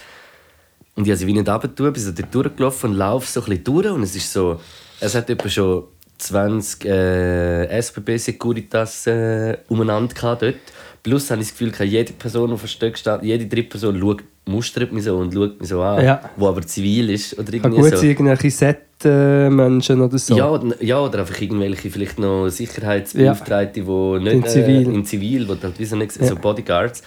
Und 0.94 1.04
ich 1.04 1.10
habe 1.10 1.18
sie 1.18 1.26
wie 1.26 1.32
nicht 1.34 1.48
runtergetan, 1.48 1.92
bin 1.92 2.02
so 2.02 2.12
dort 2.12 2.34
durchgelaufen 2.34 2.90
und 2.90 2.96
laufe 2.96 3.26
so 3.30 3.40
ein 3.40 3.46
bisschen 3.46 3.64
durch. 3.64 3.86
Und 3.88 4.02
es 4.02 4.16
ist 4.16 4.32
so, 4.32 4.60
es 5.00 5.14
hat 5.14 5.28
etwa 5.28 5.48
schon 5.48 5.84
20 6.18 6.84
äh, 6.86 7.66
SBB 7.78 8.16
Securitas 8.16 9.06
äh, 9.06 9.58
umeinander 9.68 10.14
gehabt 10.14 10.42
dort. 10.42 10.54
Plus 11.02 11.30
habe 11.30 11.42
ich 11.42 11.48
das 11.50 11.58
Gefühl, 11.58 11.86
jede 11.86 12.12
Person 12.14 12.52
auf 12.52 12.60
dem 12.60 12.68
Stück 12.68 12.96
steht, 12.96 13.22
jede 13.22 13.46
dritte 13.46 13.68
Person 13.68 14.00
schaut, 14.00 14.22
mustert 14.48 14.92
mich 14.92 15.04
so 15.04 15.16
und 15.18 15.34
schaut 15.34 15.58
mich 15.60 15.68
so 15.68 15.82
an, 15.82 16.04
Ja. 16.04 16.30
wo 16.36 16.48
aber 16.48 16.62
zivil 16.62 17.10
ist. 17.10 17.34
Oder 17.38 17.44
Kann 17.58 17.72
irgendwie 17.72 17.90
gut 17.90 17.98
so. 17.98 18.06
irgendwelche 18.06 18.50
Set-Menschen 18.50 20.00
oder 20.00 20.18
so. 20.18 20.36
Ja, 20.36 20.48
oder, 20.50 20.82
ja, 20.82 21.00
oder 21.00 21.20
einfach 21.20 21.40
irgendwelche 21.40 21.90
vielleicht 21.90 22.18
noch 22.18 22.48
Sicherheitsbeauftragte, 22.48 23.82
die 23.82 24.20
nicht 24.24 24.32
In 24.32 24.44
Zivil. 24.46 24.88
Äh, 24.88 24.94
in 24.94 25.04
Zivil, 25.04 25.44
die 25.46 25.62
halt 25.62 25.78
wie 25.78 25.84
so, 25.84 25.96
nicht, 25.96 26.16
Ja. 26.16 26.26
so 26.26 26.36
Bodyguards. 26.36 27.02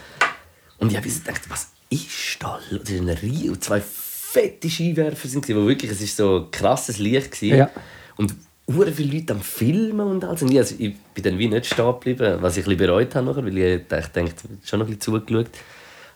Und 0.80 0.92
ich 0.92 0.98
habe 0.98 1.10
so 1.10 1.20
gedacht, 1.20 1.42
was 1.50 1.70
ist 1.90 2.38
da? 2.42 2.60
Das 2.72 2.90
ist 2.90 3.00
ein 3.02 3.10
Rio, 3.10 3.56
zwei 3.56 3.82
fette 3.82 4.70
Skiwerfer 4.70 5.28
sind 5.28 5.48
die 5.48 5.56
wirklich, 5.56 5.92
es 5.92 6.02
ist 6.02 6.16
so 6.18 6.48
krasses 6.52 7.00
Licht 7.00 7.32
gewesen. 7.32 7.58
Ja. 7.58 7.70
Und 8.18 8.36
hure 8.68 8.92
viele 8.92 9.16
Leute 9.18 9.34
am 9.34 9.42
Filmen 9.42 10.08
und 10.08 10.24
alles. 10.24 10.42
Und 10.44 10.52
ich, 10.52 10.58
also, 10.60 10.76
ich 10.78 10.94
bin 11.14 11.24
dann 11.24 11.40
wie 11.40 11.48
nicht 11.48 11.66
stehen 11.66 11.86
geblieben, 11.86 12.38
was 12.42 12.58
ich 12.58 12.66
ein 12.66 12.70
bisschen 12.78 12.78
bereut 12.88 13.16
habe, 13.16 13.26
nachher, 13.26 13.44
weil 13.46 13.58
ich 13.58 13.88
dachte, 13.88 14.22
ich 14.22 14.32
schon 14.70 14.80
noch 14.80 14.86
ein 14.88 14.96
bisschen 14.98 15.02
zugeschaut. 15.26 15.48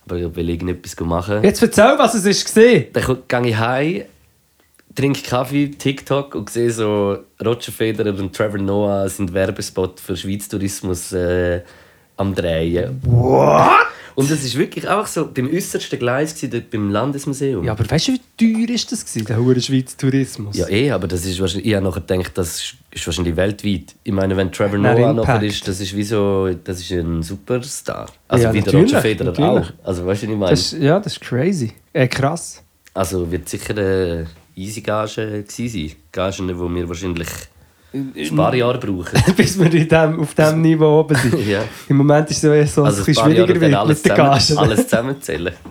Aber 0.06 0.18
ich 0.18 0.36
will 0.36 0.50
irgendetwas 0.50 1.00
machen. 1.00 1.44
Jetzt 1.44 1.62
erzähl, 1.62 1.96
was 1.98 2.14
es 2.14 2.26
ist 2.26 2.46
gesehen. 2.46 2.88
Dann 2.94 3.44
gehe 3.44 3.52
ich 3.52 3.58
heim, 3.58 4.04
trinke 4.96 5.22
Kaffee, 5.22 5.72
TikTok 5.72 6.36
und 6.36 6.50
sehe 6.50 6.72
so 6.72 7.18
Roger 7.44 7.72
Federer 7.72 8.18
und 8.18 8.36
Trevor 8.36 8.60
Noah 8.60 9.10
sind 9.10 9.34
Werbespot 9.34 10.00
für 10.00 10.16
Schweiz 10.16 10.48
Tourismus 10.48 11.12
äh, 11.14 11.62
am 12.18 12.36
Drehen. 12.36 13.02
What? 13.04 13.70
Und 14.16 14.30
das 14.30 14.44
ist 14.44 14.58
wirklich 14.58 14.88
auch 14.88 15.08
so 15.08 15.30
beim 15.34 15.50
äußersten 15.52 15.98
Gleis 16.00 16.36
gewesen, 16.40 16.66
beim 16.72 16.90
Landesmuseum. 16.92 17.64
Ja, 17.66 17.72
aber 17.72 17.90
weißt 17.90 18.10
du, 18.10 18.12
wie 18.14 18.54
teuer 18.66 18.70
ist 18.76 18.92
das 18.92 19.06
gewesen, 19.06 19.26
der 19.26 19.38
hure 19.38 19.60
Schweizer 19.62 19.98
Tourismus? 19.98 20.58
Ja, 20.58 20.68
eh, 20.70 20.92
aber 20.92 21.08
das 21.08 21.26
ist 21.26 21.40
wahrscheinlich, 21.40 21.68
ich 21.68 21.76
habe 21.76 21.86
nachher 21.86 22.02
gedacht, 22.02 22.38
das 22.38 22.74
ist- 22.94 23.06
wahrscheinlich 23.08 23.36
weltweit. 23.36 23.96
Ich 24.04 24.12
meine, 24.14 24.38
wenn 24.38 24.52
Trevor 24.52 24.78
Noah 24.78 25.14
nachher 25.14 25.42
ist, 25.44 25.68
das 25.68 25.80
ist 25.80 25.96
wie 25.96 26.04
so, 26.04 26.50
das 26.64 26.80
ist 26.80 26.92
ein 26.92 27.24
Superstar. 27.24 28.08
Also 28.28 28.46
Ja, 28.46 28.54
wie 28.54 28.62
der 28.62 28.74
Roger 28.74 29.02
Federer 29.02 29.32
natürlich. 29.32 29.68
auch. 29.82 29.86
Also 29.88 30.06
weißt 30.06 30.24
du, 30.24 30.28
was 30.28 30.34
ich 30.34 30.38
meine? 30.40 30.52
Das 30.52 30.72
ja, 30.80 31.00
das 31.00 31.14
ist 31.14 31.22
crazy. 31.22 31.74
Äh, 31.94 32.08
krass. 32.08 32.62
Also 32.94 33.32
wird 33.32 33.50
sicher 33.50 33.76
eine 33.76 34.28
easy 34.56 34.82
Gage 34.82 35.44
gewesen 35.48 35.70
sein. 35.90 35.92
Gagen, 36.12 36.48
die 36.48 36.54
wir 36.76 36.88
wahrscheinlich 36.88 37.28
ein 37.94 38.36
paar 38.36 38.56
Jahre 38.56 38.80
brauchen. 38.80 39.22
Bis 39.38 39.58
wir 39.60 39.72
in 39.72 39.88
dem, 39.88 40.20
auf 40.20 40.34
diesem 40.34 40.62
Niveau 40.62 41.02
oben 41.02 41.16
sind. 41.16 41.40
ja. 41.48 41.64
Im 41.88 41.98
Moment 41.98 42.30
ist 42.30 42.38
es 42.38 42.42
so, 42.42 42.52
eher 42.52 42.68
so 42.68 42.84
Also 42.84 42.98
ein 42.98 43.02
ein 43.02 43.06
bisschen 43.06 43.24
Jahre 43.24 43.36
schwieriger 43.36 43.54
dann 43.54 43.62
wird 43.62 43.76
alles 43.76 44.04
mit 44.04 44.12
zusammen, 44.12 44.30
Gagen. 44.30 44.58
alles 44.58 44.88
zusammenzählen. 44.88 45.54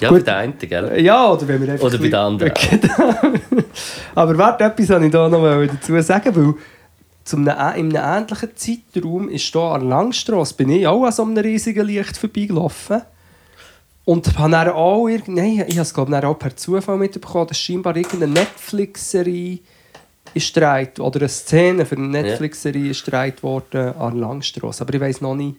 Ja, 0.00 0.08
Gut. 0.08 0.18
bei 0.18 0.24
der 0.24 0.36
einen, 0.38 0.58
gell? 0.58 1.00
Ja, 1.00 1.30
oder 1.30 1.46
wenn 1.46 1.62
wir 1.64 1.72
einfach... 1.72 1.86
Oder 1.86 1.98
bei 1.98 2.08
den 2.08 2.14
anderen 2.16 2.52
Genau. 2.52 3.14
Aber 4.16 4.36
warte, 4.36 4.64
etwas 4.64 4.88
wollte 4.88 5.04
ich 5.06 5.12
da 5.12 5.28
noch 5.28 5.66
dazu 5.68 6.00
sagen, 6.00 6.34
weil 6.34 6.54
zum 7.22 7.46
einem, 7.46 7.90
in 7.90 7.96
einem 7.96 8.24
ähnlichen 8.24 8.48
Zeitraum 8.56 9.28
ist 9.28 9.44
hier 9.44 9.60
an 9.60 9.82
der 9.82 9.90
Langstrasse, 9.90 10.54
bin 10.54 10.70
ich 10.70 10.88
auch 10.88 11.04
an 11.04 11.12
so 11.12 11.22
einem 11.22 11.36
riesigen 11.38 11.86
Licht 11.86 12.16
vorbeigelaufen. 12.16 13.02
Und 14.04 14.36
habe 14.36 14.50
dann 14.50 14.68
auch. 14.70 15.08
Nein, 15.26 15.64
ich 15.68 15.74
habe 15.74 15.82
es 15.82 15.94
glaube 15.94 16.16
ich 16.16 16.24
auch 16.24 16.34
per 16.38 16.56
Zufall 16.56 16.96
mitbekommen, 16.96 17.46
dass 17.46 17.58
scheinbar 17.58 17.96
irgendeine 17.96 18.32
Netflix-Serie 18.32 19.60
ist 20.34 20.54
gedreht, 20.54 21.00
oder 21.00 21.20
eine 21.20 21.28
Szene 21.28 21.86
für 21.86 21.96
eine 21.96 22.08
Netflix-Serie 22.08 22.90
ist 22.90 23.04
gedreht 23.04 23.42
worden 23.42 23.94
an 23.96 24.18
Langstrasse. 24.18 24.82
Aber 24.82 24.94
ich 24.94 25.00
weiß 25.00 25.20
noch 25.20 25.34
nicht. 25.34 25.56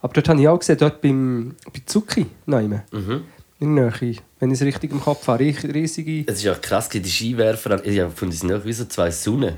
Aber 0.00 0.12
dort 0.12 0.28
habe 0.28 0.40
ich 0.40 0.48
auch 0.48 0.58
gesehen, 0.58 0.76
dort 0.78 1.00
beim, 1.00 1.56
bei 1.72 1.80
Zucchi, 1.84 2.26
nein, 2.46 2.82
Mhm. 2.92 3.22
in 3.60 3.74
der 3.76 3.92
Nähe, 4.00 4.16
wenn 4.38 4.50
ich 4.50 4.60
es 4.60 4.66
richtig 4.66 4.92
im 4.92 5.00
Kopf 5.00 5.26
habe. 5.26 5.42
Ries- 5.42 5.64
Riesige... 5.64 6.24
Es 6.30 6.36
ist 6.38 6.44
ja 6.44 6.54
krass, 6.54 6.88
die 6.88 7.02
Skiwerfer, 7.04 7.84
ich 7.84 8.00
die 8.20 8.32
sind 8.32 8.52
auch 8.52 8.64
wie 8.64 8.72
so 8.72 8.84
zwei 8.84 9.10
Sonnen. 9.10 9.56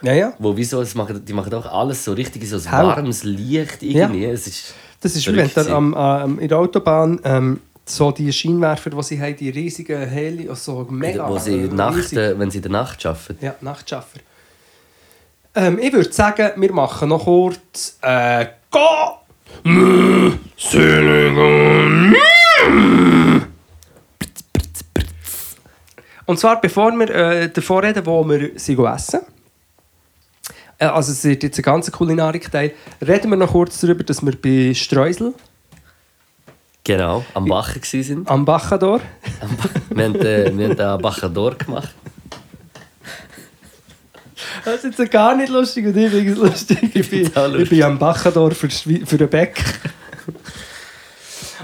Ja, 0.00 0.12
ja. 0.14 0.32
Wo 0.38 0.56
wie 0.56 0.64
so, 0.64 0.80
es 0.80 0.94
machen, 0.94 1.24
die 1.24 1.32
machen 1.32 1.52
auch 1.54 1.66
alles 1.66 2.04
so 2.04 2.12
richtig 2.12 2.48
so 2.48 2.56
ein 2.56 2.64
warmes 2.64 3.22
Licht 3.24 3.82
irgendwie. 3.82 4.24
Es 4.24 4.46
ist 4.46 4.74
Das 5.00 5.14
ist 5.14 5.26
wie 5.30 5.36
wenn 5.36 5.48
du 5.54 5.74
am, 5.74 5.94
am, 5.94 6.38
in 6.38 6.48
der 6.48 6.58
Autobahn 6.58 7.20
ähm, 7.24 7.60
so 7.84 8.12
die 8.12 8.32
Scheinwerfer, 8.32 8.90
die 8.90 9.02
sie 9.02 9.20
haben, 9.20 9.36
die 9.36 9.50
riesigen 9.50 10.08
Heli, 10.08 10.48
also 10.48 10.84
so 10.84 10.92
mega 10.92 11.28
wo 11.28 11.38
sie 11.38 11.68
Nacht, 11.68 12.12
äh, 12.12 12.38
wenn 12.38 12.50
sie 12.50 12.58
in 12.58 12.62
der 12.62 12.72
Nacht 12.72 13.04
arbeiten. 13.04 13.38
Ja, 13.40 13.54
Nachtschaffer. 13.60 14.20
Ähm, 15.54 15.78
ich 15.78 15.92
würde 15.92 16.12
sagen, 16.12 16.50
wir 16.56 16.72
machen 16.72 17.08
noch 17.08 17.24
kurz 17.24 17.98
äh, 18.00 18.46
Go! 18.70 19.18
Und 26.24 26.38
zwar 26.38 26.60
bevor 26.60 26.92
wir 26.92 27.10
äh, 27.10 27.50
davor 27.50 27.82
reden, 27.82 28.06
wo 28.06 28.24
wir 28.24 28.52
sie 28.56 28.78
essen. 28.82 29.20
Äh, 30.78 30.86
also 30.86 31.12
es 31.12 31.24
ist 31.24 31.42
jetzt 31.42 31.58
ein 31.58 31.62
ganz 31.62 31.90
Kulinarik-Teil. 31.92 32.72
Reden 33.06 33.30
wir 33.30 33.36
noch 33.36 33.52
kurz 33.52 33.80
darüber, 33.80 34.04
dass 34.04 34.24
wir 34.24 34.34
bei 34.40 34.72
Streusel 34.72 35.34
Genau, 36.84 37.24
am 37.34 37.46
gsi 37.80 38.02
sind. 38.02 38.28
am 38.28 38.44
Bachador 38.44 39.00
Wir 39.90 40.04
haben, 40.04 40.16
äh, 40.16 40.56
wir 40.56 40.68
haben 40.68 40.80
einen 40.80 41.02
Bachador 41.02 41.54
gemacht. 41.54 41.94
Das 44.64 44.84
ist 44.84 44.98
jetzt 44.98 45.10
gar 45.12 45.36
nicht 45.36 45.48
lustig 45.48 45.86
und 45.86 45.96
ich 45.96 46.10
finde 46.10 46.32
es 46.32 46.38
lustig. 46.38 46.90
Ich 46.94 47.08
bin, 47.08 47.30
ich 47.58 47.68
bin 47.68 47.82
am 47.82 47.98
Bachador 47.98 48.50
für, 48.52 48.68
für 48.68 49.18
den 49.18 49.28
Beck. 49.28 49.62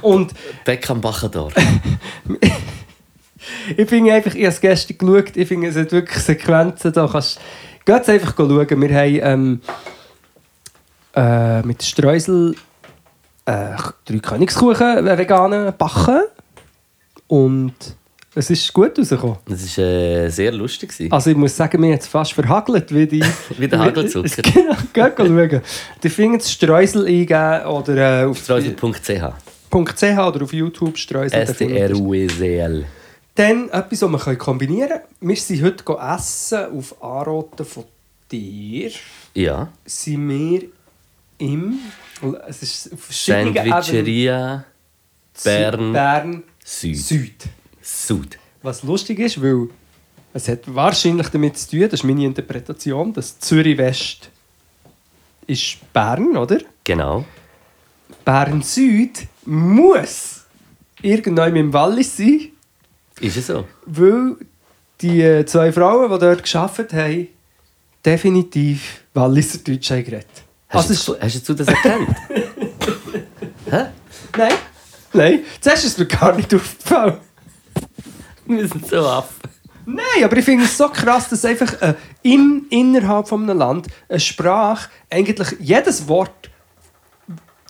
Und 0.01 0.33
Beckham 0.65 1.01
Bachador. 1.01 1.53
ich 3.77 3.89
finde 3.89 4.13
einfach, 4.15 4.35
ich 4.35 4.45
habe 4.45 4.55
es 4.55 4.61
gestern 4.61 4.99
geschaut, 4.99 5.37
ich 5.37 5.49
finde, 5.49 5.69
es 5.69 5.77
hat 5.77 5.93
wirklich 5.93 6.19
Sequenzen 6.19 6.93
da. 6.93 7.09
Kannst, 7.11 7.41
geht's 7.85 8.09
einfach 8.09 8.37
schauen. 8.37 8.81
Wir 8.81 8.95
haben 8.95 9.21
ähm, 9.23 9.61
äh, 11.15 11.63
mit 11.63 11.83
Streusel 11.83 12.55
äh, 13.49 13.77
drei 14.05 14.19
Königskuchen 14.19 15.07
äh, 15.07 15.19
veganen 15.19 15.73
backen. 15.77 16.23
Und 17.27 17.75
es 18.35 18.51
ist 18.51 18.73
gut 18.73 18.99
rausgekommen. 18.99 19.39
Das 19.47 19.79
war 19.79 19.85
äh, 19.85 20.29
sehr 20.29 20.53
lustig. 20.53 20.91
gewesen. 20.91 21.13
Also 21.13 21.31
ich 21.31 21.37
muss 21.37 21.57
sagen, 21.57 21.81
mir 21.81 21.95
hat 21.95 22.03
es 22.03 22.09
fast 22.09 22.33
verhagelt, 22.33 22.95
wie 22.95 23.07
die... 23.07 23.25
Wie 23.59 23.69
der 23.69 23.79
Hagelzucker. 23.79 24.43
Genau, 24.43 24.77
geht 24.93 25.17
schauen. 25.17 25.63
Die 26.03 26.09
finden 26.11 26.41
Streusel 26.41 27.07
eingeben 27.07 27.67
oder 27.67 28.23
äh, 28.23 28.25
auf 28.27 28.39
Streusel.ch. 28.39 29.09
.ch 29.71 30.03
oder 30.03 30.43
auf 30.43 30.53
YouTube 30.53 30.97
Streusel. 30.97 31.41
es. 31.41 31.51
S-T-R-U-E-C-L. 31.51 32.85
Dann 33.35 33.69
etwas, 33.71 34.03
was 34.03 34.27
wir 34.27 34.37
kombinieren 34.37 34.89
können. 34.89 35.03
Wir 35.21 35.37
sind 35.37 35.63
heute 35.63 35.85
essen 36.15 36.67
auf 36.77 37.03
Anraten 37.03 37.65
von 37.65 37.85
dir. 38.31 38.91
Ja. 39.35 39.69
Sind 39.85 40.29
wir 40.29 40.63
im... 41.39 41.79
Es 42.49 42.63
ist 42.63 42.93
auf 42.93 43.13
Sandwicheria 43.13 44.65
Bern 45.45 45.93
Bern 45.93 46.43
Süd. 46.65 46.97
Süd. 46.97 47.45
Süd. 47.81 48.39
Was 48.63 48.83
lustig 48.83 49.19
ist, 49.21 49.41
weil 49.41 49.69
es 50.35 50.49
hat 50.49 50.61
wahrscheinlich 50.75 51.29
damit 51.29 51.57
zu 51.57 51.71
tun, 51.71 51.81
das 51.83 51.95
ist 52.01 52.05
meine 52.05 52.25
Interpretation, 52.25 53.13
dass 53.13 53.39
Zürich 53.39 53.79
West 53.79 54.31
ist 55.47 55.79
Bern, 55.93 56.37
oder? 56.37 56.59
Genau. 56.85 57.25
Bern 58.25 58.63
Süd 58.63 59.27
muss 59.47 60.45
irgendwann 61.01 61.57
im 61.57 61.73
Wallis 61.73 62.17
sein, 62.17 62.49
Ist 63.21 63.37
es 63.37 63.47
so? 63.47 63.65
weil 63.87 64.37
die 65.01 65.45
zwei 65.47 65.73
Frauen, 65.73 66.11
die 66.13 66.19
dort 66.19 66.43
gearbeitet 66.45 66.93
haben, 66.93 67.29
definitiv 68.05 69.03
Walliser 69.15 69.59
Deutsch 69.59 69.91
haben 69.91 70.05
geredet. 70.05 70.27
Hast, 70.69 70.91
Also, 70.91 71.15
du, 71.15 71.21
hast 71.21 71.49
du 71.49 71.55
das 71.55 71.69
erkannt? 71.69 72.09
Hä? 73.71 73.87
nein, 74.37 74.53
nein, 75.13 75.41
zuerst 75.61 75.85
ist 75.85 75.93
es 75.93 75.99
mir 75.99 76.07
gar 76.07 76.35
nicht 76.35 76.53
aufgefallen. 76.55 77.19
Wir 78.47 78.67
sind 78.69 78.87
so 78.87 79.07
Affen. 79.07 79.35
Nein, 79.87 80.25
aber 80.25 80.37
ich 80.37 80.45
finde 80.45 80.65
es 80.65 80.77
so 80.77 80.89
krass, 80.89 81.29
dass 81.31 81.45
einfach 81.45 81.81
äh, 81.81 81.95
im, 82.23 82.67
innerhalb 82.71 83.29
von 83.29 83.43
einem 83.43 83.59
Land 83.59 83.87
eine 84.09 84.21
Sprache 84.21 84.91
eigentlich 85.09 85.49
jedes 85.61 86.07
Wort 86.09 86.51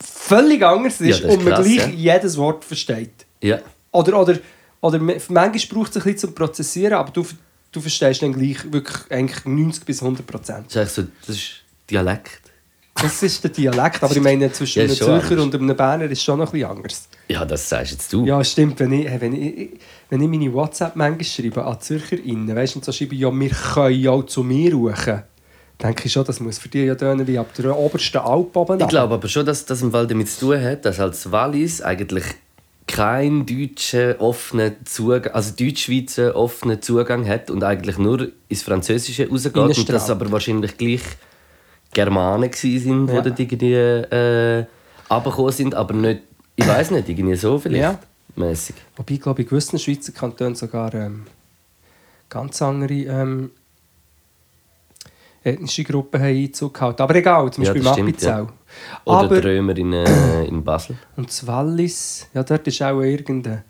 völlig 0.03 0.63
anders 0.65 1.01
ist, 1.01 1.21
Ja, 1.21 1.29
ist 1.29 1.37
und 1.37 1.45
man 1.45 1.55
krass, 1.55 1.65
gleich 1.67 1.95
ja. 1.95 2.15
jedes 2.15 2.37
Wort 2.37 2.65
versteht. 2.65 3.27
Ja. 3.41 3.61
Oder, 3.93 4.19
oder, 4.21 4.39
oder 4.81 4.99
manchmal 4.99 5.51
braucht 5.51 5.91
es 5.91 5.97
ein 5.97 6.03
bisschen 6.03 6.19
zum 6.19 6.35
Prozessieren, 6.35 6.95
aber 6.95 7.13
du, 7.13 7.25
du 7.71 7.81
verstehst 7.81 8.23
dann 8.23 8.33
gleich 8.33 8.71
wirklich 8.73 8.99
eigentlich 9.11 9.45
90 9.45 9.85
bis 9.85 10.03
100 10.03 10.27
Prozent. 10.27 10.75
Das 10.75 10.89
ist, 10.89 10.95
so, 10.97 11.03
das 11.27 11.37
ist 11.37 11.51
Dialekt. 11.89 12.43
Das 13.01 13.23
ist 13.23 13.45
der 13.45 13.51
Dialekt, 13.51 14.03
aber 14.03 14.15
ich 14.15 14.23
meine, 14.23 14.51
zwischen 14.53 14.81
Ja, 14.81 14.85
einem 14.85 14.95
Zürcher 14.95 15.31
anders. 15.33 15.45
und 15.45 15.55
einem 15.55 15.77
Berner 15.77 16.05
ist 16.11 16.23
schon 16.23 16.39
noch 16.39 16.47
ein 16.47 16.53
bisschen 16.53 16.71
anders. 16.71 17.09
Ja, 17.29 17.45
das 17.45 17.69
sagst 17.69 17.93
jetzt 17.93 18.13
du. 18.13 18.25
Ja, 18.27 18.43
stimmt. 18.43 18.81
Wenn 18.81 18.93
ich, 18.93 19.09
wenn 19.21 19.35
ich, 19.35 19.71
wenn 20.11 20.23
ich 20.23 20.29
meine 20.29 20.53
WhatsApp 20.53 20.97
manchmal 20.97 21.25
schreibe 21.25 21.65
an 21.65 21.81
ZürcherInnen, 21.81 22.55
weißt 22.57 22.75
du, 22.75 22.79
und 22.79 22.85
so 22.85 22.93
schreibe 22.93 23.15
ich, 23.15 23.21
ja, 23.21 23.31
wir 23.33 23.51
können 23.51 24.01
ja 24.01 24.11
auch 24.11 24.25
zu 24.27 24.43
mir 24.43 24.75
rufen, 24.75 25.23
denke 25.83 26.07
ich 26.07 26.13
schon, 26.13 26.25
das 26.25 26.41
muss 26.41 26.59
für 26.59 26.69
dich 26.69 26.87
ja 26.87 26.95
tönen 26.95 27.27
wie 27.27 27.39
ab 27.39 27.53
der 27.57 27.77
obersten 27.77 28.19
Alp 28.19 28.57
oben. 28.57 28.81
Ich 28.81 28.89
glaube 28.89 29.15
aber 29.15 29.29
schon, 29.29 29.47
dass 29.47 29.65
das 29.65 29.83
im 29.83 29.93
Fall 29.93 30.07
damit 30.07 30.29
zu 30.29 30.41
tun 30.47 30.63
hat, 30.63 30.85
dass 30.85 30.99
als 30.99 31.31
Wallis 31.31 31.81
eigentlich 31.83 32.25
kein 32.89 33.45
deutscher 33.47 34.21
offener 34.21 34.73
Zugang, 34.85 35.33
also 35.35 35.53
Deutschschweizer 35.55 36.35
offenen 36.35 36.81
Zugang 36.83 37.29
hat 37.29 37.51
und 37.51 37.63
eigentlich 37.63 37.99
nur 37.99 38.29
ins 38.49 38.63
Französische 38.63 39.29
rausgeht 39.29 39.55
und 39.57 39.89
das 39.91 40.11
aber 40.11 40.33
wahrscheinlich 40.33 40.77
gleich 40.79 41.03
Germanen 41.93 42.53
sind, 42.53 43.09
Ja. 43.09 43.21
die 43.21 43.29
dort 43.29 43.41
irgendwie 43.41 43.73
äh, 43.75 44.67
runtergekommen 45.11 45.53
sind, 45.53 45.75
aber 45.75 45.95
nicht, 45.95 46.23
ich 46.57 46.67
weiß 46.67 46.91
nicht, 46.93 47.09
irgendwie 47.09 47.37
so 47.37 47.59
vielleicht 47.59 47.83
Ja. 47.83 47.99
mäßig. 48.37 48.77
Wobei, 48.97 49.15
ich 49.15 49.21
glaube, 49.21 49.43
in 49.43 49.49
gewissen 49.49 49.79
Schweizer 49.79 50.13
Kantonen 50.13 50.55
sogar 50.55 50.93
ähm, 50.95 51.27
ganz 52.29 52.61
andere 52.63 52.95
ähm, 52.95 53.51
ethnische 55.43 55.85
Gruppen 55.85 56.21
haben 56.21 56.37
Einzug 56.37 56.75
gehalten. 56.75 57.03
Aber 57.03 57.15
egal, 57.15 57.51
zum 57.53 57.65
Beispiel 57.65 57.83
ja, 57.85 57.93
stimmt, 57.93 58.23
ja. 58.23 58.41
Oder 59.05 59.19
Aber, 59.19 59.41
die 59.41 59.47
Römer 59.49 59.77
in, 59.77 59.93
äh, 59.93 60.45
in 60.45 60.63
Basel. 60.63 60.97
und 61.17 61.47
Wallis, 61.47 62.27
ja, 62.35 62.43
dort 62.43 62.67
ist 62.67 62.83
auch 62.83 63.01
irgendein... 63.01 63.65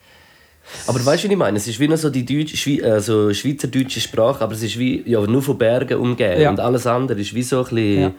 Aber 0.86 0.98
weißt 1.04 1.24
du, 1.24 1.28
was 1.28 1.32
ich 1.32 1.36
meine? 1.36 1.56
Es 1.58 1.66
ist 1.68 1.78
wie 1.80 1.88
noch 1.88 1.96
so 1.96 2.10
die 2.10 2.24
Deutsch, 2.24 2.56
Schwei 2.56 2.82
also 2.84 3.32
schweizerdeutsche 3.32 4.00
Sprache, 4.00 4.42
aber 4.44 4.52
es 4.54 4.62
ist 4.62 4.78
wie 4.78 5.02
ja, 5.06 5.20
nur 5.20 5.42
von 5.42 5.56
Bergen 5.58 5.98
umgeben. 5.98 6.40
Ja. 6.40 6.50
Und 6.50 6.60
alles 6.60 6.86
andere 6.86 7.20
ist 7.20 7.34
wie 7.34 7.42
so 7.42 7.58
ein 7.58 7.64
bisschen 7.64 8.00
Ja. 8.02 8.10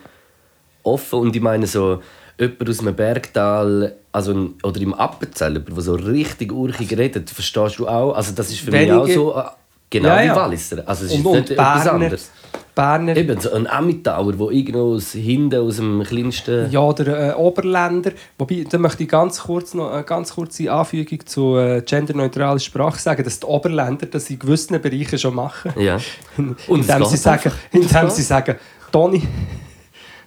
offen. 0.84 1.20
Und 1.20 1.36
ich 1.36 1.42
meine, 1.42 1.68
so 1.68 2.02
jemand 2.40 2.70
aus 2.70 2.80
einem 2.80 2.96
Bergtal 2.96 3.94
also, 4.12 4.32
ein- 4.34 4.54
oder 4.64 4.82
im 4.82 4.94
Appenzell, 4.94 5.54
jemand, 5.54 5.76
der 5.76 5.82
so 5.84 5.94
richtig 5.96 6.52
urchig 6.52 6.98
redet, 6.98 7.30
verstehst 7.30 7.78
du 7.80 7.88
auch. 7.88 8.14
Also, 8.14 8.32
das 8.34 8.50
ist 8.50 8.60
für 8.62 8.72
mich 8.72 8.82
Wenige- 8.82 9.00
auch 9.02 9.08
so 9.08 9.36
äh, 9.38 9.44
genau 9.90 10.10
Ja, 10.10 10.22
wie 10.22 10.26
ja. 10.28 10.36
Walliser. 10.36 10.84
Also, 10.86 11.06
es 11.06 11.12
ist 11.14 11.18
Und, 11.26 11.32
nicht 11.34 11.42
und 11.42 11.52
etwas 11.52 11.84
Berner, 11.84 11.92
anderes. 11.94 12.32
Berner 12.80 13.18
Eben, 13.18 13.38
so 13.42 13.52
ein 13.52 13.68
Amittauer, 13.68 14.32
der 14.32 14.52
irgendwo 14.52 14.94
aus 14.96 15.12
hinten, 15.12 15.60
aus 15.60 15.76
dem 15.76 16.02
kleinsten. 16.04 16.72
Ja, 16.72 16.80
oder 16.80 17.32
äh, 17.32 17.34
Oberländer. 17.34 18.14
Wobei, 18.38 18.66
da 18.70 18.78
möchte 18.78 19.04
ich 19.04 19.10
ganz 19.10 19.42
kurz 19.42 19.74
noch 19.74 19.92
eine 19.92 20.04
ganz 20.04 20.34
kurze 20.34 20.72
Anfügung 20.72 21.20
zu 21.26 21.58
äh, 21.58 21.82
genderneutraler 21.82 22.60
Sprache 22.60 22.98
sagen, 22.98 23.22
dass 23.26 23.42
die 23.42 23.46
Oberländer 23.46 24.06
das 24.06 24.30
in 24.30 24.40
gewissen 24.40 24.82
Bereichen 24.82 25.20
schon 25.20 25.36
machen. 25.36 25.74
Ja. 25.78 25.98
Und 26.38 26.56
indem 26.70 27.04
sie 27.04 27.18
sagen, 27.18 27.52
indem 27.74 28.10
sie 28.10 28.22
sagen, 28.22 28.56
Toni, 28.94 29.24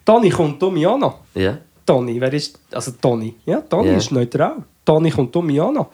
Toni 0.04 0.28
kommt 0.28 0.60
mich 0.60 0.86
auch 0.86 0.98
noch. 0.98 1.20
Ja. 1.34 1.56
Toni, 1.86 2.20
wer 2.20 2.34
ist, 2.34 2.58
also 2.70 2.90
Toni, 3.00 3.34
ja, 3.46 3.62
Toni 3.62 3.88
Ja. 3.88 3.96
ist 3.96 4.12
neutral. 4.12 4.56
Toni 4.84 5.10
kommt 5.10 5.34
mich 5.36 5.58
auch 5.58 5.72
noch. 5.72 5.86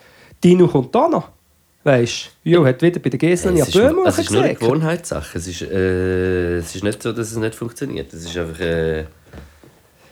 Dino 0.42 0.66
kommt 0.66 0.96
auch 0.96 1.08
noch. 1.08 1.28
Weißt 1.84 2.30
du, 2.44 2.50
Jo 2.50 2.66
hat 2.66 2.82
wieder 2.82 2.98
bei 3.00 3.10
der 3.10 3.18
Gesel 3.18 3.56
ja 3.56 3.62
Es 3.62 3.68
ist, 3.68 3.74
Böhme 3.74 4.02
es 4.06 4.18
ist 4.18 4.30
nur 4.30 4.42
eine. 4.42 4.54
Gewohnheitssache. 4.54 5.38
Es 5.38 5.46
ist, 5.46 5.62
äh, 5.62 6.58
es 6.58 6.74
ist 6.74 6.84
nicht 6.84 7.02
so, 7.02 7.12
dass 7.12 7.30
es 7.30 7.36
nicht 7.36 7.54
funktioniert. 7.54 8.12
Es 8.12 8.24
ist 8.24 8.36
einfach 8.36 8.60
äh, 8.60 9.04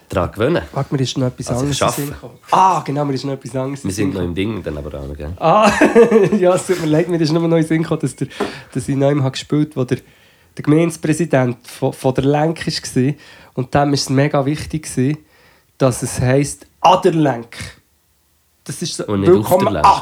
daran 0.09 0.31
gewöhnen. 0.31 0.63
Warte, 0.71 0.95
mir 0.95 1.01
ist 1.01 1.17
noch 1.17 1.27
etwas 1.27 1.49
Also, 1.49 1.61
anderes 1.61 1.97
in. 1.97 2.13
Ah, 2.51 2.81
genau, 2.85 3.05
mir 3.05 3.13
ist 3.13 3.25
noch 3.25 3.33
etwas 3.33 3.55
anderes 3.55 3.83
in 3.83 3.89
Wir 3.89 3.93
sind 3.93 4.13
noch 4.13 4.21
im 4.21 4.33
Ding 4.33 4.63
dann 4.63 4.77
aber 4.77 4.99
auch 4.99 5.07
noch, 5.07 5.17
gell? 5.17 5.33
Ah, 5.37 5.71
ja, 6.39 6.55
es 6.55 6.67
tut 6.67 6.79
mir 6.81 6.87
leid, 6.87 7.09
mir 7.09 7.19
ist 7.19 7.31
noch 7.33 7.43
in 7.43 7.51
den 7.51 7.63
Sinn 7.63 7.81
gekommen, 7.83 8.01
dass, 8.01 8.15
der, 8.15 8.27
dass 8.73 8.87
ich 8.87 8.95
neu 8.95 9.15
habe 9.15 9.31
gespielt 9.31 9.71
habe, 9.71 9.81
wo 9.81 9.83
der, 9.83 9.97
der 10.55 10.63
Gemeindepräsident 10.63 11.57
von, 11.67 11.91
von 11.91 12.13
der 12.13 12.23
Lenk 12.23 12.65
war. 12.65 13.13
Und 13.55 13.73
dem 13.73 13.81
war 13.81 13.93
es 13.93 14.09
mega 14.09 14.45
wichtig, 14.45 14.83
gewesen, 14.83 15.17
dass 15.77 16.01
es 16.01 16.19
heisst 16.19 16.65
Aderlenk. 16.81 17.57
Das 18.67 18.81
ist 18.81 18.97
so, 18.97 19.15
nicht 19.15 19.29
auf 19.29 19.47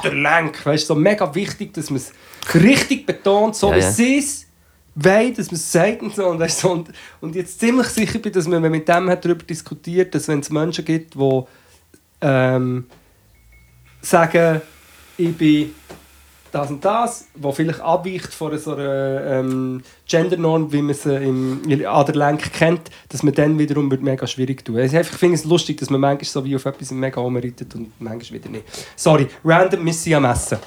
der 0.01 0.11
willkommen 0.11 0.23
Lenk. 0.23 0.65
Weißt 0.65 0.87
so 0.87 0.95
mega 0.95 1.33
wichtig, 1.35 1.71
dass 1.75 1.91
man 1.91 1.97
es 1.97 2.11
richtig 2.55 3.05
betont, 3.05 3.55
so 3.55 3.69
Ja, 3.69 3.75
wie 3.75 4.13
ja. 4.13 4.17
es 4.17 4.47
wollen, 4.95 5.35
dass 5.35 5.51
man 5.51 5.55
es 5.55 5.71
sagt 5.71 6.01
und 6.01 6.15
so. 6.15 6.25
Und, 6.25 6.39
weisst 6.39 6.63
du, 6.63 6.69
und, 6.69 6.89
und 7.21 7.35
jetzt 7.35 7.59
ziemlich 7.59 7.87
sicher 7.87 8.17
bin, 8.17 8.33
dass 8.33 8.45
man 8.45 8.53
wenn 8.53 8.63
man 8.63 8.71
mit 8.71 8.87
dem 8.87 9.07
hat 9.07 9.23
darüber 9.23 9.43
diskutiert, 9.43 10.15
dass 10.15 10.27
wenn 10.27 10.39
es 10.39 10.49
Menschen 10.49 10.83
gibt, 10.83 11.13
die 11.13 11.43
ähm, 12.21 12.87
sagen, 14.01 14.61
ich 15.17 15.37
bin 15.37 15.75
das 16.55 16.69
und 16.69 16.83
das, 16.85 17.27
wo 17.35 17.51
vielleicht 17.51 17.81
abweicht 17.81 18.33
von 18.33 18.57
so 18.57 18.73
einer 18.75 19.23
ähm, 19.25 19.81
Gendernorm, 20.07 20.71
wie 20.71 20.81
man 20.81 20.95
sie 20.95 21.15
im, 21.15 21.61
in 21.67 21.85
Aderlenk 21.85 22.53
kennt, 22.53 22.89
dass 23.09 23.23
man 23.23 23.33
dann 23.33 23.59
wiederum 23.59 23.91
wird 23.91 24.01
mega 24.01 24.25
schwierig 24.25 24.63
tun. 24.63 24.77
Also 24.77 24.97
ich 24.97 25.07
finde 25.07 25.35
es 25.35 25.43
lustig, 25.45 25.77
dass 25.77 25.89
man 25.89 25.99
manchmal 26.01 26.25
so 26.25 26.45
wie 26.45 26.55
auf 26.55 26.65
etwas 26.65 26.91
mega 26.91 27.19
umreitet 27.21 27.75
und 27.75 27.91
manchmal 27.99 28.39
wieder 28.39 28.49
nicht. 28.49 28.63
Sorry, 28.95 29.27
random, 29.43 29.85
wir 29.85 29.93
sind 29.93 30.13
am 30.15 30.25
Essen. 30.25 30.57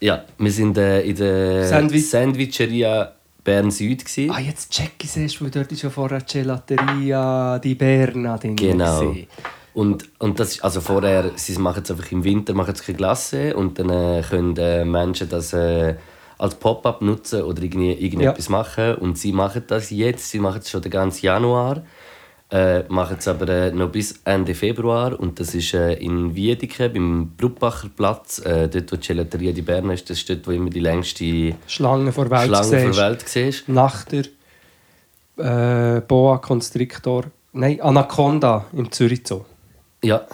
Ja, 0.00 0.24
wir 0.38 0.50
sind 0.50 0.76
äh, 0.78 1.02
in 1.02 1.14
der 1.16 1.68
Sandwich- 1.68 2.08
Sandwicheria 2.10 3.12
Bern 3.44 3.70
Süd. 3.70 4.04
gewesen. 4.04 4.30
Ah, 4.30 4.40
jetzt 4.40 4.70
check 4.70 4.92
ich 5.02 5.08
es 5.10 5.16
erst, 5.16 5.42
weil 5.42 5.50
dort 5.50 5.70
ist 5.72 5.82
ja 5.82 5.90
vorher 5.90 6.20
Gelateria 6.22 7.58
di 7.58 7.74
Berna 7.74 8.38
drin. 8.38 8.56
Genau. 8.56 9.00
gewesen. 9.00 9.26
Und, 9.74 10.08
und 10.18 10.38
das 10.38 10.52
ist, 10.52 10.64
also 10.64 10.80
vorher, 10.80 11.30
sie 11.36 11.56
machen 11.58 11.82
es 11.82 11.90
einfach 11.90 12.10
im 12.12 12.24
Winter, 12.24 12.52
machen 12.52 12.74
sie 12.74 12.82
keine 12.84 12.98
Glasse 12.98 13.56
und 13.56 13.78
dann 13.78 13.88
äh, 13.88 14.22
können 14.28 14.56
äh, 14.56 14.84
Menschen 14.84 15.28
das 15.28 15.52
äh, 15.54 15.94
als 16.38 16.56
Pop-up 16.56 17.00
nutzen 17.00 17.42
oder 17.42 17.62
irgendwie, 17.62 17.92
irgendetwas 17.92 18.48
machen. 18.48 18.96
Und 18.96 19.16
sie 19.16 19.32
machen 19.32 19.62
das 19.66 19.90
jetzt, 19.90 20.28
sie 20.30 20.40
machen 20.40 20.60
es 20.60 20.70
schon 20.70 20.82
den 20.82 20.90
ganzen 20.90 21.24
Januar, 21.24 21.82
äh, 22.50 22.82
machen 22.88 23.16
es 23.18 23.28
aber 23.28 23.48
äh, 23.48 23.70
noch 23.70 23.90
bis 23.90 24.20
Ende 24.24 24.54
Februar 24.54 25.18
und 25.18 25.40
das 25.40 25.54
ist 25.54 25.72
äh, 25.72 25.94
in 25.94 26.34
Wiedeke 26.34 26.90
beim 26.90 27.30
Bruckbacher 27.34 27.88
Platz, 27.96 28.40
äh, 28.40 28.68
dort 28.68 28.92
wo 28.92 28.96
die 28.96 29.06
Gelateria 29.08 29.52
di 29.52 29.62
Berna 29.62 29.94
ist, 29.94 30.10
das 30.10 30.18
ist 30.18 30.28
dort, 30.28 30.46
wo 30.46 30.50
immer 30.50 30.68
die 30.68 30.80
längste 30.80 31.54
Schlange 31.66 32.12
vor 32.12 32.28
Welt 32.28 32.48
Schlange 32.48 32.64
siehst. 32.64 32.98
der 32.98 33.04
Welt 33.06 33.28
siehst. 33.28 33.68
Nach 33.68 34.04
der 34.04 34.24
äh, 35.38 36.02
Boa 36.02 36.38
Constrictor, 36.38 37.24
nein, 37.52 37.80
Anaconda 37.80 38.66
im 38.74 38.92
Zürich 38.92 39.22
Zoo. 39.24 39.44
Ja, 40.02 40.26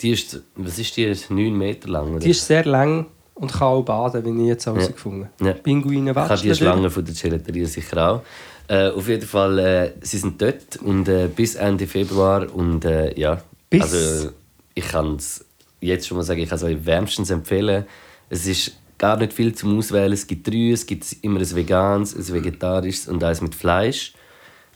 Die 0.00 0.10
ist, 0.10 0.40
was 0.56 0.78
ist 0.78 0.96
die, 0.96 1.14
9 1.28 1.56
Meter 1.56 1.88
lang? 1.88 2.10
Oder? 2.10 2.20
Die 2.20 2.30
ist 2.30 2.46
sehr 2.46 2.64
lang 2.64 3.06
und 3.34 3.52
kann 3.52 3.62
auch 3.68 3.82
baden, 3.82 4.24
wie 4.24 4.42
ich 4.42 4.48
jetzt 4.48 4.66
herausgefunden 4.66 5.28
habe. 5.40 5.48
Ja. 5.50 5.54
Pinguine 5.54 6.10
Ich 6.10 6.16
habe 6.16 6.30
watschen. 6.30 6.48
die 6.50 6.54
Schlange 6.56 6.90
von 6.90 7.04
der 7.04 7.14
Gelateria 7.14 7.66
sicher 7.66 8.10
auch. 8.10 8.22
Äh, 8.68 8.88
auf 8.90 9.06
jeden 9.08 9.26
Fall, 9.26 9.58
äh, 9.58 9.92
sie 10.00 10.18
sind 10.18 10.42
dort 10.42 10.76
und 10.82 11.08
äh, 11.08 11.28
bis 11.34 11.54
Ende 11.54 11.86
Februar 11.86 12.52
und 12.52 12.84
äh, 12.84 13.18
ja, 13.18 13.40
Bis- 13.70 13.82
also 13.82 14.30
ich 14.74 14.88
kann 14.88 15.16
es 15.16 15.44
jetzt 15.80 16.06
schon 16.08 16.16
mal 16.16 16.24
sagen, 16.24 16.40
ich 16.40 16.48
kann 16.48 16.56
es 16.56 16.64
euch 16.64 16.84
wärmstens 16.84 17.30
empfehlen. 17.30 17.84
Es 18.28 18.46
ist 18.46 18.72
gar 18.98 19.16
nicht 19.18 19.32
viel 19.32 19.54
zum 19.54 19.78
Auswählen. 19.78 20.12
Es 20.12 20.26
gibt 20.26 20.48
drei, 20.48 20.72
es 20.72 20.84
gibt 20.84 21.06
immer 21.22 21.38
ein 21.38 21.54
veganes, 21.54 22.16
ein 22.16 22.34
vegetarisches 22.34 23.06
und 23.08 23.22
eins 23.22 23.40
mit 23.40 23.54
Fleisch. 23.54 24.14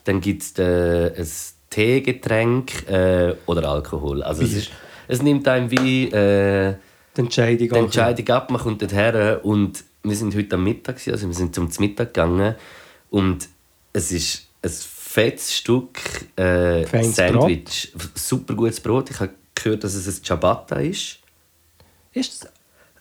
Dann 0.05 0.21
gibt 0.21 0.43
es 0.43 0.57
äh, 0.59 1.13
ein 1.19 1.29
Teegetränk 1.71 2.89
äh, 2.89 3.35
oder 3.47 3.69
Alkohol. 3.69 4.23
Also 4.23 4.43
es, 4.43 4.55
ist, 4.55 4.71
es 5.09 5.23
nimmt 5.23 5.47
einem 5.49 5.71
wie... 5.71 6.05
Äh, 6.09 6.75
Die 7.17 7.21
Entscheidung. 7.23 7.69
die 7.69 7.75
Entscheidung 7.79 8.29
ab, 8.29 8.51
man 8.51 8.61
kommt 8.61 8.83
dorthin 8.83 9.37
und 9.43 9.83
wir 10.03 10.17
sind 10.17 10.35
heute 10.37 10.55
am 10.57 10.65
Mittag, 10.65 10.97
also 11.09 11.27
wir 11.27 11.35
sind 11.35 11.55
zum 11.55 11.69
Mittag 11.79 12.15
gegangen 12.15 12.55
und 13.11 13.49
es 13.93 14.13
ist 14.13 14.47
ein 14.63 14.71
fettes 14.71 15.57
Stück 15.57 15.99
äh, 16.37 16.85
Sandwich, 17.03 17.93
super 18.15 18.55
gutes 18.55 18.81
Brot. 18.81 19.11
Ich 19.11 19.19
habe 19.21 19.33
gehört, 19.55 19.83
dass 19.85 19.95
es 19.95 20.07
ein 20.07 20.25
Ciabatta 20.25 20.77
ist. 20.77 21.19
Ist 22.13 22.45
das 22.45 22.53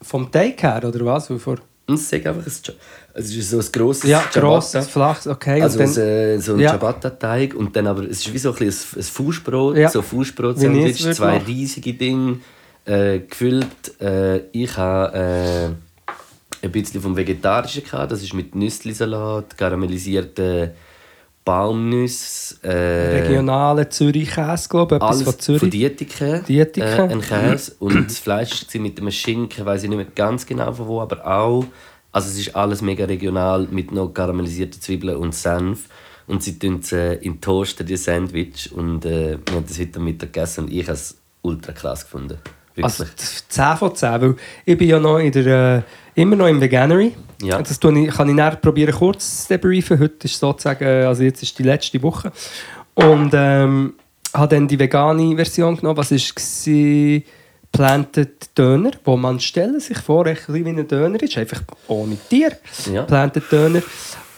vom 0.01 0.32
Teig 0.32 0.61
her, 0.63 0.84
oder 0.86 1.05
was? 1.05 1.28
Vor- 1.28 1.59
Es 1.94 2.02
ist 2.02 2.14
einfach 2.14 2.46
ein, 2.46 2.76
es 3.16 3.36
ist 3.36 3.50
so 3.50 3.58
ein 3.60 3.66
grosses 3.72 4.10
Ja, 4.10 4.20
Ciabatta. 4.20 4.40
grosses, 4.40 4.88
flaches, 4.88 5.28
okay. 5.28 5.62
Also 5.62 5.80
dann, 5.80 5.98
äh, 5.98 6.38
so 6.40 6.54
ein 6.54 6.60
Ja. 6.60 6.70
Ciabatta-Teig 6.72 7.54
und 7.56 7.76
dann 7.76 7.88
aber, 7.88 8.04
es 8.04 8.20
ist 8.26 8.34
wie 8.34 8.38
so 8.38 8.52
ein, 8.52 8.58
ein, 8.62 8.68
ein 8.68 9.04
Fußbrot, 9.04 9.78
Ja. 9.78 9.90
so 9.90 10.02
Fußbrot-Sandwich, 10.02 11.12
zwei 11.14 11.34
machen. 11.36 11.46
riesige 11.48 11.94
Dinge, 11.94 12.40
äh, 12.86 13.20
gefüllt. 13.20 13.68
Äh, 14.02 14.42
ich 14.52 14.76
habe 14.78 15.18
äh, 15.18 16.66
ein 16.66 16.72
bisschen 16.72 17.02
vom 17.02 17.16
Vegetarischen 17.16 17.84
gehabt, 17.84 18.12
das 18.12 18.22
ist 18.24 18.34
mit 18.34 18.54
Nüsslisalat, 18.56 19.58
karamellisierte 19.58 20.74
Baumnüsse, 21.50 22.58
äh, 22.62 23.22
regionale 23.22 23.89
Zürich-Käse, 23.89 24.70
glaube 24.70 24.97
ich. 24.97 25.02
Alles 25.02 25.24
von 25.24 25.34
von 25.34 25.39
Zürich. 25.39 25.72
Dietike, 25.72 26.43
Dietike. 26.47 26.86
Äh, 26.86 27.12
ein 27.12 27.22
Käse 27.22 27.72
und 27.80 28.06
das 28.06 28.20
Fleisch 28.20 28.68
war 28.72 28.82
mit 28.82 29.00
einem 29.00 29.10
Schinken, 29.10 29.66
weiß 29.66 29.82
ich 29.82 29.89
nicht 29.89 29.97
mehr 29.97 30.06
ganz 30.14 30.45
genau 30.45 30.72
von 30.72 30.86
wo, 30.86 31.02
aber 31.02 31.26
auch, 31.26 31.66
also 32.12 32.30
es 32.30 32.38
ist 32.38 32.56
alles 32.56 32.84
mega 32.84 33.06
regional 33.06 33.68
mit 33.72 33.91
noch 33.91 34.10
karamellisierten 34.10 34.80
Zwiebeln 34.80 35.16
und 35.16 35.34
Senf 35.34 35.86
und 36.28 36.43
sie 36.43 36.60
tun 36.60 36.82
es 36.84 36.91
äh, 36.91 37.16
in 37.16 37.41
Toaster, 37.41 37.84
die 37.84 37.97
Sandwich 37.97 38.72
und 38.72 39.06
äh, 39.06 39.39
wir 39.43 39.56
haben 39.56 39.66
das 39.68 39.80
heute 39.80 40.00
Mittag 40.00 40.32
gegessen 40.32 40.66
und 40.66 40.72
ich 40.72 40.84
habe 40.84 40.93
es 40.93 41.18
ultra 41.41 41.72
krass 41.72 42.04
gefunden. 42.04 42.38
Also 42.80 43.06
Wirklich. 43.06 43.50
10 43.50 43.78
von 43.78 43.95
10, 43.95 44.22
weil 44.22 44.36
ich 44.66 44.78
bin 44.78 44.88
ja 44.88 45.00
noch 45.00 45.18
in 45.18 45.32
der, 45.32 45.78
äh, 45.78 45.82
immer 46.20 46.36
noch 46.36 46.47
im 46.47 46.61
Veganery. 46.61 47.13
Ja. 47.41 47.61
Das 47.61 47.80
kann 47.80 47.95
ich 47.95 48.15
nachher 48.17 48.57
probieren, 48.57 48.93
kurz 48.93 49.43
zu 49.43 49.53
debriefen. 49.53 49.99
Heute 49.99 50.26
ist 50.26 50.39
sozusagen, 50.39 50.86
also 51.05 51.24
jetzt 51.24 51.41
ist 51.41 51.57
die 51.57 51.63
letzte 51.63 52.01
Woche. 52.03 52.32
Und 52.95 53.32
ähm, 53.34 53.93
habe 54.34 54.55
dann 54.55 54.67
die 54.67 54.78
vegane 54.78 55.36
Version 55.36 55.78
genommen. 55.78 55.97
Was 55.97 56.11
war? 56.11 57.22
Planted 57.72 58.57
Döner, 58.57 58.91
wo 59.05 59.15
man 59.15 59.39
stellen 59.39 59.80
sich 59.80 59.99
vor, 59.99 60.26
ein 60.26 60.34
bisschen 60.34 60.65
wie 60.65 60.70
ein 60.70 60.88
Döner 60.88 61.22
ist, 61.22 61.38
einfach 61.38 61.61
ohne 61.88 62.17
Tier. 62.30 62.51
Ja. 62.91 63.03
Planted 63.03 63.43
Döner 63.51 63.84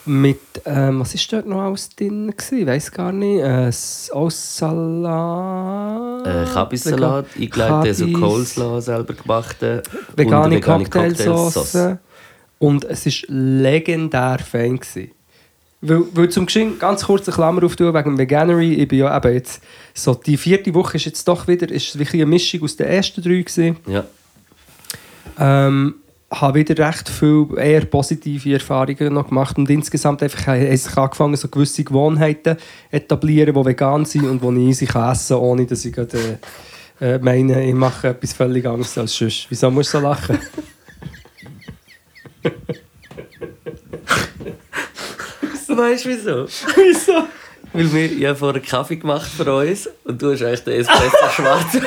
mit, 0.06 0.40
ähm, 0.66 1.00
was 1.00 1.14
ist 1.14 1.32
dort 1.32 1.46
noch 1.46 1.62
alles 1.62 1.90
drin? 1.90 2.32
gewesen? 2.36 2.58
Ich 2.60 2.66
weiß 2.66 2.92
gar 2.92 3.12
nicht. 3.12 3.40
Äh, 3.42 3.68
S- 3.68 4.10
aus 4.14 4.58
Salat. 4.58 6.28
äh, 6.28 6.46
Kabissalat, 6.52 7.26
eingeleitet, 7.40 7.96
so 7.96 8.08
Coleslaw 8.08 8.82
selber 8.82 9.14
gemachte 9.14 9.84
Vegane, 10.16 10.46
und 10.46 10.52
vegane 10.56 10.84
Cocktailsauce. 10.86 11.98
Und 12.60 12.86
es 12.86 13.06
war 13.06 13.14
legendär 13.28 14.40
fein. 14.40 14.78
Gewesen. 14.80 15.12
Weil, 15.84 16.04
weil 16.14 16.30
zum 16.30 16.46
Geschenk 16.46 16.80
ganz 16.80 17.06
kurz 17.06 17.28
eine 17.28 17.34
Klammer 17.36 17.64
auftun 17.64 17.94
wegen 17.94 18.18
Veganery. 18.18 18.74
Ich 18.76 18.88
bin 18.88 19.00
ja 19.00 19.18
eben 19.18 19.34
jetzt, 19.34 19.64
so 19.96 20.14
die 20.14 20.38
vierte 20.38 20.74
Woche 20.76 20.98
ist 20.98 21.06
jetzt 21.06 21.28
doch 21.28 21.48
wieder 21.48 21.70
ist 21.72 21.98
wirklich 21.98 22.22
eine 22.22 22.30
Mischung 22.30 22.62
aus 22.64 22.76
den 22.76 22.86
ersten 22.88 23.22
drei 23.24 23.42
gewesen. 23.42 23.78
Ja. 23.88 24.04
Ähm, 25.40 25.96
habe 26.32 26.60
wieder 26.60 26.88
recht 26.88 27.10
viele 27.10 27.48
eher 27.58 27.86
positive 27.86 28.54
Erfahrungen 28.54 29.14
noch 29.14 29.28
gemacht 29.28 29.58
und 29.58 29.70
insgesamt 29.70 30.24
einfach 30.24 30.48
habe 30.48 30.66
ich 30.66 30.98
angefangen, 30.98 31.36
so 31.36 31.50
gewisse 31.50 31.84
Gewohnheiten 31.84 32.58
etablieren, 32.90 33.54
die 33.54 33.66
vegan 33.66 34.06
sind 34.06 34.24
und 34.24 34.42
die 34.42 34.64
ich 34.64 34.70
easy 34.70 34.86
kann 34.86 35.12
essen 35.12 35.36
kann, 35.36 35.46
ohne 35.46 35.66
dass 35.66 35.84
ich 35.84 35.94
gerade, 35.94 36.40
äh, 37.02 37.18
meine, 37.20 37.66
ich 37.66 37.74
mache 37.74 38.08
etwas 38.10 38.34
völlig 38.34 38.66
anderes 38.66 38.98
als 38.98 39.14
sonst. 39.14 39.48
Wieso 39.50 39.70
musst 39.70 39.94
du 39.94 39.98
so 39.98 40.04
lachen? 40.04 40.40
Weißt 45.82 46.06
du 46.06 46.10
wieso? 46.10 46.46
Wieso? 46.76 47.24
Weil 47.74 47.94
wir 47.94 48.12
ich 48.12 48.26
habe 48.26 48.36
vorher 48.36 48.62
Kaffee 48.62 48.98
gemacht 48.98 49.30
für 49.30 49.54
uns 49.54 49.90
und 50.04 50.22
du 50.22 50.32
hast 50.32 50.44
eigentlich 50.44 50.64
den 50.64 50.82
Espresso 50.82 51.30
schwarz 51.36 51.78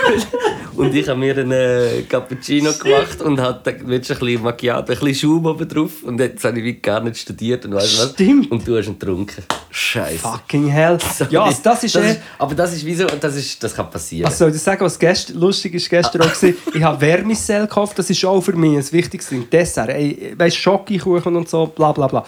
und 0.77 0.95
ich 0.95 1.09
habe 1.09 1.21
mir 1.21 1.37
einen 1.37 1.53
äh, 1.53 2.03
Cappuccino 2.09 2.73
gemacht 2.73 3.21
und 3.21 3.41
hatte 3.41 3.71
ein 3.71 3.87
bisschen 3.87 4.43
Macchiato, 4.43 4.93
ein 4.93 4.99
bisschen 4.99 5.15
Schaum 5.15 5.47
oben 5.47 5.69
drauf 5.69 6.03
und 6.03 6.19
jetzt 6.19 6.45
habe 6.45 6.59
ich 6.59 6.65
wie 6.65 6.73
gar 6.75 7.01
nicht 7.01 7.19
studiert 7.19 7.65
und 7.67 7.75
weißt 7.75 7.99
du 7.99 8.03
was? 8.03 8.13
Stimmt. 8.13 8.51
Und 8.51 8.67
du 8.67 8.79
hast 8.79 8.87
ihn 8.87 8.99
getrunken. 8.99 9.45
Scheiße. 9.71 10.19
Fucking 10.19 10.69
hell. 10.69 10.99
Ja, 11.31 11.45
also 11.45 11.61
das 11.63 11.85
ist, 11.85 11.97
eh, 11.97 12.17
aber 12.39 12.55
das 12.55 12.75
ist 12.75 12.85
wieso, 12.85 13.07
das 13.07 13.37
ist, 13.37 13.63
das 13.63 13.75
kann 13.75 13.91
passieren. 13.91 14.27
also 14.27 14.45
soll 14.45 14.55
ich 14.55 14.61
sagen, 14.61 14.85
was 14.85 14.99
gest 14.99 15.31
lustig 15.31 15.75
ist 15.75 15.89
gestern 15.89 16.23
auch 16.23 16.43
war? 16.43 16.51
Ich 16.75 16.83
habe 16.83 16.99
Vermicell 16.99 17.63
gekauft, 17.63 17.99
das 17.99 18.11
ist 18.11 18.25
auch 18.25 18.41
für 18.41 18.53
mich 18.53 18.77
ein 18.77 18.93
wichtiges 18.93 19.29
Ding. 19.29 19.49
Dessert, 19.49 19.91
ey, 19.91 20.35
weißt, 20.37 20.57
Schokokuchen 20.57 21.37
und 21.37 21.49
so, 21.49 21.67
bla 21.67 21.93
bla 21.93 22.07
bla. 22.07 22.25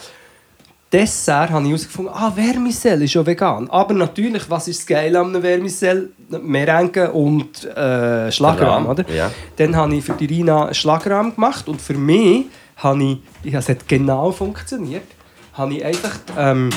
Dessert 0.93 1.51
habe 1.51 1.64
ich 1.64 1.70
herausgefunden, 1.70 2.14
ah, 2.14 2.30
Vermicell 2.30 3.03
ist 3.03 3.14
ja 3.14 3.26
vegan. 3.26 3.68
Aber 3.70 3.93
natürlich, 3.93 4.49
was 4.49 4.68
ist 4.68 4.80
das 4.80 4.87
Geile 4.87 5.18
an 5.18 5.28
einem 5.28 5.43
Vermicell? 5.43 6.11
Merengue 6.28 7.11
und 7.11 7.64
äh, 7.64 8.30
Schlagrahm, 8.30 8.84
Rahm, 8.84 8.87
oder? 8.87 9.05
ja. 9.11 9.30
Dann 9.57 9.74
habe 9.74 9.97
ich 9.97 10.05
für 10.05 10.12
die 10.12 10.26
Rina 10.26 10.72
Schlagrahm 10.72 11.34
gemacht 11.34 11.68
und 11.68 11.80
für 11.80 11.95
mich 11.95 12.47
habe 12.76 13.18
ich, 13.45 13.55
es 13.55 13.68
hat 13.68 13.89
genau 13.89 14.30
funktioniert, 14.30 15.07
habe 15.55 15.74
ich 15.74 15.84
einfach 15.84 16.18
ähm, 16.37 16.70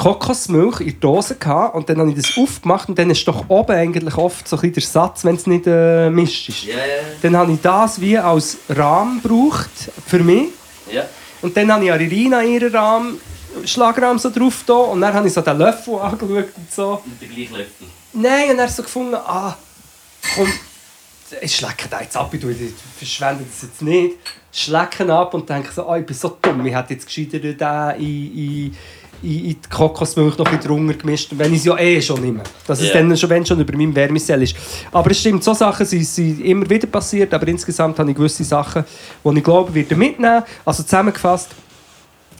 Kokosmilch 0.00 0.80
in 0.80 0.86
der 0.86 1.00
Dose 1.00 1.34
gehabt 1.34 1.74
und 1.74 1.88
dann 1.88 1.98
habe 1.98 2.10
ich 2.10 2.16
das 2.16 2.38
aufgemacht 2.38 2.88
und 2.88 2.98
dann 2.98 3.10
ist 3.10 3.28
doch 3.28 3.44
oben 3.48 3.72
eigentlich 3.72 4.16
oft 4.16 4.48
so 4.48 4.56
ein 4.56 4.60
bisschen 4.60 4.74
der 4.74 4.82
Satz, 4.82 5.24
wenn 5.24 5.34
es 5.34 5.46
nicht 5.46 5.66
äh, 5.66 6.08
mischt 6.08 6.48
ist. 6.48 6.64
Ja, 6.64 6.74
Dann 7.20 7.36
habe 7.36 7.52
ich 7.52 7.60
das 7.60 8.00
wie 8.00 8.16
als 8.16 8.56
Rahmen 8.68 9.20
gebraucht 9.22 9.70
für 10.06 10.20
mich 10.20 10.48
ja. 10.90 11.04
Und 11.42 11.56
dann 11.56 11.72
habe 11.72 11.84
ich 11.84 11.92
an 11.92 12.00
Irina 12.00 12.42
ihren 12.42 12.74
Rahmen 12.74 13.20
Schlagrahmen 13.64 14.18
so 14.18 14.30
drauf 14.30 14.62
da 14.66 14.74
und 14.74 15.00
dann 15.00 15.12
habe 15.12 15.26
ich 15.26 15.32
so 15.32 15.40
den 15.40 15.58
Löffel 15.58 15.98
angeschaut 15.98 16.48
und 16.56 16.72
so. 16.72 17.02
Mit 17.04 17.22
dem 17.22 17.34
gleichen 17.34 17.56
Löffel. 17.56 17.86
Nein, 18.12 18.50
und 18.50 18.56
dann 18.58 18.68
so 18.68 18.82
gefunden, 18.82 19.14
ah, 19.14 19.56
komm, 20.34 20.52
ich 21.40 21.56
schlecke 21.56 21.88
den 21.88 22.00
jetzt 22.00 22.16
ab, 22.16 22.32
ich 22.32 22.44
verschwende 22.96 23.44
das 23.44 23.62
jetzt 23.62 23.82
nicht. 23.82 24.16
Schlecke 24.52 25.04
ihn 25.04 25.10
ab 25.10 25.32
und 25.34 25.48
denke 25.48 25.72
so, 25.72 25.88
ah, 25.88 25.96
ich 25.96 26.06
bin 26.06 26.16
so 26.16 26.36
dumm, 26.42 26.64
ich 26.66 26.74
hätte 26.74 26.94
jetzt 26.94 27.06
gescheiter 27.06 27.38
den 27.38 28.00
in, 28.00 28.36
in, 28.36 28.76
in, 29.22 29.30
in 29.44 29.56
die 29.62 29.68
Kokosmilch 29.68 30.38
noch 30.38 30.46
ein 30.46 30.56
bisschen 30.56 30.68
drunter 30.74 30.94
gemischt, 30.94 31.30
wenn 31.36 31.52
ich 31.52 31.60
es 31.60 31.64
ja 31.66 31.78
eh 31.78 32.00
schon 32.00 32.20
nehme. 32.20 32.40
Dass 32.66 32.80
es 32.80 32.88
Ja. 32.88 32.94
dann 32.94 33.16
schon, 33.16 33.30
wenn 33.30 33.44
schon 33.46 33.60
über 33.60 33.76
meinem 33.76 33.94
Wärmesell 33.94 34.42
ist. 34.42 34.56
Aber 34.92 35.10
es 35.10 35.18
stimmt, 35.20 35.44
so 35.44 35.52
Sachen 35.54 35.84
sind, 35.86 36.04
sind 36.04 36.40
immer 36.44 36.68
wieder 36.68 36.86
passiert, 36.86 37.32
aber 37.34 37.46
insgesamt 37.48 37.98
habe 37.98 38.10
ich 38.10 38.16
gewisse 38.16 38.44
Sachen, 38.44 38.84
die 39.24 39.38
ich 39.38 39.44
glaube, 39.44 39.74
werde 39.74 39.94
mitnehmen. 39.96 40.42
Also 40.64 40.82
zusammengefasst, 40.82 41.48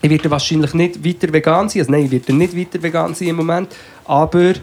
ich 0.03 0.09
werde 0.11 0.31
wahrscheinlich 0.31 0.72
nicht 0.74 1.05
weiter 1.05 1.33
vegan 1.33 1.68
sein. 1.68 1.81
Also 1.81 1.93
nein, 1.93 2.05
ich 2.07 2.11
werde 2.11 2.33
nicht 2.33 2.57
weiter 2.57 2.83
vegan 2.83 3.14
sein 3.14 3.28
im 3.28 3.37
Moment. 3.37 3.68
Aber 4.07 4.55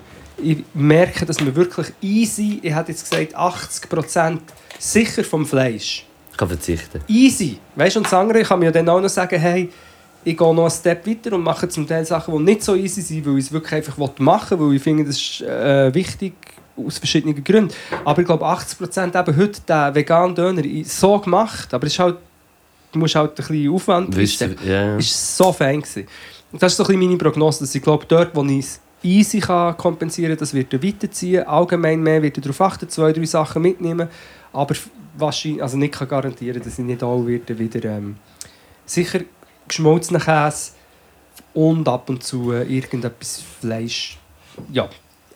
ich 0.42 0.58
merke, 0.74 1.26
dass 1.26 1.40
man 1.40 1.56
wirklich 1.56 1.88
easy, 2.02 2.60
ich 2.64 2.74
hätte 2.76 2.92
jetzt 2.92 3.10
gesagt 3.10 3.36
80% 3.38 4.38
sicher 4.80 5.24
vom 5.24 5.46
Fleisch. 5.46 6.06
Ich 6.32 6.38
kann 6.38 6.48
verzichten. 6.50 7.02
Easy. 7.08 7.58
Weißt 7.76 7.96
du, 7.96 8.00
und 8.00 8.06
das 8.06 8.14
andere, 8.14 8.42
ich 8.42 8.48
kann 8.48 8.60
mir 8.60 8.66
ja 8.66 8.72
dann 8.72 8.88
auch 8.90 9.02
noch 9.02 9.10
sagen, 9.10 9.40
hey, 9.40 9.70
ich 10.28 10.36
gehe 10.36 10.54
noch 10.54 10.64
einen 10.64 10.72
Step 10.72 11.08
weiter 11.08 11.34
und 11.34 11.44
mache 11.44 11.70
zum 11.70 11.88
Teil 11.88 12.06
Sachen, 12.06 12.38
die 12.38 12.44
nicht 12.44 12.62
so 12.62 12.76
easy 12.76 13.02
sind, 13.02 13.26
weil 13.26 13.38
ich 13.38 13.46
es 13.46 13.52
wirklich 13.52 13.76
einfach 13.76 13.98
machen 14.20 14.60
will, 14.60 14.68
weil 14.68 14.76
ich 14.76 14.84
finde, 14.84 15.06
das 15.06 15.16
ist 15.16 15.42
äh, 15.42 15.94
wichtig 15.94 16.34
aus 16.76 16.98
verschiedenen 16.98 17.42
Gründen. 17.42 17.74
Aber 18.04 18.20
ich 18.20 18.28
glaube, 18.28 18.46
80% 18.46 19.18
eben 19.18 19.38
heute 19.38 19.62
der 19.66 19.96
veganen 19.96 20.36
Döner 20.36 20.64
so 20.84 21.18
gemacht, 21.20 21.74
aber 21.74 21.88
es 21.88 21.94
ist 21.94 22.00
halt, 22.00 22.18
du 22.92 23.00
musst 23.00 23.16
halt 23.16 23.32
ein 23.32 23.36
bisschen 23.36 23.74
Aufwand 23.74 24.16
ja, 24.16 24.48
ja. 24.66 24.98
ist 24.98 25.38
so 25.38 25.54
fein 25.54 25.80
gewesen. 25.80 26.08
Und 26.52 26.62
das 26.62 26.74
ist 26.74 26.78
so 26.78 26.84
ein 26.84 26.88
bisschen 26.88 27.02
meine 27.08 27.18
Prognose, 27.18 27.62
dass 27.62 27.74
ich 27.74 27.82
glaube, 27.82 28.06
dort, 28.06 28.36
wo 28.36 28.44
ich 28.44 28.60
es 28.60 28.82
easy 29.04 29.40
kann 29.40 29.78
kompensieren 29.78 30.32
kann, 30.32 30.40
das 30.40 30.54
wird 30.54 30.74
er 30.74 30.84
weiterziehen. 30.84 31.48
Allgemein 31.48 32.02
mehr 32.02 32.22
wird 32.22 32.38
er 32.38 32.42
darauf 32.42 32.60
achten, 32.60 32.90
zwei, 32.90 33.14
drei 33.14 33.26
Sachen 33.26 33.62
mitnehmen. 33.62 34.10
Aber 34.52 34.76
wahrscheinlich, 35.18 35.64
also 35.64 35.78
nicht 35.78 35.94
kann 35.94 36.10
garantieren, 36.10 36.62
dass 36.62 36.78
ich 36.78 36.86
nicht 36.86 37.02
auch 37.02 37.26
wieder, 37.26 37.58
wieder 37.58 37.86
ähm, 37.86 38.18
sicher 38.86 39.22
geschmolzenen 39.68 40.22
Käse 40.22 40.72
und 41.54 41.88
ab 41.88 42.10
und 42.10 42.24
zu 42.24 42.52
äh, 42.52 42.64
irgendetwas 42.64 43.44
Fleisch. 43.60 44.18
Ja, 44.72 44.90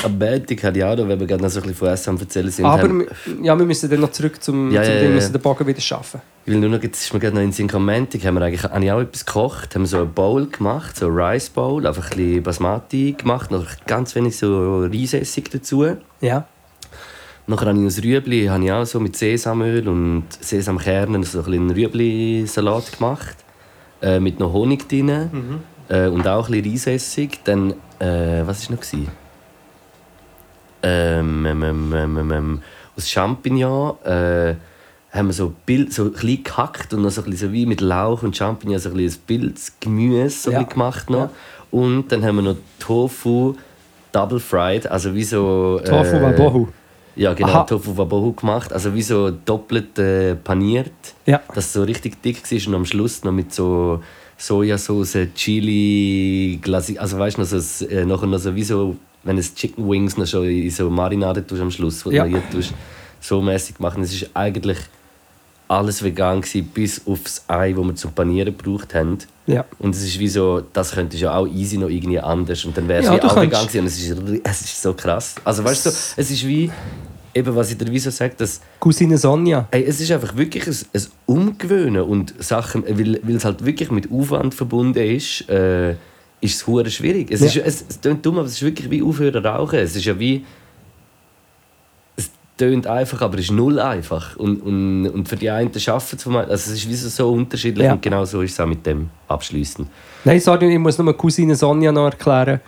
Am 0.03 0.17
Montag 0.17 0.63
hatte 0.63 0.79
ich 0.79 0.84
auch 0.84 0.95
noch, 0.97 1.07
wenn 1.07 1.19
wir 1.19 1.27
gerade 1.27 1.43
noch 1.43 1.49
so 1.49 1.59
ein 1.59 1.63
bisschen 1.67 1.77
von 1.77 1.88
Essen 1.89 2.19
erzählen 2.19 2.49
sind. 2.49 2.65
Aber 2.65 2.82
haben, 2.84 2.99
wir- 3.01 3.45
ja, 3.45 3.57
wir 3.57 3.65
müssen 3.65 3.89
dann 3.89 3.99
noch 3.99 4.11
zurück 4.11 4.41
zum, 4.41 4.71
Ja, 4.71 4.82
zum 4.84 4.93
ja, 4.93 4.99
Ding, 4.99 5.09
ja, 5.09 5.15
müssen 5.15 5.32
ja. 5.34 5.38
den 5.38 5.41
Bogen 5.43 5.67
wieder 5.67 5.82
schaffen. 5.82 6.21
weil 6.45 6.55
nur 6.55 6.69
noch, 6.69 6.82
jetzt 6.82 7.03
ist 7.03 7.13
mir 7.13 7.19
gerade 7.19 7.36
noch 7.36 7.43
in 7.43 7.51
Sinn 7.51 7.67
gekommen, 7.67 7.89
haben 7.95 8.34
wir 8.36 8.41
eigentlich 8.41 8.63
habe 8.63 8.84
ich 8.84 8.91
auch 8.91 8.99
etwas 9.01 9.25
gekocht, 9.27 9.75
haben 9.75 9.86
so 9.86 9.97
eine 9.97 10.05
Bowl 10.07 10.47
gemacht, 10.47 10.97
so 10.97 11.07
eine 11.07 11.15
Rice 11.15 11.49
Bowl, 11.51 11.86
einfach 11.86 12.09
ein 12.11 12.17
bisschen 12.17 12.43
Basmati 12.43 13.15
gemacht, 13.17 13.51
noch 13.51 13.65
ganz 13.86 14.15
wenig 14.15 14.38
so 14.38 14.86
Reisessig 14.86 15.49
dazu. 15.51 15.86
Ja. 16.19 16.47
Nachher 17.47 17.67
habe 17.67 17.79
ich 17.79 17.86
aus 17.88 17.97
Rüebli 18.03 18.45
habe 18.45 18.63
ich 18.63 18.71
auch 18.71 18.86
so 18.86 18.99
mit 18.99 19.15
Sesamöl 19.15 19.88
und 19.88 20.23
Sesamkernen 20.39 21.23
so 21.23 21.39
ein 21.39 21.45
bisschen 21.45 21.69
Rüebli-Salat 21.71 22.97
gemacht. 22.97 23.36
Äh, 24.02 24.20
mit 24.20 24.39
noch 24.39 24.54
Honig 24.54 24.88
drin. 24.89 25.62
Äh, 25.89 26.08
und 26.08 26.28
auch 26.28 26.47
ein 26.49 26.62
bisschen 26.62 26.72
Reisessig. 26.72 27.39
Dann, 27.43 27.72
äh, 27.99 28.41
was 28.45 28.70
war 28.70 28.76
noch? 28.76 28.82
Gewesen? 28.82 29.08
Ähm, 30.84 31.45
ähm, 31.45 31.64
ähm, 31.64 31.93
ähm, 31.93 32.18
ähm, 32.18 32.32
ähm, 32.32 32.62
aus 32.97 33.08
Champignon 33.10 34.04
äh, 34.04 34.56
haben 35.12 35.28
wir 35.28 35.34
so, 35.34 35.54
Bild, 35.66 35.93
so 35.93 36.10
klein 36.10 36.43
gehackt 36.43 36.93
und 36.93 37.04
noch 37.04 37.12
so, 37.12 37.22
ein 37.22 37.30
bisschen 37.30 37.49
so 37.49 37.54
wie 37.54 37.66
mit 37.66 37.82
Lauch 37.82 38.24
und 38.24 38.36
Champignon 38.36 38.80
so 38.80 38.89
ein 38.89 38.95
bisschen 38.95 39.22
ein 39.22 39.26
Pilzgemüse 39.28 40.30
so 40.30 40.52
Ja. 40.52 40.64
gemacht. 40.64 41.10
Noch. 41.10 41.20
Ja. 41.20 41.30
Und 41.70 42.12
dann 42.12 42.26
haben 42.26 42.38
wir 42.38 42.41
noch 42.41 42.56
Tofu 42.80 43.56
Double 44.12 44.39
Fried, 44.39 44.88
also 44.88 45.14
wie 45.14 45.24
so... 45.24 45.80
Tofu 45.86 46.16
äh, 46.16 46.22
Wabohu. 46.22 46.68
Ja, 47.22 47.34
genau, 47.36 47.49
Aha. 47.49 47.63
Tofu 47.65 47.95
Wabohu 47.95 48.34
gemacht. 48.34 48.74
Also 48.74 48.93
wie 48.95 49.01
so 49.03 49.30
doppelt 49.30 49.97
äh, 49.99 50.34
paniert. 50.36 50.91
Ja. 51.28 51.39
Dass 51.53 51.65
es 51.67 51.74
so 51.74 51.84
richtig 51.84 52.22
dick 52.24 52.38
war 52.51 52.67
und 52.67 52.76
am 52.76 52.86
Schluss 52.86 53.24
noch 53.24 53.32
mit 53.32 53.53
so 53.53 54.01
Sojasauce, 54.38 55.28
Chili, 55.36 56.57
Glasi 56.61 56.97
Also 56.97 57.19
weißt 57.19 57.38
du, 57.38 57.41
noch 57.41 57.47
so, 57.47 57.86
äh, 57.86 58.05
nachher 58.05 58.26
noch 58.28 58.39
so 58.39 58.55
wie 58.55 58.63
so, 58.63 58.95
wenn 59.24 59.38
es 59.38 59.53
Chicken 59.53 59.88
Wings 59.88 60.17
noch 60.17 60.26
schon 60.26 60.45
in 60.45 60.72
so 60.72 60.89
Marinade 60.89 61.45
tust 61.45 61.61
am 61.61 61.69
Schluss, 61.69 62.03
wo 62.05 62.09
Ja. 62.09 62.26
hier 62.26 62.41
tust, 62.51 62.74
so 63.19 63.39
mäßig 63.39 63.80
machen. 63.80 64.01
Es 64.01 64.13
ist 64.13 64.32
eigentlich 64.34 64.80
alles 65.67 66.01
vegan 66.03 66.41
gewesen, 66.41 66.65
bis 66.74 67.01
aufs 67.05 67.43
Ei, 67.47 67.72
das 67.74 67.84
wir 67.86 67.95
zum 67.95 68.11
Panieren 68.13 68.57
gebraucht 68.57 68.93
haben. 68.95 69.19
Ja. 69.45 69.63
Und 69.80 69.95
es 69.95 70.03
ist 70.03 70.17
wie 70.19 70.28
so, 70.28 70.61
das 70.74 70.91
könnte 70.93 71.17
ja 71.17 71.36
auch 71.36 71.47
easy 71.47 71.78
noch 71.78 71.89
irgendwie 71.89 72.19
anders. 72.19 72.65
Und 72.65 72.76
dann 72.76 72.88
wäre 72.88 73.01
es 73.01 73.05
Ja, 73.05 73.15
wie 73.15 73.22
auch 73.22 73.36
vegan 73.36 73.67
gewesen. 73.67 73.82
Und 73.82 73.88
es 73.88 73.99
ist, 74.01 74.17
es 74.43 74.61
ist 74.61 74.82
so 74.82 74.93
krass. 74.93 75.36
Also 75.43 75.63
weißt 75.63 75.86
du, 75.86 75.91
so, 75.91 75.95
es 76.17 76.32
ist 76.32 76.45
wie, 76.47 76.69
eben 77.34 77.55
was 77.55 77.71
ich 77.71 77.77
dir 77.77 77.88
wie 77.91 77.99
so 77.99 78.09
sage, 78.09 78.34
dass 78.38 78.61
Cousine 78.79 79.17
Sonja. 79.17 79.67
Ey, 79.71 79.84
es 79.86 79.99
ist 80.01 80.11
einfach 80.11 80.36
wirklich 80.36 80.67
ein, 80.67 80.75
ein 80.93 81.05
Umgewöhnen 81.25 82.01
und 82.03 82.34
Sachen, 82.43 82.84
weil, 82.88 83.19
weil 83.23 83.36
es 83.36 83.45
halt 83.45 83.65
wirklich 83.65 83.91
mit 83.91 84.11
Aufwand 84.11 84.53
verbunden 84.53 84.99
ist, 85.03 85.47
äh, 85.49 85.91
ist 86.41 86.55
es 86.55 86.67
hure 86.67 86.89
schwierig. 86.89 87.29
Es, 87.32 87.41
Ja. 87.41 87.47
ist, 87.47 87.82
es, 87.82 87.86
es 87.89 88.01
klingt 88.01 88.25
dumm, 88.25 88.38
aber 88.38 88.47
es 88.47 88.53
ist 88.53 88.63
wirklich 88.63 88.89
wie 88.89 89.01
aufhören 89.03 89.45
rauchen. 89.45 89.79
Es 89.79 89.95
ist 89.95 90.05
ja 90.05 90.17
wie... 90.19 90.43
Es 92.17 92.32
tönt 92.57 92.88
einfach, 92.88 93.21
aber 93.21 93.36
es 93.38 93.45
ist 93.45 93.51
null 93.51 93.79
einfach. 93.79 94.36
Und, 94.38 94.61
und, 94.61 95.07
und 95.07 95.29
für 95.29 95.36
die 95.36 95.49
einen 95.49 95.73
schaffen 95.79 96.17
es, 96.19 96.25
also 96.27 96.51
es 96.53 96.67
ist 96.67 96.89
wie 96.89 96.95
so, 96.95 97.09
so 97.09 97.32
unterschiedlich 97.32 97.86
Ja. 97.86 97.93
und 97.93 98.01
genau 98.01 98.25
so 98.25 98.41
ist 98.41 98.53
es 98.53 98.59
auch 98.59 98.65
mit 98.67 98.86
dem 98.86 99.09
abschließen. 99.27 99.88
Nein, 100.25 100.39
sorry, 100.39 100.71
ich 100.73 100.79
muss 100.79 100.97
nur 100.97 101.15
Cousine 101.15 101.55
Sonja 101.55 101.91
noch 101.91 102.05
erklären. 102.05 102.59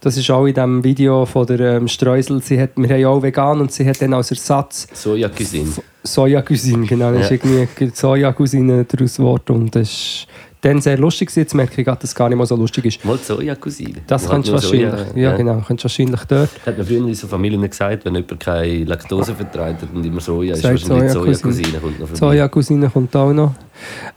Das 0.00 0.16
ist 0.16 0.30
auch 0.30 0.46
in 0.46 0.54
dem 0.54 0.82
Video 0.82 1.26
von 1.26 1.46
der 1.46 1.60
ähm, 1.76 1.86
Streusel. 1.88 2.40
Sie 2.42 2.58
hat, 2.60 2.70
wir 2.76 2.88
haben 2.88 3.00
ja 3.00 3.08
auch 3.08 3.22
vegan 3.22 3.60
und 3.60 3.70
sie 3.70 3.86
hat 3.86 4.00
dann 4.00 4.14
als 4.14 4.30
Ersatz 4.30 4.86
Soja-Cuisine. 4.94 5.68
Soja-Cuisine, 6.02 6.86
genau. 6.86 7.12
Das 7.12 7.30
ist 7.30 7.42
Ja. 7.44 7.48
irgendwie 7.52 7.90
Soja-Cuisine 7.94 8.84
daraus 8.86 9.16
geworden. 9.16 9.56
Und 9.56 9.76
das 9.76 9.82
ist 9.90 10.26
dann 10.62 10.80
sehr 10.80 10.96
lustig. 10.96 11.28
gewesen. 11.28 11.40
Jetzt 11.40 11.54
merke 11.54 11.78
ich 11.80 11.84
gerade, 11.86 12.00
dass 12.00 12.10
es 12.10 12.14
gar 12.14 12.30
nicht 12.30 12.38
mehr 12.38 12.46
so 12.46 12.56
lustig 12.56 12.86
ist. 12.86 13.04
Mal 13.04 13.18
Soja-Cuisine. 13.18 13.96
Das 14.06 14.22
Man 14.22 14.28
hat 14.28 14.44
könntest 14.46 14.48
du 14.48 14.52
nur 14.52 14.60
Soja, 14.62 14.92
wahrscheinlich. 14.92 15.16
Ja, 15.22 15.36
genau. 15.36 15.62
Könntest 15.66 15.84
du 15.84 15.84
wahrscheinlich 15.84 16.20
dort. 16.24 16.50
Hat 16.66 16.78
man 16.78 16.86
früher 16.86 17.06
in 17.06 17.14
so 17.14 17.26
Familien 17.26 17.68
gesagt, 17.70 18.04
wenn 18.06 18.14
jemand 18.14 18.40
keine 18.40 18.84
Laktose 18.84 19.34
vertreibt 19.34 19.82
und 19.94 20.04
immer 20.06 20.20
Soja 20.22 20.54
ist, 20.54 20.64
wahrscheinlich 20.64 21.12
Soja-Cuisine. 21.12 21.34
Soja-Cuisine 21.34 21.78
kommt 21.78 22.00
noch 22.00 22.08
vorbei. 22.08 22.18
Soja-Cousine 22.18 22.88
kommt 22.88 23.14
auch 23.16 23.32
noch. 23.34 23.52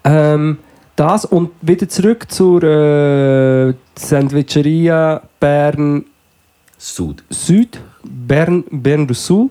Ähm, 0.06 0.58
das 0.96 1.26
und 1.26 1.52
wieder 1.62 1.88
zurück 1.90 2.32
zur 2.32 2.64
äh, 2.64 3.74
Sandwicheria 3.96 5.22
Bern 5.40 6.06
Sud. 6.78 7.24
Süd, 7.30 7.80
Bern, 8.04 8.64
Bern 8.70 9.08
du 9.08 9.14
Sul. 9.14 9.50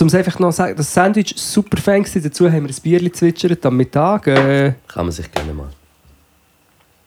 Um 0.00 0.06
es 0.06 0.14
einfach 0.14 0.38
noch 0.38 0.50
zu 0.50 0.56
sagen, 0.56 0.76
das 0.76 0.92
Sandwich 0.92 1.34
super 1.36 1.76
fein 1.76 2.02
gewesen. 2.02 2.22
Dazu 2.22 2.50
haben 2.50 2.66
wir 2.66 2.74
ein 2.74 2.82
Bier 2.82 2.98
gezwitschert 2.98 3.64
am 3.66 3.76
Mittag. 3.76 4.26
Äh, 4.26 4.74
Kann 4.88 5.04
man 5.04 5.12
sich 5.12 5.30
gerne 5.30 5.52
mal. 5.52 5.68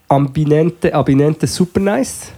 Ambinente, 0.07 0.93
Ambinente 0.93 1.47
super 1.47 1.79
nice. 1.79 2.31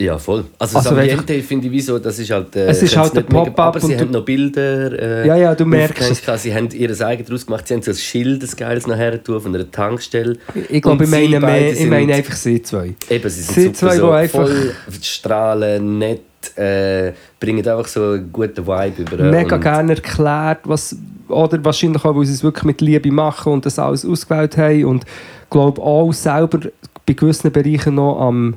Ja, 0.00 0.16
voll. 0.16 0.44
Also, 0.58 0.78
Also 0.78 0.90
das 0.94 0.98
Ambiente 0.98 1.42
finde 1.42 1.66
ich 1.66 1.72
wie 1.72 1.80
so, 1.82 1.98
das 1.98 2.18
ist 2.18 2.30
halt... 2.30 2.56
Äh, 2.56 2.68
Es 2.68 2.82
ist 2.82 2.92
ich 2.92 2.96
halt 2.96 3.14
der 3.14 3.22
mega- 3.24 3.34
Pop-up 3.44 3.58
Aber 3.76 3.80
sie 3.80 3.98
haben 3.98 4.10
noch 4.10 4.24
Bilder... 4.24 4.98
Äh, 5.24 5.26
Ja, 5.26 5.36
ja, 5.36 5.54
du 5.54 5.66
merkst 5.66 6.24
gehabt. 6.24 6.40
Sie 6.40 6.54
haben 6.54 6.68
ihr 6.70 6.98
eigenes 7.06 7.28
draus 7.28 7.44
gemacht. 7.44 7.68
Sie 7.68 7.74
haben 7.74 7.82
so 7.82 7.90
ein 7.90 7.96
Schild, 7.96 8.42
ein 8.42 8.50
geiles 8.56 8.86
nachher 8.86 9.22
tun 9.22 9.40
von 9.42 9.54
einer 9.54 9.70
Tankstelle. 9.70 10.36
Ich 10.70 10.80
glaube, 10.80 11.04
ich 11.04 11.10
meine, 11.10 11.38
mehr, 11.38 11.72
ich 11.72 11.86
meine 11.86 12.14
einfach 12.14 12.34
sie 12.34 12.62
zwei. 12.62 12.94
Eben, 13.10 13.28
sie 13.28 13.42
sind 13.42 13.54
Sie 13.54 13.62
super 13.64 13.74
zwei, 13.76 13.96
so 13.98 14.10
einfach- 14.10 14.46
voll 14.48 14.72
strahlen, 15.02 15.98
nett, 15.98 16.22
äh, 16.56 17.12
bringen 17.38 17.66
einfach 17.68 17.86
so 17.86 18.02
einen 18.12 18.32
guten 18.32 18.66
Vibe 18.66 19.02
über. 19.02 19.16
Mega 19.24 19.56
und- 19.56 19.60
gerne 19.62 19.94
erklärt, 19.96 20.60
was, 20.64 20.96
oder 21.28 21.62
wahrscheinlich 21.62 22.02
auch, 22.04 22.16
weil 22.16 22.24
sie 22.24 22.32
es 22.32 22.42
wirklich 22.42 22.64
mit 22.64 22.80
Liebe 22.80 23.10
machen 23.10 23.52
und 23.52 23.66
das 23.66 23.78
alles 23.78 24.06
ausgewählt 24.06 24.56
haben 24.56 24.84
und 24.86 25.04
glaube 25.50 25.80
auch 25.82 26.10
selber 26.12 26.60
bei 27.06 27.12
gewissen 27.12 27.52
Bereichen 27.52 27.96
noch 27.96 28.18
am 28.20 28.54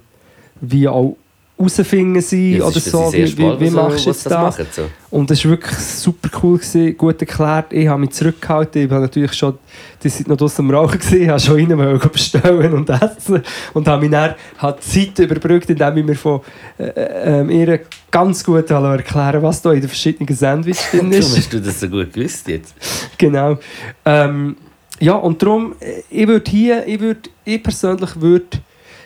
wie 0.62 0.88
auch 0.88 1.18
herausfinden 1.58 2.22
sie 2.22 2.58
Ja, 2.58 2.66
oder 2.66 2.80
so, 2.80 3.14
wie, 3.14 3.38
wie, 3.38 3.60
wie 3.60 3.70
machst 3.70 4.06
du 4.06 4.10
jetzt 4.10 4.26
das 4.26 4.34
machen, 4.34 4.66
so. 4.72 4.84
Und 5.10 5.30
das 5.30 5.44
war 5.46 5.52
wirklich 5.52 5.78
super 5.78 6.30
cool, 6.42 6.58
gewesen, 6.58 6.98
gut 6.98 7.22
erklärt. 7.22 7.72
Ich 7.72 7.88
habe 7.88 8.02
mich 8.02 8.12
zurückgehalten. 8.12 8.84
Ich 8.84 8.90
war 8.90 9.00
natürlich 9.00 9.34
schon, 9.34 9.58
die 10.04 10.10
sind 10.10 10.28
noch 10.28 10.38
draussen 10.38 10.66
am 10.66 10.72
Rauchen, 10.72 11.00
gewesen, 11.00 11.30
habe 11.30 11.40
schon 11.40 11.72
rein 11.72 12.00
bestellen 12.12 12.74
und 12.74 12.90
essen. 12.90 13.44
Und 13.74 13.88
habe 13.88 14.02
mich 14.02 14.12
dann 14.12 14.34
hat 14.58 14.84
Zeit 14.84 15.20
überbrückt, 15.20 15.70
indem 15.70 15.98
ich 15.98 16.06
mir 16.06 16.16
von 16.16 16.42
äh, 16.80 17.42
äh, 17.42 17.56
ihr 17.56 17.82
ganz 18.10 18.44
gut 18.44 18.70
erklären 18.70 19.42
was 19.42 19.62
da 19.62 19.72
in 19.72 19.82
den 19.82 19.90
verschiedenen 19.90 20.36
Sandwiches 20.36 20.90
drin 20.92 21.02
Warum 21.02 21.12
ist. 21.14 21.38
hast 21.38 21.54
du 21.54 21.62
das 21.62 21.80
so 21.80 21.88
gut 21.88 22.12
gewusst 22.12 22.48
jetzt? 22.48 22.74
genau. 23.18 23.58
Ähm, 24.06 24.56
ja, 25.00 25.14
und 25.14 25.42
darum, 25.42 25.76
äh, 25.80 26.02
ich 26.10 26.28
würde 26.28 26.50
hier, 26.50 26.88
ich, 26.88 27.00
würd, 27.00 27.30
ich 27.46 27.62
persönlich 27.62 28.20
würde, 28.20 28.46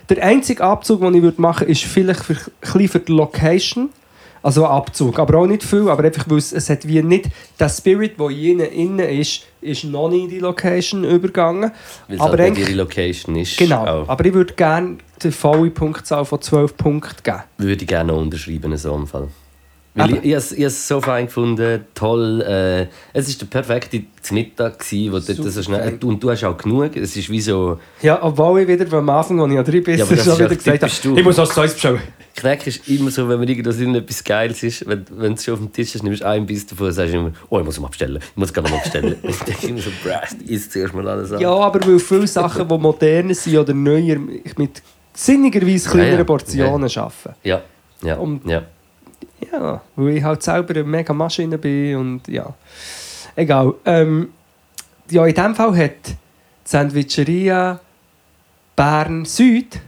der 0.10 0.24
einzige 0.24 0.64
Abzug, 0.64 1.02
den 1.02 1.14
ich 1.16 1.22
würde 1.22 1.42
machen 1.42 1.68
ist 1.68 1.84
vielleicht 1.84 2.24
für, 2.24 2.36
ein 2.62 2.88
für 2.88 3.00
die 3.00 3.12
Location. 3.12 3.90
Also 4.44 4.64
ein 4.66 4.72
Abzug, 4.72 5.20
aber 5.20 5.40
auch 5.40 5.48
nicht 5.48 5.64
viel, 5.64 5.90
aber 5.90 6.04
einfach, 6.06 6.24
weil 6.30 6.38
es, 6.38 6.54
es 6.54 6.70
hat 6.70 6.88
wie 6.88 7.02
nicht, 7.02 7.26
der 7.60 7.68
Spirit, 7.70 8.18
der 8.20 8.30
in 8.30 8.38
ihnen 8.38 8.72
innen 8.72 9.00
ist, 9.10 9.42
ist 9.62 9.84
noch 9.84 10.10
nicht 10.10 10.26
in 10.26 10.30
die 10.30 10.40
Location 10.40 11.04
übergegangen. 11.04 11.72
Weil 12.08 12.16
es 12.16 12.22
Aber 12.22 12.30
halt 12.30 12.40
nicht 12.40 12.48
eigentlich- 12.50 12.70
ihre 12.70 12.78
Location 12.78 13.36
ist. 13.36 13.58
Genau, 13.58 13.86
Auch. 13.86 14.08
aber 14.08 14.24
ich 14.26 14.34
würde 14.34 14.54
gerne 14.54 14.98
die 15.22 15.32
volle 15.32 15.70
Punktzahl 15.72 16.24
von 16.24 16.40
12 16.40 16.78
Punkten 16.78 17.16
geben. 17.24 17.44
Würde 17.58 17.82
ich 17.82 17.88
gerne 17.88 18.14
noch 18.14 18.22
unterschreiben 18.22 18.72
in 18.72 18.78
so 18.78 18.94
einem 18.94 19.08
Fall. 19.08 19.28
Weil 19.98 20.06
Aber- 20.14 20.18
ich, 20.18 20.26
ich, 20.26 20.36
has- 20.36 20.52
ich 20.52 20.58
habe 20.60 20.68
es 20.68 20.88
so 20.88 21.02
fein 21.02 21.26
gefunden, 21.26 21.86
toll. 21.96 22.42
Äh, 22.42 22.88
es 23.14 23.28
war 23.30 23.36
der 23.40 23.46
perfekte 23.48 24.04
Mittag, 24.32 24.78
gewesen, 24.80 25.12
wo 25.12 25.20
du 25.20 25.34
dort 25.34 25.52
so 25.52 25.64
schnell... 25.64 25.98
Und 26.04 26.24
du 26.24 26.30
hast 26.30 26.44
auch 26.44 26.56
genug. 26.58 26.96
Es 26.96 27.16
ist 27.18 27.30
wie 27.30 27.42
so... 27.42 27.80
Ja, 28.02 28.20
obwohl 28.22 28.62
ich 28.62 28.68
wieder 28.68 28.96
am 28.98 29.10
Anfang, 29.10 29.40
als 29.42 29.52
ich 29.52 29.58
an 29.58 29.66
drei 29.66 29.82
Bissen 29.82 30.00
Ja, 30.00 30.06
das 30.16 30.24
schon 30.26 30.36
wieder 30.38 30.46
auch 30.52 30.58
gesagt 30.58 30.84
habe, 30.84 30.92
du. 31.02 31.18
ich 31.18 31.24
muss 31.24 31.38
was 31.38 31.56
Neues 31.56 31.74
bestellen. 31.74 32.00
Knack 32.36 32.68
ist 32.68 32.88
immer 32.88 33.10
so, 33.10 33.28
wenn 33.28 33.40
man 33.40 33.48
irgendwas 33.48 33.80
irgendetwas 33.80 34.24
Geiles 34.24 34.62
ist, 34.62 34.88
wenn, 34.88 35.04
wenn 35.16 35.34
es 35.34 35.44
schon 35.44 35.56
auf 35.56 35.60
dem 35.62 35.74
Tisch 35.74 35.96
ist, 35.96 36.04
nimmst 36.04 36.22
du 36.22 36.28
einen 36.28 36.46
Biss 36.46 36.68
davon 36.68 36.86
und 36.88 36.94
sagst 36.94 37.14
immer, 37.16 37.32
oh, 37.50 37.58
ich 37.60 37.66
muss 37.66 37.80
mal 37.80 37.88
bestellen, 37.88 38.18
ich 38.22 38.38
muss 38.38 38.54
gerade 38.54 38.70
mal 38.70 38.80
bestellen. 38.80 39.16
ich 39.24 39.40
denke 39.40 39.68
immer 39.68 39.80
so, 39.82 39.90
brass, 40.04 40.36
isst 40.46 40.72
zuerst 40.74 40.94
mal 40.94 41.08
alles 41.08 41.32
an. 41.32 41.40
Ja, 41.42 41.50
aber 41.56 41.80
weil 41.88 41.98
viele 41.98 42.28
Sachen, 42.28 42.68
die 42.68 42.78
moderner 42.78 43.34
sind 43.34 43.58
oder 43.58 43.74
neuer, 43.74 44.18
mit 44.58 44.84
sinnigerweise 45.14 45.90
kleineren 45.90 46.12
Ja, 46.12 46.18
ja. 46.20 46.24
Portionen 46.26 46.90
arbeiten. 46.96 47.36
Ja, 47.44 47.62
ja, 48.04 48.16
Und- 48.18 48.46
ja. 48.46 48.62
Ja, 49.52 49.82
weil 49.96 50.18
ich 50.18 50.24
halt 50.24 50.44
selber 50.44 50.74
eine 50.74 50.84
mega 50.84 51.14
Maschine 51.14 51.58
bin 51.58 51.96
und 51.96 52.28
ja. 52.28 52.54
Egal. 53.36 53.74
Ähm, 53.86 54.30
ja, 55.10 55.26
in 55.26 55.34
diesem 55.34 55.56
Fall 55.56 55.78
hat 55.78 56.08
die 56.08 56.16
Sandwicheria 56.66 57.80
Bern 58.76 59.26
Süd 59.26 59.80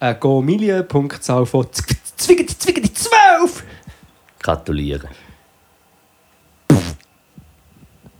eine 0.00 0.14
Go-Million-Punktzahl 0.14 1.44
von 1.46 1.66
12! 1.72 3.64
Gratulieren. 4.38 5.08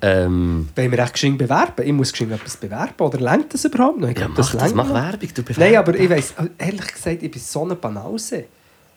Ähm, 0.00 0.68
Wollen 0.76 0.92
wir 0.92 0.98
echt 1.00 1.14
geschwind 1.14 1.38
bewerben? 1.38 1.84
Ich 1.84 1.92
muss 1.92 2.12
geschwind 2.12 2.32
etwas 2.32 2.56
bewerben. 2.56 2.94
Oder 2.98 3.18
lenkt 3.18 3.54
das 3.54 3.64
überhaupt 3.64 3.98
noch? 3.98 4.08
Ich 4.08 4.18
ja, 4.18 4.28
mach 4.28 4.36
das, 4.36 4.52
lenkt 4.52 4.76
mach. 4.76 4.92
Werbung, 4.92 5.28
du 5.34 5.42
Nein, 5.56 5.76
aber 5.76 5.94
ich 5.98 6.08
weiss, 6.08 6.34
ehrlich 6.56 6.92
gesagt, 6.92 7.22
ich 7.22 7.30
bin 7.30 7.40
so 7.40 7.64
eine 7.64 7.74
Banause. 7.74 8.44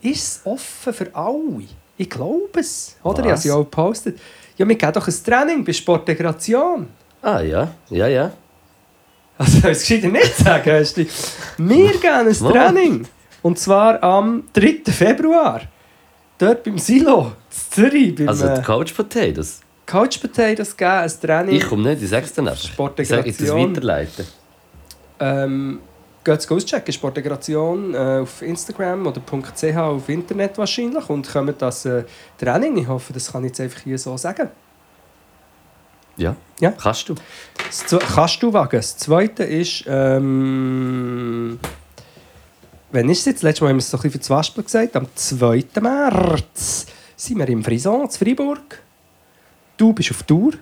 Ist 0.01 0.23
es 0.23 0.41
offen 0.45 0.93
für 0.93 1.15
alle? 1.15 1.63
Ich 1.97 2.09
glaube 2.09 2.59
es. 2.59 2.95
Oder? 3.03 3.19
Ich 3.19 3.23
habe 3.23 3.33
Was? 3.33 3.39
es 3.39 3.45
ja 3.45 3.53
auch 3.55 3.63
gepostet. 3.63 4.19
Ja, 4.57 4.67
wir 4.67 4.75
geben 4.75 4.93
doch 4.93 5.07
ein 5.07 5.13
Training 5.23 5.63
bei 5.63 5.73
Sportintegration. 5.73 6.87
Ah, 7.21 7.41
ja, 7.41 7.71
ja, 7.89 8.07
ja. 8.07 8.31
Also, 9.37 9.57
ich 9.59 9.63
es 9.65 9.87
gescheiter 9.87 10.07
nicht 10.07 10.35
sagen? 10.37 10.69
Östi? 10.69 11.07
Wir 11.57 11.91
geben 11.91 12.27
ein. 12.27 12.33
Training. 12.33 13.07
Und 13.41 13.57
zwar 13.57 14.01
am 14.03 14.43
3. 14.53 14.81
Februar. 14.91 15.61
dort 16.37 16.63
beim 16.63 16.77
Silo, 16.77 17.33
in 17.49 17.71
Zürich, 17.71 18.15
beim 18.15 18.29
Also 18.29 18.47
die 18.47 18.59
äh, 18.59 18.63
Couch 18.63 18.95
Potatoes. 18.95 19.61
Couch 19.85 20.19
Potatoes 20.21 20.75
gegeben, 20.75 20.91
ein 20.91 21.11
Training. 21.21 21.55
Ich 21.55 21.67
komme 21.67 21.89
nicht, 21.89 22.01
ich 22.03 22.09
sag's 22.09 22.33
dir 22.33 22.41
einfach. 22.41 22.53
Ich 22.97 23.07
sage 23.07 23.27
jetzt 23.27 23.41
das 23.41 23.47
Sportintegration. 23.47 23.75
weiterleiten. 23.75 24.25
Ähm, 25.19 25.79
geht 26.23 26.51
auschecken, 26.51 26.93
Sportintegration 26.93 27.93
äh, 27.93 28.19
auf 28.21 28.41
Instagram 28.41 29.07
oder 29.07 29.21
.ch 29.21 29.77
auf 29.77 30.09
Internet 30.09 30.57
wahrscheinlich 30.57 31.09
und 31.09 31.31
kommt 31.31 31.61
das 31.61 31.85
äh, 31.85 32.03
Training. 32.37 32.77
Ich 32.77 32.87
hoffe, 32.87 33.13
das 33.13 33.31
kann 33.31 33.43
ich 33.43 33.49
jetzt 33.49 33.61
einfach 33.61 33.81
hier 33.81 33.97
so 33.97 34.15
sagen. 34.17 34.49
Ja. 36.17 36.35
Ja. 36.59 36.71
Kannst 36.71 37.09
du. 37.09 37.15
Das 37.55 37.85
kannst 38.13 38.43
du 38.43 38.53
wagen. 38.53 38.77
Das 38.77 38.97
Zweite 38.97 39.43
ist, 39.43 39.85
ähm, 39.87 41.59
wann 42.91 43.09
ist 43.09 43.19
es 43.19 43.25
jetzt? 43.25 43.43
Letztes 43.43 43.61
Mal 43.61 43.69
haben 43.69 43.77
wir 43.77 43.79
es 43.79 43.89
so 43.89 43.97
ein 43.97 44.01
bisschen 44.03 44.21
für 44.21 44.35
das 44.35 44.53
gesagt. 44.53 44.95
Am 44.95 45.07
2. 45.15 45.65
März 45.81 46.85
sind 47.15 47.39
wir 47.39 47.49
im 47.49 47.63
Frison, 47.63 48.01
in 48.03 48.17
Freiburg. 48.17 48.83
Du 49.77 49.93
bist 49.93 50.11
auf 50.11 50.23
Tour. 50.23 50.53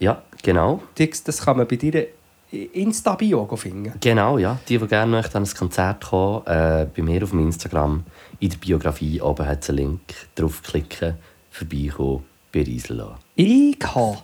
Ja, 0.00 0.22
genau. 0.42 0.82
Das 0.96 1.44
kann 1.44 1.56
man 1.56 1.68
bei 1.68 1.76
dir 1.76 2.08
Insta-Bio 2.54 3.46
finden. 3.56 3.92
Genau, 4.00 4.38
ja. 4.38 4.58
Die, 4.68 4.78
die 4.78 4.86
gerne 4.86 5.10
möchten, 5.10 5.36
an 5.36 5.44
ein 5.44 5.54
Konzert 5.54 6.04
kommen, 6.04 6.46
äh, 6.46 6.86
bei 6.94 7.02
mir 7.02 7.22
auf 7.22 7.30
dem 7.30 7.40
Instagram, 7.40 8.04
in 8.40 8.50
der 8.50 8.58
Biografie 8.58 9.20
oben 9.20 9.46
hat 9.46 9.62
es 9.62 9.70
einen 9.70 9.78
Link. 9.78 10.00
Draufklicken, 10.34 11.14
vorbeikommen, 11.50 12.24
berieseln 12.52 12.98
lassen. 12.98 13.16
Ich 13.36 13.78
habe 13.94 14.18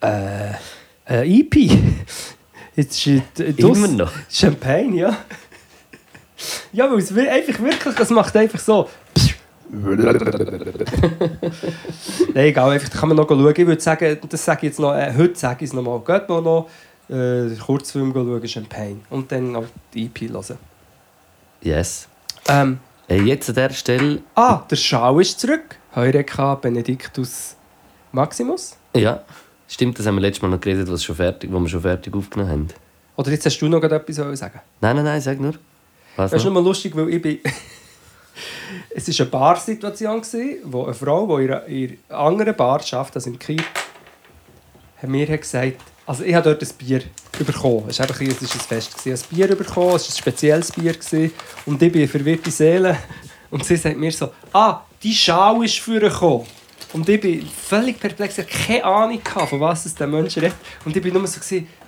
äh, 0.00 0.54
ein 1.06 1.24
EP. 1.24 1.54
Jetzt 2.76 3.06
ist 3.06 3.38
Immer 3.58 3.88
noch? 3.88 4.12
Champagne, 4.30 5.00
ja. 5.00 5.16
Ja, 6.72 6.90
weil 6.90 6.98
es 6.98 7.16
einfach 7.16 7.60
wirklich, 7.62 7.98
es 7.98 8.10
macht 8.10 8.36
einfach 8.36 8.58
so. 8.58 8.88
Nein, 9.72 10.00
egal, 12.34 12.70
einfach, 12.70 12.88
da 12.88 12.98
kann 12.98 13.08
man 13.08 13.16
noch 13.16 13.28
schauen. 13.28 13.54
Ich 13.56 13.66
würde 13.66 13.80
sagen, 13.80 14.18
das 14.28 14.44
sage 14.44 14.58
ich 14.58 14.70
jetzt 14.70 14.80
noch, 14.80 14.94
äh, 14.94 15.12
heute 15.16 15.38
sage 15.38 15.64
ich 15.64 15.70
es 15.70 15.74
nochmal. 15.74 16.00
Geht 16.00 16.28
mal 16.28 16.42
noch 16.42 16.68
äh, 17.10 17.54
Kurzfilm 17.56 18.12
schauen, 18.12 18.48
Champagne. 18.48 19.00
Und 19.10 19.30
dann 19.32 19.52
noch 19.52 19.64
die 19.92 20.06
EP 20.06 20.30
hören. 20.30 20.58
Yes. 21.62 22.08
Ähm, 22.48 22.78
Äh, 23.08 23.22
jetzt 23.22 23.48
an 23.48 23.56
dieser 23.56 23.70
Stelle, 23.70 24.22
ah, 24.36 24.62
der 24.70 24.76
Schau 24.76 25.18
ist 25.18 25.40
zurück. 25.40 25.76
Heureka 25.96 26.54
Benedictus 26.54 27.56
Maximus. 28.12 28.76
ja, 28.94 29.24
stimmt, 29.66 29.98
das 29.98 30.06
haben 30.06 30.14
wir 30.14 30.20
letztes 30.20 30.42
Mal 30.42 30.48
noch 30.48 30.60
geredet, 30.60 30.90
was 30.90 31.02
schon 31.02 31.16
fertig, 31.16 31.50
wo 31.52 31.58
wir 31.58 31.68
schon 31.68 31.80
fertig 31.82 32.14
aufgenommen 32.14 32.50
haben. 32.50 32.68
Oder 33.16 33.32
jetzt 33.32 33.44
hast 33.46 33.58
du 33.58 33.68
noch 33.68 33.82
etwas 33.82 34.14
zu 34.14 34.36
sagen. 34.36 34.60
Nein, 34.80 34.96
nein, 34.96 35.04
nein, 35.04 35.20
sag 35.20 35.40
nur. 35.40 35.54
Was 36.14 36.30
Das 36.30 36.40
ist 36.40 36.44
nur 36.44 36.54
mal 36.54 36.62
lustig, 36.62 36.96
weil 36.96 37.08
ich 37.12 37.20
bin... 37.20 37.38
es 38.94 39.08
war 39.08 39.24
eine 39.24 39.30
Barsituation, 39.30 40.22
wo 40.64 40.84
eine 40.84 40.94
Frau, 40.94 41.36
die 41.36 41.44
in 41.44 41.50
einer, 41.50 41.66
in 41.66 41.98
einer 42.08 42.18
anderen 42.18 42.56
Bar 42.56 42.80
arbeitet, 42.92 43.16
also 43.16 43.30
im 43.30 43.38
Kiel, 43.38 43.62
hat 45.02 45.10
mir 45.10 45.28
hat 45.28 45.40
gesagt, 45.40 45.82
also 46.06 46.24
ich 46.24 46.34
habe 46.34 46.48
dort 46.50 46.62
ein 46.62 46.76
Bier 46.78 47.02
bekommen. 47.38 47.84
Es 47.88 47.98
war 47.98 48.06
ein, 48.08 48.26
es 48.26 48.42
ist 48.42 48.54
ein 48.54 48.60
Fest. 48.60 48.94
Ich 49.04 49.12
habe 49.12 49.22
ein 49.22 49.36
Bier 49.36 49.56
bekommen, 49.56 49.94
es 49.96 50.08
war 50.08 50.14
ein 50.14 50.18
spezielles 50.18 50.72
Bier. 50.72 50.94
Und 51.66 51.82
ich 51.82 51.92
bin 51.92 52.02
eine 52.02 52.08
verwirrte 52.08 52.50
Seele. 52.50 52.98
Und 53.50 53.64
sie 53.64 53.76
sagt 53.76 53.96
mir 53.96 54.12
so, 54.12 54.30
ah, 54.52 54.82
die 55.02 55.14
Schau 55.14 55.62
ist 55.62 55.78
vorgekommen. 55.78 56.46
Und 56.92 57.08
ich 57.08 57.20
bin 57.20 57.48
völlig 57.48 58.00
perplex, 58.00 58.38
ich 58.38 58.44
hatte 58.44 58.66
keine 58.66 58.84
Ahnung, 58.84 59.20
von 59.48 59.60
was 59.60 59.86
es 59.86 59.94
der 59.94 60.06
Mensch 60.06 60.36
redet. 60.36 60.54
Und 60.84 60.96
ich 60.96 61.02
bin 61.02 61.14
nur 61.14 61.26
so, 61.26 61.40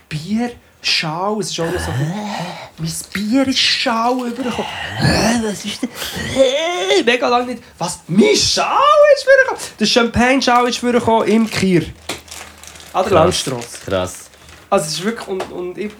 Bier, 0.08 0.52
Schau, 0.84 1.38
es 1.38 1.50
ist 1.50 1.60
auch 1.60 1.72
noch 1.72 1.78
so, 1.78 1.92
mein 2.78 2.92
Bier 3.12 3.46
ist 3.46 3.58
Schau 3.58 4.24
übergekommen. 4.24 4.66
Was 5.44 5.64
ist? 5.64 5.80
Hä? 6.34 7.02
Mega 7.04 7.28
lange 7.28 7.52
nicht. 7.52 7.62
Was? 7.78 8.00
Mein 8.08 8.34
Schau 8.34 8.64
ist 9.14 9.24
vorgekommen? 9.24 9.62
Der 9.78 9.86
Champagne-Schau 9.86 10.64
ist 10.64 10.78
vorgekommen 10.78 11.28
im 11.28 11.48
Kier. 11.48 11.86
An 12.92 13.04
der 13.04 13.12
Langstrasse. 13.12 13.78
Krass. 13.84 14.30
Also 14.68 14.86
es 14.86 14.92
ist 14.92 15.04
wirklich, 15.04 15.28
und, 15.28 15.52
und 15.52 15.78
ich, 15.78 15.92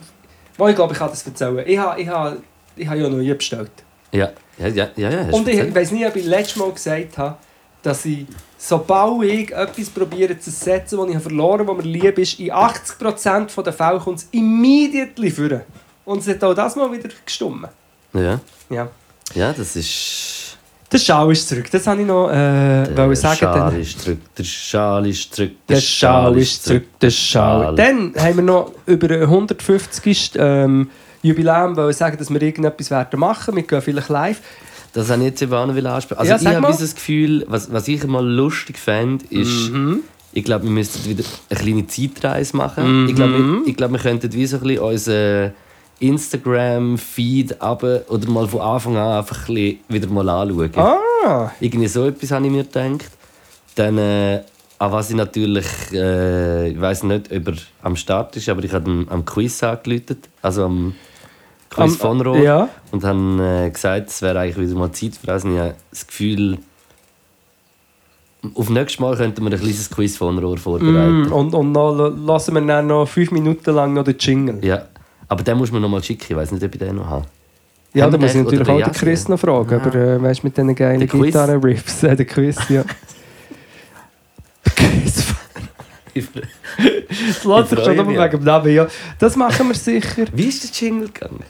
Mal, 0.59 0.71
ich 0.71 0.77
glaube, 0.77 0.93
ich 0.93 0.99
kann 0.99 1.11
das 1.11 1.27
erzählen. 1.27 1.65
Ich 1.67 1.79
habe, 1.79 2.01
ich 2.01 2.09
habe, 2.09 2.43
ich 2.77 2.87
habe 2.87 3.01
ja 3.01 3.09
noch 3.09 3.17
nie 3.17 3.33
bestellt. 3.33 3.71
Ja, 4.13 4.31
ja, 4.59 4.69
ja, 4.69 4.89
ja. 4.97 5.11
ja 5.11 5.21
Und 5.31 5.49
ich, 5.49 5.75
weiß 5.75 5.93
nicht, 5.93 6.07
ob 6.07 6.17
ich 6.17 6.25
letztes 6.25 6.57
Mal 6.57 6.71
gesagt 6.71 7.19
habe, 7.19 7.37
dass 7.83 8.05
ich, 8.05 8.27
sobald 8.59 9.25
ich 9.25 9.51
etwas 9.51 9.91
probiere 9.91 10.39
zu 10.39 10.51
setzen, 10.51 10.99
das 10.99 11.09
ich 11.09 11.23
verloren 11.23 11.67
habe, 11.67 11.77
das 11.77 11.85
mir 11.85 11.91
lieb 11.91 12.19
ist, 12.19 12.39
in 12.39 12.53
80% 12.53 13.63
der 13.63 13.73
Fälle 13.73 13.99
kommt 13.99 14.19
es 14.19 14.29
immediately 14.31 15.31
vor. 15.31 15.63
Und 16.05 16.19
es 16.19 16.29
hat 16.29 16.45
auch 16.45 16.55
das 16.55 16.77
mal 16.77 16.93
wieder 16.93 17.09
gestummen. 17.25 17.71
Ja. 18.13 18.39
Ja. 18.69 18.89
ja, 19.35 19.53
das 19.53 19.77
ist... 19.77 20.42
Der 20.93 20.99
Schal 20.99 21.33
ist 21.33 21.49
zurück. 21.49 21.71
Das 21.71 21.87
wollte 21.87 22.03
ich 22.03 22.07
noch 22.07 22.29
äh, 22.31 22.97
wollte 22.97 23.17
sagen. 23.17 23.39
Schal 23.39 23.59
Dann, 23.71 23.81
ist 23.81 24.01
zurück, 24.01 24.19
der 24.37 24.45
Schal 24.45 25.07
ist 25.07 25.35
zurück, 25.35 25.53
der 25.69 25.81
Schal 25.81 26.37
ist 26.39 26.65
zurück, 26.65 26.85
der 27.01 27.11
Schal. 27.11 27.75
Dann 27.75 28.13
haben 28.19 28.37
wir 28.37 28.43
noch 28.43 28.73
über 28.87 29.09
ein 29.11 29.23
150. 29.23 30.33
Ähm, 30.37 30.91
Jubiläum 31.23 31.77
wollen 31.77 31.93
sagen, 31.93 32.17
dass 32.19 32.31
wir 32.31 32.43
irgendetwas 32.43 32.91
werden 32.91 33.19
machen. 33.21 33.55
Wir 33.57 33.63
gehen 33.63 33.81
vielleicht 33.81 34.09
live. 34.09 34.41
Das 34.93 35.09
habe 35.09 35.23
ich 35.23 35.29
jetzt 35.29 35.41
eben 35.43 35.55
auch 35.55 35.67
noch 35.67 35.75
ansprechen. 35.75 36.19
Also 36.21 36.31
Ja, 36.33 36.51
ich 36.51 36.57
habe 36.57 36.67
dieses 36.73 36.95
Gefühl, 36.95 37.45
was, 37.49 37.73
was 37.73 37.89
ich 37.89 38.05
mal 38.07 38.27
lustig 38.27 38.77
fände, 38.79 39.25
ist, 39.31 39.71
Mhm. 39.71 40.01
ich 40.33 40.45
glaube, 40.45 40.65
wir 40.65 40.71
müssten 40.71 41.09
wieder 41.09 41.25
eine 41.49 41.59
kleine 41.61 41.87
Zeitreise 41.87 42.57
machen. 42.57 43.09
Ich 43.09 43.15
glaube, 43.15 43.33
Mhm. 43.39 43.61
wir, 43.63 43.69
ich 43.71 43.77
glaube, 43.77 43.95
wir 43.95 44.01
könnten 44.01 44.31
wie 44.33 44.47
so 44.47 44.57
ein 44.59 44.63
bisschen 44.65 44.81
unseren 44.81 45.53
Instagram-Feed 46.03 47.61
aber 47.61 48.03
oder 48.09 48.29
mal 48.29 48.47
von 48.47 48.61
Anfang 48.61 48.97
an 48.97 49.19
einfach 49.19 49.49
ein 49.49 49.55
bisschen 49.55 49.79
wieder 49.89 50.09
mal 50.09 50.29
anschauen. 50.29 50.71
Ah, 50.77 51.51
Irgendwie 51.61 51.89
so 51.89 52.07
etwas 52.07 52.31
habe 52.31 52.47
ich 52.47 52.53
mir 52.53 52.65
gedacht. 52.65 53.11
Dann, 53.75 53.97
äh, 53.99 54.43
an 54.79 54.93
was 54.93 55.11
ich 55.11 55.17
natürlich, 55.17 55.67
äh, 55.93 56.69
ich 56.71 56.81
weiß 56.81 57.05
nicht, 57.05 57.33
ob 57.33 57.49
er 57.49 57.55
am 57.83 57.97
Start 57.97 58.37
ist, 58.37 58.49
aber 58.49 58.63
ich 58.65 58.73
habe 58.73 58.91
am, 58.91 59.07
am 59.09 59.25
Quiz 59.25 59.63
angerufen, 59.63 60.19
also 60.43 60.65
am 60.65 60.95
Quiz 61.71 61.93
Am- 61.93 61.99
von 61.99 62.21
Rohr. 62.21 62.37
ja. 62.39 62.69
Und 62.91 63.05
habe 63.05 63.65
äh, 63.67 63.71
gesagt, 63.71 64.09
es 64.11 64.21
wäre 64.23 64.41
eigentlich 64.41 64.69
wieder 64.69 64.79
mal 64.79 64.93
Zeit 64.93 65.15
für 65.17 65.27
das. 65.29 65.45
Und 65.45 65.55
ich 65.55 65.59
habe 65.61 65.75
das 65.91 66.07
Gefühl, 66.07 66.59
auf 68.55 68.69
nächstes 68.69 68.99
Mal 69.01 69.17
könnten 69.17 69.43
wir 69.45 69.53
ein 69.53 69.59
kleines 69.61 69.89
Quiz 69.89 70.17
von 70.17 70.37
Rohr 70.39 70.59
vorbereiten. 70.59 71.29
mm, 71.29 71.33
und, 71.33 71.55
und 71.55 71.71
noch, 71.73 71.95
lassen 72.27 72.55
wir 72.55 72.61
dann 72.63 72.89
noch 72.89 73.07
fünf 73.07 73.31
Minuten 73.31 73.73
lang 73.75 73.95
noch 73.95 74.03
den 74.05 74.17
Jingle. 74.19 74.59
Ja, 74.65 74.83
aber 75.33 75.43
den 75.43 75.57
muss 75.57 75.73
man 75.73 75.81
noch 75.81 75.89
mal 75.89 76.03
schicken. 76.03 76.27
Ich 76.29 76.37
weiß 76.37 76.53
nicht, 76.53 76.63
ob 76.63 76.75
ich 76.75 76.79
den 76.79 76.97
noch 76.97 77.07
habe. 77.07 77.25
Ja, 77.95 78.09
da 78.09 78.19
muss 78.19 78.35
ich 78.35 78.43
natürlich 78.43 78.69
auch 78.69 78.83
den 78.83 78.93
Chris 78.93 79.29
noch 79.29 79.39
fragen. 79.39 79.81
Aber 79.81 79.95
äh, 79.95 80.23
weißt 80.23 80.43
du, 80.43 80.47
mit 80.47 80.57
diesen 80.57 80.75
geilen 80.75 81.01
Der? 81.01 81.09
Gitarren-Riffs, 81.09 82.03
äh, 82.03 82.17
der 82.17 82.27
Quiz, 82.27 82.57
ja. 82.69 82.85
Der 84.65 84.73
Quiz. 84.75 85.25
Das 86.15 87.45
lässt 87.45 87.71
sich 87.71 87.79
Ich 87.79 87.85
schon 87.85 87.97
nur 87.97 88.09
wegen 88.09 88.31
dem 88.31 88.45
Namen, 88.45 88.75
ja. 88.75 88.87
Das 89.19 89.35
machen 89.37 89.69
wir 89.69 89.75
sicher. 89.75 90.27
Wie 90.35 90.45
ist 90.45 90.65
der 90.65 90.89
Jingle 90.89 91.09
gegangen? 91.09 91.45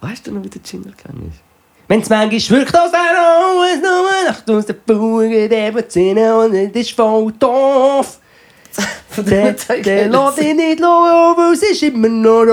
Weißt 0.00 0.26
du 0.26 0.32
noch, 0.32 0.42
wie 0.42 0.48
der 0.48 0.62
Jingle 0.64 0.92
gegangen 0.92 1.32
ist? 1.32 1.40
Wenn 1.86 2.00
es 2.00 2.08
manchmal 2.08 2.58
wirkt, 2.58 2.74
als 2.74 2.92
wäre 2.92 3.16
alles 3.16 3.80
nur 3.80 4.28
Nacht 4.28 4.50
aus 4.50 4.66
der 4.66 4.76
Fuge, 4.86 5.48
der 5.48 5.72
wird 5.72 5.90
ziehen 5.92 6.18
und 6.18 6.52
es 6.52 6.72
ist 6.72 6.90
voll 6.90 7.32
doof. 7.38 8.18
Der, 9.22 9.52
der 9.82 10.08
lässt 10.08 10.38
dich 10.38 10.54
nicht 10.54 10.80
los, 10.80 11.36
weil 11.36 11.52
es 11.54 11.62
ist 11.62 11.82
immer 11.82 12.08
noch 12.08 12.44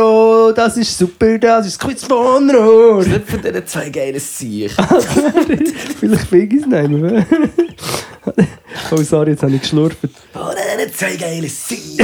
da. 0.53 0.63
Das 0.63 0.77
ist 0.77 0.97
super, 0.97 1.37
das 1.37 1.67
ist 1.67 1.81
das 1.81 1.87
Quiz 1.87 2.03
von 2.05 2.49
Rohr. 2.49 3.03
Nicht 3.03 3.27
von 3.29 3.41
diesen 3.41 3.65
zwei 3.67 3.89
geilen 3.89 4.19
Siech. 4.19 4.73
Vielleicht 5.99 6.27
finde 6.27 6.55
ich 6.55 6.61
es 6.61 6.67
nicht 6.67 6.89
mehr. 6.89 7.25
Oh, 8.91 8.97
sorry, 8.97 9.31
jetzt 9.31 9.43
habe 9.43 9.53
ich 9.53 9.61
geschlurft. 9.61 9.97
Von 10.33 10.41
diesen 10.77 10.93
zwei 10.93 11.15
geilen 11.15 11.47
Siech. 11.49 11.97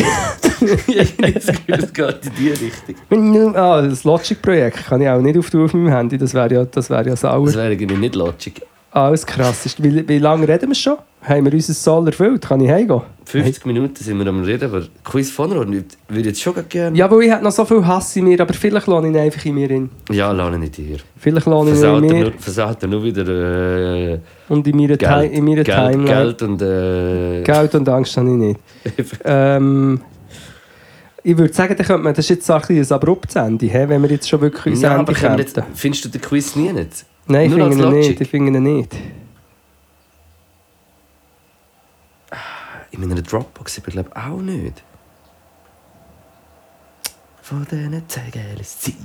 das 1.68 1.93
geht 1.93 2.20
in 2.26 2.32
die 2.39 2.49
Richtung. 2.49 3.55
Ah, 3.55 3.82
das 3.82 4.03
Logic-Projekt 4.03 4.86
kann 4.88 5.01
ich 5.01 5.09
auch 5.09 5.20
nicht 5.22 5.38
auf 5.38 5.53
meinem 5.74 5.89
Handy. 5.89 6.18
Das 6.18 6.34
wäre 6.34 6.53
ja, 6.53 6.66
das 6.66 6.89
wäre 6.89 7.09
ja 7.09 7.16
sauer. 7.16 7.45
Das 7.45 7.55
wäre 7.55 7.72
irgendwie 7.74 7.97
nicht 7.97 8.16
Logic. 8.16 8.62
Alles 8.91 9.26
krass. 9.26 9.66
Ist- 9.66 9.82
Wie, 9.84 10.07
wie 10.07 10.20
lange 10.20 10.47
reden 10.47 10.70
wir 10.70 10.76
schon? 10.76 10.97
Haben 11.24 11.45
wir 11.45 11.53
unser 11.53 11.74
Soll 11.74 12.07
erfüllt? 12.07 12.41
Kann 12.41 12.61
ich 12.61 12.69
heimgehen? 12.69 13.01
50 13.26 13.65
Minuten 13.65 13.95
sind 13.95 14.17
wir 14.17 14.28
am 14.28 14.43
Reden, 14.43 14.65
aber 14.65 14.84
Quiz 15.03 15.30
von 15.30 15.51
Rohr 15.51 15.67
würde 15.67 15.86
ich 16.09 16.26
jetzt 16.26 16.41
schon 16.41 16.53
gerne. 16.67 16.97
Ja, 16.97 17.09
weil 17.09 17.24
ich 17.24 17.32
hätte 17.32 17.43
noch 17.43 17.51
so 17.51 17.63
viel 17.63 17.86
Hass 17.86 18.15
in 18.15 18.26
mir, 18.26 18.41
aber 18.41 18.53
vielleicht 18.53 18.88
lohne 18.88 19.07
ich 19.07 19.13
ihn 19.13 19.19
einfach 19.19 19.45
in 19.45 19.55
mir 19.55 19.69
in. 19.69 19.89
Ja, 20.11 20.32
lade 20.32 20.57
nicht 20.57 20.76
hier. 20.76 20.97
Vielleicht 21.17 21.45
lohne 21.45 21.72
ich 21.72 21.82
ihn 21.82 22.03
in 22.03 22.24
mir 22.24 22.32
versaut 22.38 22.82
er 22.82 22.89
nur 22.89 23.03
wieder 23.03 23.26
äh, 23.28 24.19
und 24.49 24.67
in 24.67 24.76
meiner, 24.76 24.97
Geld, 24.97 25.32
in 25.32 25.45
meiner 25.45 25.63
Geld, 25.63 25.78
Timeline. 25.78 26.05
Geld 26.05 26.41
und... 26.41 26.61
Äh, 26.61 27.43
Geld 27.43 27.76
und 27.76 27.88
Angst 27.88 28.17
habe 28.17 28.30
ich 28.30 28.36
nicht. 28.36 28.59
ähm, 29.24 30.01
ich 31.24 31.38
würde 31.38 31.53
sagen, 31.53 31.76
dann 31.78 31.86
könnte 31.86 32.03
man, 32.03 32.13
das 32.15 32.26
ist 32.26 32.30
jetzt 32.30 32.47
so 32.47 32.53
ein, 32.53 32.63
ein 32.67 32.91
abruptes 32.91 33.36
Ende, 33.36 33.67
hä, 33.67 33.86
wenn 33.88 34.01
wir 34.01 34.09
jetzt 34.09 34.28
schon 34.28 34.41
wirklich 34.41 34.74
ins 34.74 34.82
ja, 34.82 34.97
Ende 34.97 35.13
jetzt, 35.38 35.61
findest 35.76 36.05
du 36.05 36.09
den 36.09 36.22
Quiz 36.22 36.55
nie 36.55 36.74
nicht? 36.74 37.05
Nein, 37.28 37.45
ich 37.45 37.53
finde 37.53 37.76
ihn 37.76 37.93
nicht. 37.93 38.22
Ich 38.22 38.30
finde 38.30 38.57
ihn 38.57 38.63
nicht. 38.63 38.95
In 42.91 43.07
meiner 43.07 43.21
Dropbox 43.21 43.79
aber 43.79 43.91
glaube 43.91 44.09
auch 44.15 44.37
nicht. 44.37 44.83
Von 47.41 47.65
diesen 47.69 48.07
Tagen 48.07 48.57
ist 48.59 48.81
Ziel. 48.81 48.95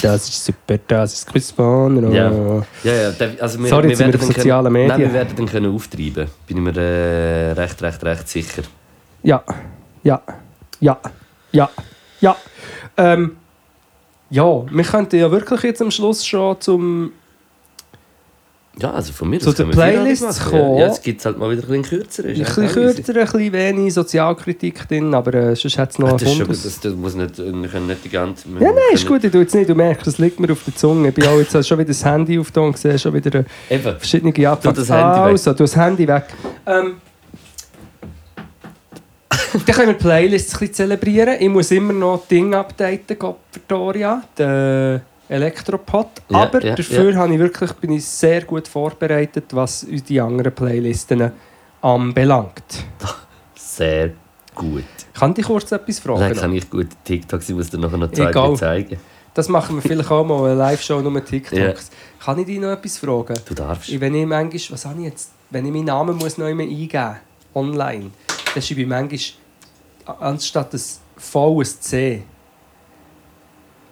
Das 0.00 0.28
ist 0.28 0.44
super, 0.44 0.78
das 0.88 1.24
ist 1.34 1.56
Bonner. 1.56 2.10
Ja. 2.10 2.32
Ja, 2.82 3.10
ja, 3.10 3.12
also 3.40 3.60
wir, 3.60 3.68
Sorry, 3.68 3.90
wir 3.90 3.98
werden 3.98 4.12
dann 4.12 4.20
sozialen 4.20 4.72
können, 4.72 4.86
Nein, 4.88 4.98
Medien. 4.98 5.12
wir 5.12 5.12
werden 5.12 5.36
dann 5.36 5.46
können 5.46 5.74
auftreiben. 5.74 6.26
Bin 6.46 6.56
ich 6.56 6.62
mir 6.62 6.76
äh, 6.76 7.52
recht, 7.52 7.80
recht, 7.82 8.02
recht 8.04 8.28
sicher. 8.28 8.62
Ja, 9.22 9.44
ja, 10.02 10.20
ja, 10.80 10.98
ja, 11.52 11.70
ja. 12.20 12.36
Ähm, 12.96 13.36
ja, 14.30 14.64
wir 14.68 14.84
könnten 14.84 15.16
ja 15.20 15.30
wirklich 15.30 15.62
jetzt 15.62 15.82
am 15.82 15.90
Schluss 15.90 16.26
schon 16.26 16.60
zum. 16.60 17.12
Ja, 18.80 18.90
also 18.90 19.12
von 19.12 19.28
mir 19.28 19.38
Zu 19.38 19.52
den 19.52 19.70
Playlists 19.70 20.44
kommen. 20.44 20.78
Ja, 20.78 20.86
jetzt 20.86 21.02
gibt 21.02 21.20
es 21.20 21.26
halt 21.26 21.38
mal 21.38 21.50
wieder 21.50 21.62
ein 21.62 21.82
bisschen 21.82 21.82
kürzer. 21.82 22.24
Ein 22.24 22.34
bisschen 22.38 22.68
kürzer, 22.68 23.14
ein 23.16 23.26
bisschen 23.26 23.52
wenig 23.52 23.92
Sozialkritik 23.92 24.88
drin, 24.88 25.14
aber 25.14 25.34
äh, 25.34 25.56
sonst 25.56 25.76
hat 25.76 25.90
es 25.90 25.98
noch 25.98 26.08
Ah, 26.08 26.10
einen 26.12 26.18
Das, 26.20 26.28
ist 26.30 26.36
schon, 26.38 26.48
das, 26.48 26.80
das 26.80 26.94
muss 26.94 27.14
nicht, 27.14 27.36
wir 27.38 27.68
können 27.68 27.86
nicht 27.86 28.04
die 28.04 28.08
ganze... 28.08 28.48
Ja, 28.48 28.68
nein, 28.70 28.76
ist 28.94 29.06
gut, 29.06 29.22
ich 29.24 29.30
tue 29.30 29.42
jetzt 29.42 29.54
nicht. 29.54 29.68
Du 29.68 29.74
merkst, 29.74 30.06
das 30.06 30.16
liegt 30.16 30.40
mir 30.40 30.50
auf 30.50 30.64
der 30.64 30.74
Zunge. 30.74 31.08
Ich 31.08 31.14
bin 31.14 31.26
auch 31.26 31.38
jetzt 31.38 31.52
schon 31.68 31.78
wieder 31.78 31.88
das 31.88 32.04
Handy 32.04 32.38
auf 32.38 32.50
und 32.56 32.78
sehe 32.78 32.98
schon 32.98 33.12
wieder 33.12 33.40
äh, 33.40 33.44
Eben. 33.74 33.96
verschiedene 33.98 34.48
Abfucks. 34.48 34.78
das 34.78 34.88
Handy 34.90 35.18
weg. 35.20 35.26
Also, 35.32 35.52
du 35.52 35.58
das 35.58 35.76
Handy 35.76 36.08
weg. 36.08 36.24
Ähm, 36.66 36.94
dann 39.66 39.76
können 39.76 39.88
wir 39.88 39.94
Playlists 39.94 40.54
ein 40.54 40.60
bisschen 40.60 40.74
zelebrieren. 40.74 41.36
Ich 41.38 41.48
muss 41.50 41.70
immer 41.70 41.92
noch 41.92 42.26
Dinge 42.26 42.56
updaten, 42.56 43.18
Gott, 43.18 43.36
Victoria, 43.52 44.22
den 44.38 45.02
Elektropod. 45.32 46.08
Ja, 46.28 46.42
Aber 46.42 46.62
ja, 46.62 46.74
dafür 46.74 47.14
Habe 47.16 47.32
ich 47.32 47.38
wirklich, 47.38 47.72
bin 47.74 47.92
ich 47.92 48.04
sehr 48.04 48.42
gut 48.42 48.68
vorbereitet, 48.68 49.44
was 49.52 49.86
die 49.88 50.20
anderen 50.20 50.54
Playlisten 50.54 51.32
anbelangt. 51.80 52.84
Sehr 53.54 54.10
gut. 54.54 54.84
Kann 55.14 55.34
ich 55.36 55.44
kurz 55.44 55.72
etwas 55.72 55.98
fragen? 55.98 56.20
Dann 56.20 56.36
kann 56.36 56.54
ich 56.54 56.68
gut 56.68 56.88
TikToks, 57.04 57.48
ich 57.48 57.54
muss 57.54 57.70
dir 57.70 57.78
nachher 57.78 57.96
noch 57.96 58.12
Egal. 58.12 58.32
drei 58.32 58.54
zeigen. 58.56 59.00
Das 59.34 59.48
machen 59.48 59.76
wir 59.76 59.82
vielleicht 59.82 60.10
auch 60.10 60.24
mal, 60.24 60.50
eine 60.50 60.54
Live-Show 60.54 61.00
nur 61.00 61.24
TikToks. 61.24 61.56
Ja. 61.58 62.24
Kann 62.24 62.38
ich 62.38 62.46
dich 62.46 62.60
noch 62.60 62.70
etwas 62.70 62.98
fragen? 62.98 63.34
Du 63.46 63.54
darfst. 63.54 63.98
Wenn 63.98 64.14
ich 64.14 64.26
manchmal, 64.26 64.74
was 64.74 64.84
habe 64.84 65.00
ich 65.00 65.06
jetzt, 65.06 65.32
wenn 65.48 65.64
ich 65.64 65.72
meinen 65.72 65.86
Namen 65.86 66.16
muss 66.18 66.36
noch 66.36 66.46
immer 66.46 66.62
eingeben 66.62 67.16
online, 67.54 68.10
dann 68.52 68.62
schreibe 68.62 68.82
ich 68.82 68.86
manchmal 68.86 69.20
anstatt 70.20 70.74
ein 70.74 70.80
V 71.16 71.60
ein 71.60 71.64
C. 71.64 72.22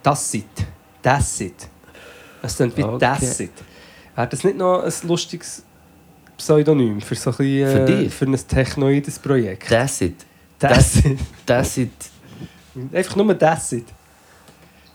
Das 0.02 0.30
sieht. 0.30 0.44
Das 1.02 1.38
sieht. 1.38 1.68
Das 2.42 2.56
klingt 2.56 2.76
wie 2.76 2.82
Okay. 2.84 2.98
das 2.98 3.36
sieht. 3.38 3.52
Wäre 4.16 4.28
das 4.28 4.44
nicht 4.44 4.56
noch 4.56 4.82
ein 4.82 4.92
lustiges 5.04 5.62
Pseudonym 6.36 7.00
für 7.00 7.14
so 7.14 7.30
ein, 7.30 7.36
bisschen, 7.36 7.70
Für 7.70 7.80
äh, 7.82 7.86
dich? 8.04 8.14
für 8.14 8.24
ein 8.26 8.36
technoides 8.48 9.18
Projekt? 9.18 9.70
Das 9.70 10.00
it. 10.00 10.14
Das 10.58 10.94
sieht. 10.94 11.18
Das 11.46 11.76
it. 11.76 11.90
Einfach 12.92 13.16
nur 13.16 13.34
das 13.34 13.70
sieht. 13.70 13.86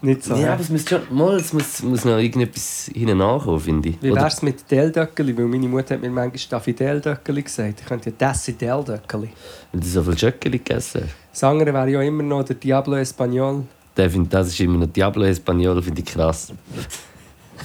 Nicht 0.01 0.23
so. 0.23 0.35
Ja, 0.35 0.53
aber 0.53 0.61
es 0.61 0.69
muss 0.69 0.87
schon... 0.87 1.01
Mal, 1.09 1.35
es 1.37 1.51
muss, 1.53 1.81
muss 1.81 2.05
noch 2.05 2.17
irgendetwas 2.17 2.91
hinten 2.93 3.17
nachkommen, 3.17 3.59
finde 3.59 3.89
ich. 3.89 4.01
Wie 4.01 4.11
Oder- 4.11 4.21
wär's 4.23 4.41
mit 4.41 4.69
Deldöckeli? 4.69 5.35
Weil 5.35 5.45
meine 5.45 5.67
Mutter 5.67 5.95
hat 5.95 6.01
mir 6.01 6.09
manchmal 6.09 6.37
Staffi 6.37 6.73
Deldöckeli 6.73 7.41
gesagt. 7.41 7.79
Ich 7.81 7.85
könnte 7.87 8.09
ja 8.11 8.15
Dassi 8.17 8.53
Deldöckeli. 8.53 9.29
Wenn 9.71 9.81
du 9.81 9.87
so 9.87 10.03
viel 10.03 10.13
Jöckeli 10.15 10.59
gegessen. 10.59 11.03
Das 11.31 11.43
andere 11.43 11.73
wäre 11.73 11.89
ja 11.89 12.01
immer 12.01 12.23
noch 12.23 12.43
der 12.43 12.55
Diablo 12.55 12.95
Español. 12.97 13.63
Der 13.97 14.09
find, 14.09 14.33
das 14.33 14.47
ist 14.47 14.59
immer 14.59 14.77
noch 14.77 14.87
Diablo 14.87 15.23
Espanol, 15.23 15.81
finde 15.81 16.01
ich 16.01 16.07
krass. 16.07 16.51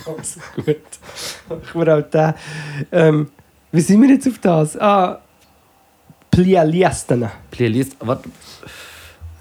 Also 0.07 0.41
gut. 0.57 0.77
Ich 1.65 1.75
war 1.75 1.99
auch 1.99 2.03
der. 2.03 2.35
Ähm, 2.93 3.29
wie 3.73 3.81
sind 3.81 4.01
wir 4.03 4.09
jetzt 4.11 4.27
auf 4.29 4.39
das? 4.39 4.77
Ah, 4.79 5.21
Plialiestene. 6.31 7.31
Plialist, 7.51 7.97
warte. 8.01 8.29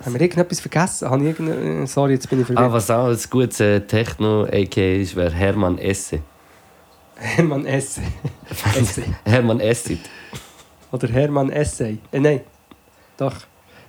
Haben 0.03 0.13
wir 0.13 0.21
irgendetwas 0.21 0.59
vergessen? 0.61 1.09
Habe 1.09 1.23
irgende... 1.25 1.85
Sorry, 1.85 2.13
jetzt 2.13 2.29
bin 2.29 2.39
ich 2.41 2.45
Ah, 2.45 2.53
verwirrt. 2.53 2.71
was 2.73 2.89
auch 2.89 3.07
ein 3.09 3.17
gutes 3.29 3.59
äh, 3.59 3.81
Techno-AK 3.81 4.77
ist, 5.01 5.15
wäre 5.15 5.29
Hermann 5.31 5.77
Esse. 5.77 6.19
Hermann 7.15 7.65
Esse. 7.65 8.01
Esse. 8.79 9.03
Hermann 9.25 9.59
Essit. 9.59 9.99
Oder 10.91 11.09
Hermann 11.09 11.51
Essay. 11.51 11.97
Äh, 12.11 12.19
nein. 12.21 12.41
Doch. 13.17 13.35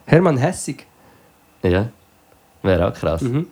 Hermann 0.04 0.36
Hessig. 0.36 0.84
Ja. 1.62 1.88
Wäre 2.62 2.88
auch 2.88 2.94
krass. 2.94 3.22
Mhm. 3.22 3.46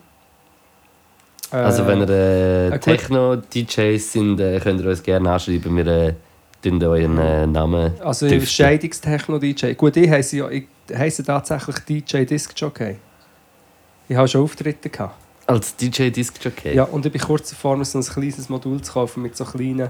Also 1.51 1.87
wenn 1.87 2.01
ihr 2.01 2.09
äh, 2.09 2.67
äh. 2.67 2.79
Techno-DJs 2.79 4.11
sind, 4.11 4.39
äh, 4.39 4.59
könnt 4.59 4.81
ihr 4.81 4.89
uns 4.89 5.01
gerne 5.01 5.31
anschreiben. 5.31 5.75
Wir 5.75 5.87
äh, 5.87 6.13
tun 6.61 6.83
euren 6.83 7.17
äh, 7.17 7.47
Namen 7.47 7.93
Also. 8.01 8.27
Scheidungstechno-DJ. 8.29 9.73
Gut, 9.73 9.97
ich 9.97 10.09
heisse 10.09 10.37
ja 10.37 10.49
ich 10.49 10.67
heisse 10.95 11.23
tatsächlich 11.23 11.79
DJ 11.79 12.25
Disc 12.25 12.53
Jockey. 12.55 12.97
Ich 14.07 14.15
habe 14.15 14.27
schon 14.27 14.41
Auftritte 14.41 14.89
gehabt. 14.89 15.15
Als 15.49 15.75
DJ-Disc-Jockey? 15.75 16.75
Ja, 16.75 16.83
und 16.83 17.05
ich 17.07 17.11
bin 17.11 17.21
kurz 17.21 17.49
davor, 17.49 17.83
so 17.83 17.97
ein 17.97 18.03
kleines 18.03 18.49
Modul 18.49 18.79
zu 18.81 18.93
kaufen 18.93 19.23
mit 19.23 19.35
so 19.35 19.43
kleinen, 19.45 19.89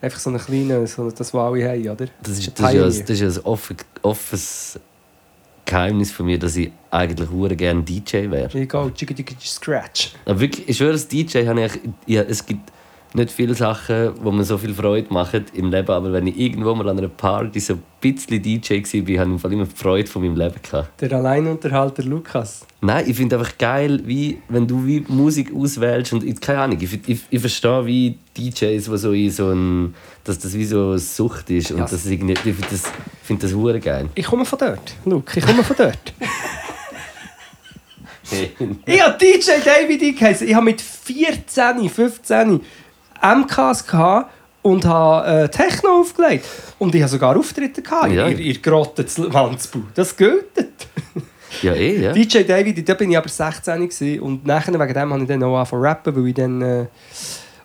einfach 0.00 0.20
so 0.20 0.30
einem 0.30 0.38
kleinen, 0.38 0.86
so 0.86 1.10
das, 1.10 1.34
was 1.34 1.40
alle 1.40 1.68
haben, 1.68 1.88
oder? 1.88 2.06
Das 2.22 2.38
ist, 2.38 2.58
das 2.58 2.68
ist, 2.68 2.74
ja, 2.74 2.84
das 2.84 3.10
ist 3.10 3.20
ja 3.20 3.28
ein 3.28 3.44
offen, 3.44 3.76
offenes 4.02 4.78
Geheimnis 5.64 6.12
von 6.12 6.26
mir, 6.26 6.38
dass 6.38 6.56
ich 6.56 6.70
eigentlich 6.90 7.30
hure 7.30 7.56
gerne 7.56 7.82
DJ 7.82 8.30
wäre. 8.30 8.50
Egal, 8.54 8.92
Jiggy 8.96 9.14
Jiggy 9.14 9.34
Scratch. 9.40 10.12
Aber 10.24 10.40
wirklich, 10.40 10.68
ich 10.68 10.76
schwöre, 10.76 10.92
als 10.92 11.08
DJ 11.08 11.46
habe 11.46 11.64
ich... 11.64 11.72
Ja, 12.06 12.22
es 12.22 12.44
gibt 12.44 12.70
nicht 13.14 13.30
viele 13.30 13.54
Sachen, 13.54 14.10
wo 14.22 14.30
mir 14.32 14.44
so 14.44 14.58
viel 14.58 14.74
Freude 14.74 15.12
machen 15.12 15.44
im 15.54 15.70
Leben, 15.70 15.90
aber 15.90 16.12
wenn 16.12 16.26
ich 16.26 16.36
irgendwo 16.38 16.74
mal 16.74 16.88
an 16.88 16.98
einer 16.98 17.08
Party 17.08 17.60
so 17.60 17.74
ein 17.74 17.82
bisschen 18.00 18.42
DJ 18.42 18.74
war, 18.74 18.80
habe 18.80 19.12
ich 19.12 19.18
im 19.20 19.38
Fall 19.38 19.52
immer 19.52 19.64
die 19.66 19.76
Freude 19.76 20.08
von 20.08 20.22
meinem 20.22 20.36
Leben 20.36 20.56
gehabt. 20.62 21.00
Der 21.00 21.12
Alleinunterhalter 21.12 22.02
Lukas. 22.02 22.66
Nein, 22.80 23.04
ich 23.08 23.16
finde 23.16 23.38
einfach 23.38 23.56
geil, 23.56 24.00
wie, 24.04 24.38
wenn 24.48 24.66
du 24.66 24.84
wie 24.84 25.04
Musik 25.08 25.52
auswählst 25.54 26.12
und 26.12 26.24
ich, 26.24 26.40
keine 26.40 26.60
Ahnung, 26.60 26.78
ich, 26.80 26.92
ich, 27.08 27.20
ich 27.30 27.40
verstehe 27.40 27.86
wie 27.86 28.18
DJs, 28.36 28.90
wo 28.90 28.96
so 28.96 29.12
in 29.12 29.30
so 29.30 29.50
ein, 29.50 29.94
dass 30.24 30.38
das 30.40 30.52
wie 30.54 30.64
so 30.64 30.90
eine 30.90 30.98
Sucht 30.98 31.48
ist 31.50 31.70
und 31.70 31.78
Ja. 31.78 31.86
das 31.86 32.04
irgendwie, 32.06 32.32
ich 32.32 32.40
finde 32.40 32.66
das, 32.70 32.82
find 33.22 33.42
das 33.42 33.54
hure 33.54 33.78
geil. 33.78 34.08
Ich 34.16 34.26
komme 34.26 34.44
von 34.44 34.58
dort, 34.58 34.96
Luke, 35.04 35.38
ich 35.38 35.46
komme 35.46 35.62
von 35.62 35.76
dort. 35.76 36.12
ich 38.86 39.02
habe 39.02 39.18
DJ 39.18 39.50
David 39.64 40.18
geheißen. 40.18 40.48
Ich 40.48 40.54
habe 40.54 40.64
mit 40.64 40.80
14, 40.80 41.88
15 41.88 42.60
MKs 43.22 43.86
gehabt 43.86 44.30
und 44.62 44.84
habe 44.86 45.44
äh, 45.44 45.48
Techno 45.48 46.00
aufgelegt. 46.00 46.46
Und 46.78 46.94
ich 46.94 47.02
habe 47.02 47.10
sogar 47.10 47.36
Auftritte 47.36 47.82
gehabt 47.82 48.12
Ja. 48.12 48.26
in, 48.28 48.38
in 48.38 48.62
Grotte 48.62 49.04
zu 49.06 49.32
Wandsbau. 49.32 49.80
Das 49.94 50.16
gilt. 50.16 50.44
ja, 51.62 51.74
eh, 51.74 52.00
ja. 52.00 52.12
DJ 52.14 52.42
David, 52.44 52.88
da 52.88 52.94
bin 52.94 53.10
ich 53.10 53.18
aber 53.18 53.28
16 53.28 53.74
gewesen, 53.88 54.20
und 54.20 54.46
nachher 54.46 54.72
wegen 54.78 54.94
dem 54.94 55.12
habe 55.12 55.22
ich 55.22 55.28
dann 55.28 55.42
auch 55.42 55.56
angefangen 55.58 55.82
zu 55.82 55.86
rappen, 55.88 56.16
weil 56.16 56.28
ich 56.28 56.34
dann... 56.34 56.62
Äh, 56.62 56.86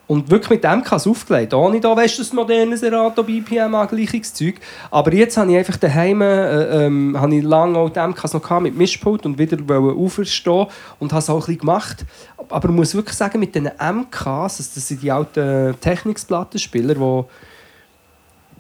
und 0.10 0.32
wirklich 0.32 0.50
mit 0.50 0.64
dem 0.64 0.80
MKs 0.80 1.06
aufgelegt, 1.06 1.54
ohne 1.54 1.80
da, 1.80 1.96
weißt 1.96 2.18
du, 2.18 2.24
das 2.24 2.34
moderne 2.34 2.76
Serato, 2.76 3.22
BPM, 3.22 3.76
Angleichungszeug. 3.76 4.56
Aber 4.90 5.14
jetzt 5.14 5.38
habe 5.38 5.52
ich 5.52 5.58
einfach 5.58 5.78
daheim, 5.78 6.24
äh, 6.24 6.86
ähm, 6.88 7.16
habe 7.16 7.36
ich 7.36 7.44
lange 7.44 7.78
auch 7.78 7.92
die 7.92 8.00
MKs 8.00 8.34
noch 8.34 8.42
gehabt, 8.42 8.64
mit 8.64 8.76
Mischpult 8.76 9.28
und 9.28 9.38
wieder 9.38 9.58
auferstehen 9.70 10.66
und 10.98 11.12
habe 11.12 11.20
es 11.20 11.30
auch 11.30 11.36
ein 11.36 11.40
bisschen 11.42 11.60
gemacht. 11.60 12.06
Aber 12.50 12.70
ich 12.70 12.76
muss 12.76 12.96
wirklich 12.96 13.16
sagen, 13.16 13.40
mit 13.40 13.54
den 13.54 13.66
MKs, 13.66 14.58
das 14.58 14.88
sind 14.88 15.04
die 15.04 15.12
alten 15.12 15.80
Techniksplattenspieler, 15.80 16.96
die 16.96 17.24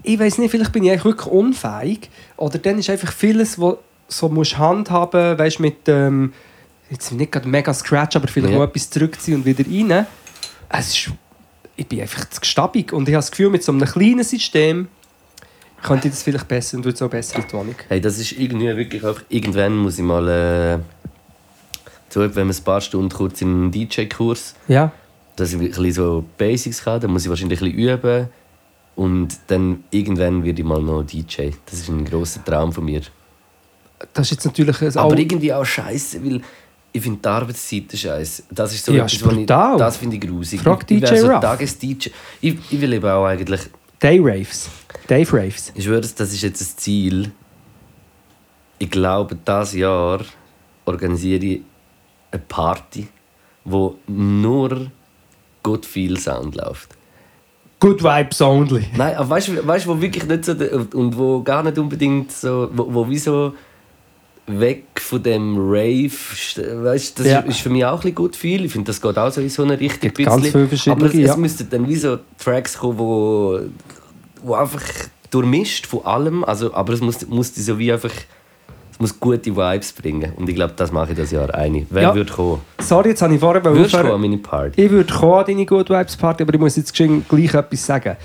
ich 0.03 0.19
weiß 0.19 0.37
nicht, 0.37 0.51
vielleicht 0.51 0.71
bin 0.71 0.83
ich 0.83 0.91
eigentlich 0.91 1.05
wirklich 1.05 1.27
unfähig. 1.27 2.11
Oder 2.37 2.59
dann 2.59 2.77
ist 2.77 2.91
einfach 2.91 3.11
vieles, 3.11 3.57
wo 3.59 3.79
so 4.07 4.29
musst 4.29 4.59
handhaben, 4.59 5.37
weißt 5.39 5.59
mit 5.59 5.87
ähm, 5.87 6.31
jetzt 6.91 7.11
nicht 7.11 7.31
gerade 7.31 7.47
mega 7.47 7.73
Scratch, 7.73 8.15
aber 8.15 8.27
vielleicht 8.27 8.53
Ja. 8.53 8.59
mal 8.59 8.65
etwas 8.67 8.89
zurückziehen 8.91 9.37
und 9.37 9.45
wieder 9.45 9.65
rein. 9.65 10.05
Es 10.69 10.89
ist, 10.95 11.11
ich 11.79 11.87
bin 11.87 12.01
einfach 12.01 12.29
zu 12.29 12.41
gestabig 12.41 12.91
und 12.93 13.07
ich 13.07 13.15
habe 13.15 13.19
das 13.21 13.31
Gefühl, 13.31 13.49
mit 13.49 13.63
so 13.63 13.71
einem 13.71 13.85
kleinen 13.85 14.23
System 14.23 14.87
könnte 15.81 16.07
ich 16.09 16.13
das 16.13 16.23
vielleicht 16.23 16.47
besser 16.47 16.77
und 16.77 16.83
würde 16.83 16.95
es 16.95 17.01
auch 17.01 17.09
besser 17.09 17.37
in 17.37 17.45
die 17.47 17.53
Wohnung. 17.53 17.75
Hey, 17.87 18.01
das 18.01 18.19
ist 18.19 18.33
irgendwie 18.33 18.75
wirklich 18.75 19.03
auch, 19.03 19.19
irgendwann 19.29 19.77
muss 19.77 19.97
ich 19.97 20.03
mal, 20.03 20.27
äh, 20.27 20.73
etwa, 22.09 22.35
wenn 22.35 22.47
man 22.47 22.55
ein 22.55 22.63
paar 22.63 22.81
Stunden 22.81 23.09
kurz 23.09 23.41
in 23.41 23.47
einen 23.47 23.71
DJ-Kurs, 23.71 24.55
Ja. 24.67 24.91
dass 25.37 25.49
ich 25.53 25.55
ein 25.59 25.67
bisschen 25.67 25.91
so 25.93 26.25
Basics 26.37 26.85
habe, 26.85 26.99
dann 26.99 27.11
muss 27.11 27.23
ich 27.23 27.29
wahrscheinlich 27.29 27.61
ein 27.61 27.71
bisschen 27.71 27.79
üben 27.97 28.27
und 28.95 29.37
dann 29.47 29.83
irgendwann 29.91 30.43
werde 30.43 30.61
ich 30.61 30.67
mal 30.67 30.81
noch 30.81 31.03
DJ. 31.03 31.51
Das 31.65 31.75
ist 31.79 31.87
ein 31.87 32.03
grosser 32.03 32.43
Traum 32.43 32.73
von 32.73 32.83
mir. 32.83 33.01
Das 34.13 34.27
ist 34.27 34.31
jetzt 34.31 34.45
natürlich 34.45 34.81
Aber 34.97 35.03
auch- 35.03 35.15
irgendwie 35.15 35.53
auch 35.53 35.63
scheiße, 35.65 36.23
weil 36.25 36.41
ich 36.91 37.01
finde 37.01 37.19
die 37.21 37.27
Arbeitszeiten 37.27 37.97
scheiße. 37.97 38.43
Das 38.49 38.73
ist 38.73 38.85
so 38.85 38.91
Ja, 38.91 39.05
etwas, 39.05 39.21
ich, 39.21 39.45
das 39.45 39.97
finde 39.97 40.15
ich 40.15 40.21
grusig. 40.21 40.61
Frag 40.61 40.83
ich, 40.89 40.97
ich 40.97 41.09
DJ 41.09 41.15
so 41.15 41.27
Ruff. 41.27 41.41
Tages-DJ. 41.41 42.09
Ich, 42.41 42.57
ich 42.71 42.81
will 42.81 42.93
eben 42.93 43.05
auch 43.05 43.25
eigentlich, 43.25 43.61
Day 44.01 44.19
Raves. 44.21 44.69
Dave 45.07 45.31
Raves. 45.33 45.71
ich 45.75 45.83
schwöre, 45.83 46.01
das 46.01 46.33
ist 46.33 46.41
jetzt 46.41 46.61
ein 46.61 46.77
Ziel. 46.77 47.31
Ich 48.77 48.89
glaube, 48.89 49.35
dieses 49.35 49.73
Jahr 49.73 50.21
organisiere 50.85 51.45
ich 51.45 51.61
eine 52.31 52.41
Party, 52.47 53.07
wo 53.65 53.97
nur 54.07 54.91
gut 55.63 55.85
viel 55.85 56.17
Sound 56.17 56.55
läuft. 56.55 56.95
Good 57.79 58.03
Vibes 58.03 58.41
only. 58.41 58.85
Nein, 58.95 59.15
aber 59.15 59.29
weißt 59.29 59.47
du, 59.49 59.67
weißt, 59.67 59.87
wo 59.87 59.99
wirklich 60.01 60.25
nicht 60.25 60.45
so, 60.45 60.51
und 60.51 61.17
wo 61.17 61.41
gar 61.41 61.63
nicht 61.63 61.77
unbedingt 61.77 62.31
so, 62.31 62.69
wo, 62.73 62.93
wo 62.93 63.09
wie 63.09 63.17
so 63.17 63.53
weg 64.49 64.85
von 64.99 65.21
dem 65.21 65.55
Rave. 65.57 66.11
Weißt, 66.83 67.19
das 67.19 67.25
Ja. 67.27 67.39
ist 67.41 67.59
für 67.61 67.69
mich 67.69 67.85
auch 67.85 68.03
ein 68.03 68.15
gut 68.15 68.35
viel. 68.35 68.65
Ich 68.65 68.71
finde, 68.71 68.87
das 68.87 69.01
geht 69.01 69.17
auch 69.17 69.31
so 69.31 69.41
in 69.41 69.49
so 69.49 69.63
eine 69.63 69.79
Richtung. 69.79 70.11
Gibt 70.13 70.17
ganz 70.29 70.47
viele 70.47 70.67
verschiedene, 70.67 71.05
Aber 71.05 71.13
es, 71.13 71.19
ja. 71.19 71.35
müssten 71.37 71.67
dann 71.69 71.87
wie 71.87 71.95
so 71.95 72.17
Tracks 72.37 72.77
kommen, 72.77 72.97
wo, 72.97 73.59
wo 74.43 74.53
einfach 74.55 74.81
durchmischt 75.29 75.85
von 75.87 76.05
allem. 76.05 76.43
Also, 76.43 76.73
aber 76.73 76.93
es 76.93 77.01
muss, 77.01 77.27
muss 77.27 77.51
die 77.51 77.61
so 77.61 77.77
wie 77.77 77.91
einfach. 77.91 78.11
Es 78.91 78.99
muss 78.99 79.17
gute 79.19 79.55
Vibes 79.55 79.93
bringen. 79.93 80.33
Und 80.35 80.49
ich 80.49 80.55
glaube, 80.55 80.73
das 80.75 80.91
mache 80.91 81.11
ich 81.11 81.17
das 81.17 81.31
Jahr 81.31 81.53
eine. 81.55 81.85
Wer 81.89 82.01
Ja. 82.01 82.15
würde 82.15 82.31
kommen? 82.33 82.61
Sorry, 82.79 83.09
jetzt 83.09 83.21
habe 83.21 83.33
ich 83.33 83.39
vorher 83.39 83.63
Würdest 83.63 83.93
du 83.93 83.97
kommen 83.97 84.07
an 84.09 84.13
aufhören. 84.15 84.21
meine 84.31 84.37
Party? 84.39 84.81
Ich 84.83 84.91
würde 84.91 85.13
kommen 85.13 85.33
an 85.39 85.45
deine 85.47 85.65
Good 85.65 85.89
Vibes 85.89 86.17
Party, 86.17 86.43
aber 86.43 86.53
ich 86.53 86.59
muss 86.59 86.75
jetzt 86.75 86.93
gleich 86.93 87.53
etwas 87.53 87.85
sagen. 87.85 88.17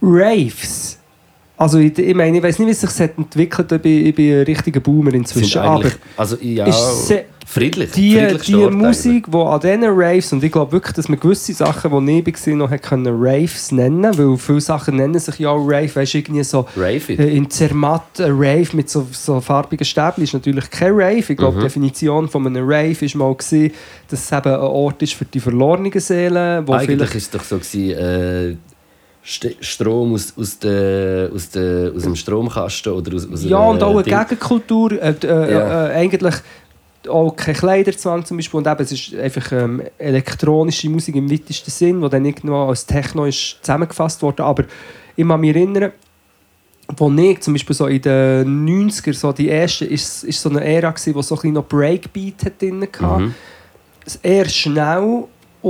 Raves. 0.00 0.97
Also 1.58 1.78
ich, 1.78 1.98
ich 1.98 2.14
meine, 2.14 2.36
ich 2.38 2.42
weiß 2.42 2.60
nicht, 2.60 2.68
wie 2.68 2.72
sich 2.72 2.88
das 2.88 3.00
hat 3.00 3.18
entwickelt. 3.18 3.72
Ich 3.72 3.82
bin, 3.82 4.06
ich 4.06 4.14
bin 4.14 4.32
ein 4.32 4.42
richtiger 4.44 4.78
Boomer 4.78 5.12
inzwischen. 5.12 5.60
Aber 5.60 5.90
also, 6.16 6.36
ja, 6.40 6.66
ist 6.66 7.12
friedlich. 7.44 7.90
die, 7.90 8.12
friedlich 8.14 8.42
die 8.42 8.54
Musik, 8.54 9.26
die 9.28 9.36
an 9.36 9.58
diesen 9.60 9.84
Raves, 9.84 10.32
und 10.32 10.44
ich 10.44 10.52
glaube 10.52 10.70
wirklich, 10.70 10.94
dass 10.94 11.08
man 11.08 11.18
gewisse 11.18 11.52
Sachen, 11.54 12.06
die 12.06 12.18
ich 12.20 12.46
war, 12.46 12.54
noch 12.54 12.70
hat 12.70 12.82
können 12.84 13.12
Raves 13.18 13.72
nennen 13.72 14.16
weil 14.16 14.36
viele 14.36 14.60
Sachen 14.60 14.96
nennen 14.96 15.18
sich 15.18 15.40
ja 15.40 15.48
auch 15.50 15.64
Rave. 15.66 15.96
Weißt 15.96 16.14
du, 16.14 16.18
irgendwie 16.18 16.44
so 16.44 16.66
Rave 16.76 17.14
äh, 17.14 17.36
in 17.36 17.50
Zermatt 17.50 18.20
ein 18.20 18.30
Rave 18.32 18.68
mit 18.74 18.88
so, 18.88 19.08
so 19.10 19.40
farbigen 19.40 19.84
Stäbchen 19.84 20.22
ist 20.22 20.34
natürlich 20.34 20.70
kein 20.70 20.92
Rave. 20.92 21.24
Ich 21.28 21.36
glaube, 21.36 21.56
Mhm. 21.56 21.60
die 21.62 21.66
Definition 21.66 22.28
von 22.28 22.46
einem 22.46 22.64
Rave 22.68 23.00
war 23.00 23.26
mal, 23.26 23.34
gewesen, 23.34 23.72
dass 24.08 24.20
es 24.20 24.30
eben 24.30 24.54
ein 24.54 24.60
Ort 24.60 25.02
ist 25.02 25.14
für 25.14 25.24
die 25.24 25.40
verlorenen 25.40 25.98
Seelen, 25.98 26.68
wo 26.68 26.74
Eigentlich 26.74 27.14
ist 27.16 27.24
es 27.24 27.30
doch 27.30 27.42
so, 27.42 27.56
gewesen, 27.56 27.90
äh, 27.98 28.56
St 29.28 29.56
Strom 29.60 30.14
aus, 30.14 30.32
aus, 30.38 30.58
der, 30.58 31.30
aus, 31.34 31.50
der, 31.50 31.92
aus 31.94 32.02
dem 32.02 32.16
Stromkasten 32.16 32.92
oder 32.94 33.14
aus, 33.14 33.28
aus 33.30 33.44
Ja, 33.44 33.58
und 33.58 33.82
auch 33.82 33.92
eine 33.94 34.02
Ding- 34.02 34.18
Gegenkultur. 34.18 34.92
Äh, 34.92 35.14
äh, 35.22 35.52
Ja. 35.52 35.88
äh, 35.88 35.94
eigentlich 35.94 36.34
auch 37.08 37.36
kein 37.36 37.54
Kleiderzwang 37.54 38.24
zum 38.24 38.38
Beispiel. 38.38 38.58
Und 38.58 38.66
eben, 38.66 38.80
es 38.82 38.92
ist 38.92 39.14
einfach 39.14 39.52
ähm, 39.52 39.82
elektronische 39.98 40.88
Musik 40.88 41.14
im 41.16 41.30
weitesten 41.30 41.70
Sinn, 41.70 42.00
die 42.00 42.08
dann 42.08 42.24
irgendwo 42.24 42.56
als 42.68 42.86
Techno 42.86 43.26
ist 43.26 43.58
zusammengefasst 43.62 44.22
wurde. 44.22 44.42
Aber 44.44 44.64
ich 45.14 45.26
kann 45.28 45.40
mich 45.40 45.54
erinnern, 45.54 45.92
wo 46.96 47.10
ich 47.12 47.40
zum 47.40 47.52
Beispiel 47.52 47.76
so 47.76 47.86
in 47.86 48.00
den 48.00 48.66
90er, 48.66 49.12
so 49.12 49.32
die 49.32 49.48
erste, 49.48 49.84
ist, 49.84 50.24
ist 50.24 50.40
so 50.40 50.48
eine 50.48 50.64
Ära 50.64 50.90
gewesen, 50.90 51.14
wo 51.14 51.20
so 51.20 51.34
ein 51.34 51.38
bisschen 51.42 51.54
noch 51.54 51.66
Breakbeat 51.66 52.44
hat 52.46 52.62
drin 52.62 52.80
hatte. 52.82 53.20
Mhm. 53.24 53.34
Eher 54.22 54.48
schnell 54.48 55.24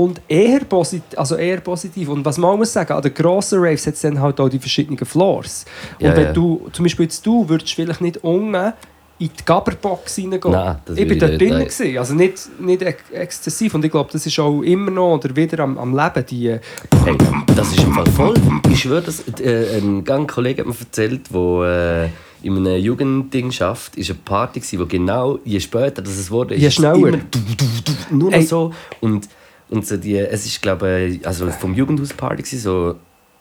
und 0.05 0.21
eher 0.29 0.61
positiv, 0.65 1.19
also 1.19 1.35
eher 1.37 1.61
positiv. 1.61 2.09
Und 2.09 2.25
was 2.25 2.39
man 2.39 2.57
muss 2.59 2.73
sagen, 2.73 2.93
an 2.93 3.03
den 3.03 3.15
grossen 3.15 3.59
Raves 3.61 3.87
hat 3.87 3.95
es 3.95 4.01
dann 4.03 4.21
halt 4.21 4.39
auch 4.41 4.49
die 4.49 4.59
verschiedenen 4.59 5.05
Floors. 5.05 5.65
Und 5.99 6.07
Ja, 6.07 6.17
wenn 6.17 6.25
ja. 6.27 6.33
du, 6.33 6.69
zum 6.73 6.85
Beispiel 6.85 7.05
jetzt 7.07 7.27
du, 7.27 7.49
würdest 7.49 7.75
vielleicht 7.75 8.01
nicht 8.01 8.19
unten 8.19 8.73
in 9.21 9.31
die 9.37 9.45
Gabberbox 9.45 10.19
reingehen. 10.19 10.41
Nein, 10.53 10.77
ich 10.95 11.09
bin 11.09 11.19
dort 11.19 11.41
drinnen, 11.41 11.65
gewesen. 11.65 11.99
also 11.99 12.15
nicht, 12.15 12.49
nicht 12.61 12.83
ex 12.83 13.03
exzessiv. 13.11 13.75
Und 13.75 13.85
ich 13.85 13.91
glaube, 13.91 14.11
das 14.13 14.25
ist 14.25 14.39
auch 14.39 14.63
immer 14.63 14.93
noch 14.93 15.15
oder 15.15 15.35
wieder 15.35 15.59
am, 15.65 15.77
am 15.79 15.97
Leben, 15.97 16.25
die... 16.27 16.47
äh, 16.47 16.61
Hey, 17.05 17.17
das 17.57 17.73
ist 17.73 17.83
im 17.83 17.93
Fall 17.95 18.07
voll. 18.13 18.35
Ich 18.71 18.81
schwöre, 18.83 19.03
dass, 19.03 19.25
äh, 19.41 19.81
ein 19.81 20.27
Kollege 20.29 20.61
hat 20.63 20.69
mir 20.69 20.75
erzählt, 20.79 21.23
der 21.35 22.05
äh, 22.05 22.47
in 22.47 22.57
einem 22.57 22.77
Jugendding 22.81 23.51
schafft, 23.51 23.97
ist 23.97 24.11
eine 24.11 24.21
Party 24.25 24.61
gewesen, 24.61 24.79
wo 24.79 24.87
genau 24.87 25.41
je 25.45 25.59
später 25.59 26.01
das 26.03 26.17
es 26.17 26.31
wurde, 26.31 26.55
ist 26.55 26.61
Je 26.61 26.69
es 26.69 26.75
schneller. 26.75 26.95
immer 26.95 27.11
du, 27.11 27.39
du, 27.41 27.65
du, 27.85 28.15
nur 28.17 28.31
noch 28.31 28.39
Ey. 28.39 28.45
so 28.47 28.73
und 29.01 29.29
und 29.71 29.87
so 29.87 29.97
die, 29.97 30.17
es 30.19 30.47
ist 30.47 30.61
glaube 30.63 31.01
ich 31.01 31.27
also 31.27 31.51
vom 31.51 31.75
Jugendhaus 31.75 32.13
Party 32.13 32.43
gewesen, 32.43 32.59
so 32.61 32.95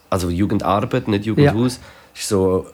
also 0.10 0.30
Jugendarbeit, 0.30 1.08
nicht 1.08 1.26
Jugendhaus, 1.26 1.80
ist 2.16 2.28
so 2.28 2.66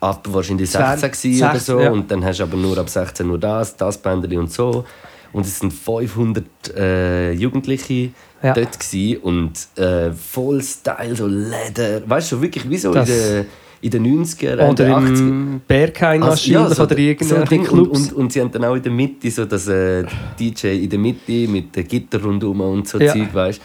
ab 0.00 0.26
wahrscheinlich 0.30 0.70
16 0.70 1.10
gewesen 1.10 1.42
oder 1.44 1.52
16, 1.54 1.60
so. 1.76 1.80
ja. 1.80 1.90
und 1.90 2.10
dann 2.10 2.24
hast 2.24 2.38
du 2.40 2.44
aber 2.44 2.56
nur 2.56 2.78
ab 2.78 2.88
16 2.88 3.26
nur 3.26 3.38
das, 3.38 3.76
das 3.76 3.98
Bändeli 3.98 4.36
und 4.38 4.50
so. 4.50 4.84
Und 5.32 5.46
es 5.46 5.58
sind 5.60 5.72
500 5.72 6.44
äh, 6.76 7.32
Jugendliche 7.32 8.10
Ja. 8.42 8.52
dort 8.54 8.80
gsi 8.80 9.18
und 9.22 9.52
äh, 9.76 10.10
voll 10.12 10.62
Style, 10.62 11.14
so 11.14 11.26
Leder, 11.26 12.08
weißt 12.08 12.32
du, 12.32 12.40
wirklich 12.42 12.68
wie 12.68 12.78
so 12.78 12.88
in 12.88 12.94
Das- 12.94 13.08
den, 13.08 13.46
in 13.82 13.90
den 13.90 14.24
90er, 14.24 14.50
Ende 14.58 14.66
Oder 14.84 14.98
80er. 14.98 15.18
im 15.18 15.60
Berghain 15.66 16.22
Also, 16.22 16.30
wahrscheinlich 16.32 16.76
so, 16.76 16.82
oder 16.82 16.88
so 16.88 16.94
ein 16.94 16.98
irgendwelchen 16.98 17.48
Ding. 17.48 17.68
und, 17.68 17.88
und, 17.88 18.12
und 18.12 18.32
sie 18.32 18.40
haben 18.40 18.50
dann 18.50 18.64
auch 18.64 18.74
in 18.74 18.82
der 18.82 18.92
Mitte 18.92 19.30
so 19.30 19.44
das 19.46 19.68
äh, 19.68 20.04
DJ 20.38 20.84
in 20.84 20.90
der 20.90 20.98
Mitte 20.98 21.32
mit 21.48 21.74
den 21.74 21.88
Gitter 21.88 22.22
rundum 22.22 22.60
und 22.60 22.86
so 22.88 22.98
Ja. 22.98 23.12
Zeug, 23.12 23.32
weißt 23.32 23.60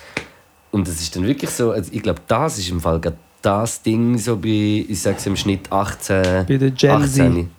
Und 0.72 0.88
das 0.88 1.02
ist 1.02 1.16
dann 1.16 1.26
wirklich 1.28 1.50
so, 1.50 1.72
also 1.72 1.92
ich 1.94 2.02
glaube, 2.02 2.22
das 2.28 2.58
ist 2.58 2.70
im 2.70 2.80
Fall 2.80 3.00
gerade 3.00 3.18
das 3.42 3.82
Ding 3.82 4.18
so 4.18 4.38
bei, 4.38 4.86
ich 4.88 5.00
sag's 5.02 5.26
im 5.26 5.36
Schnitt 5.36 5.72
18, 5.72 6.46
Bei 6.48 6.58
der 6.58 6.72
Gen 6.72 7.02
Z. 7.08 7.22
18. 7.22 7.50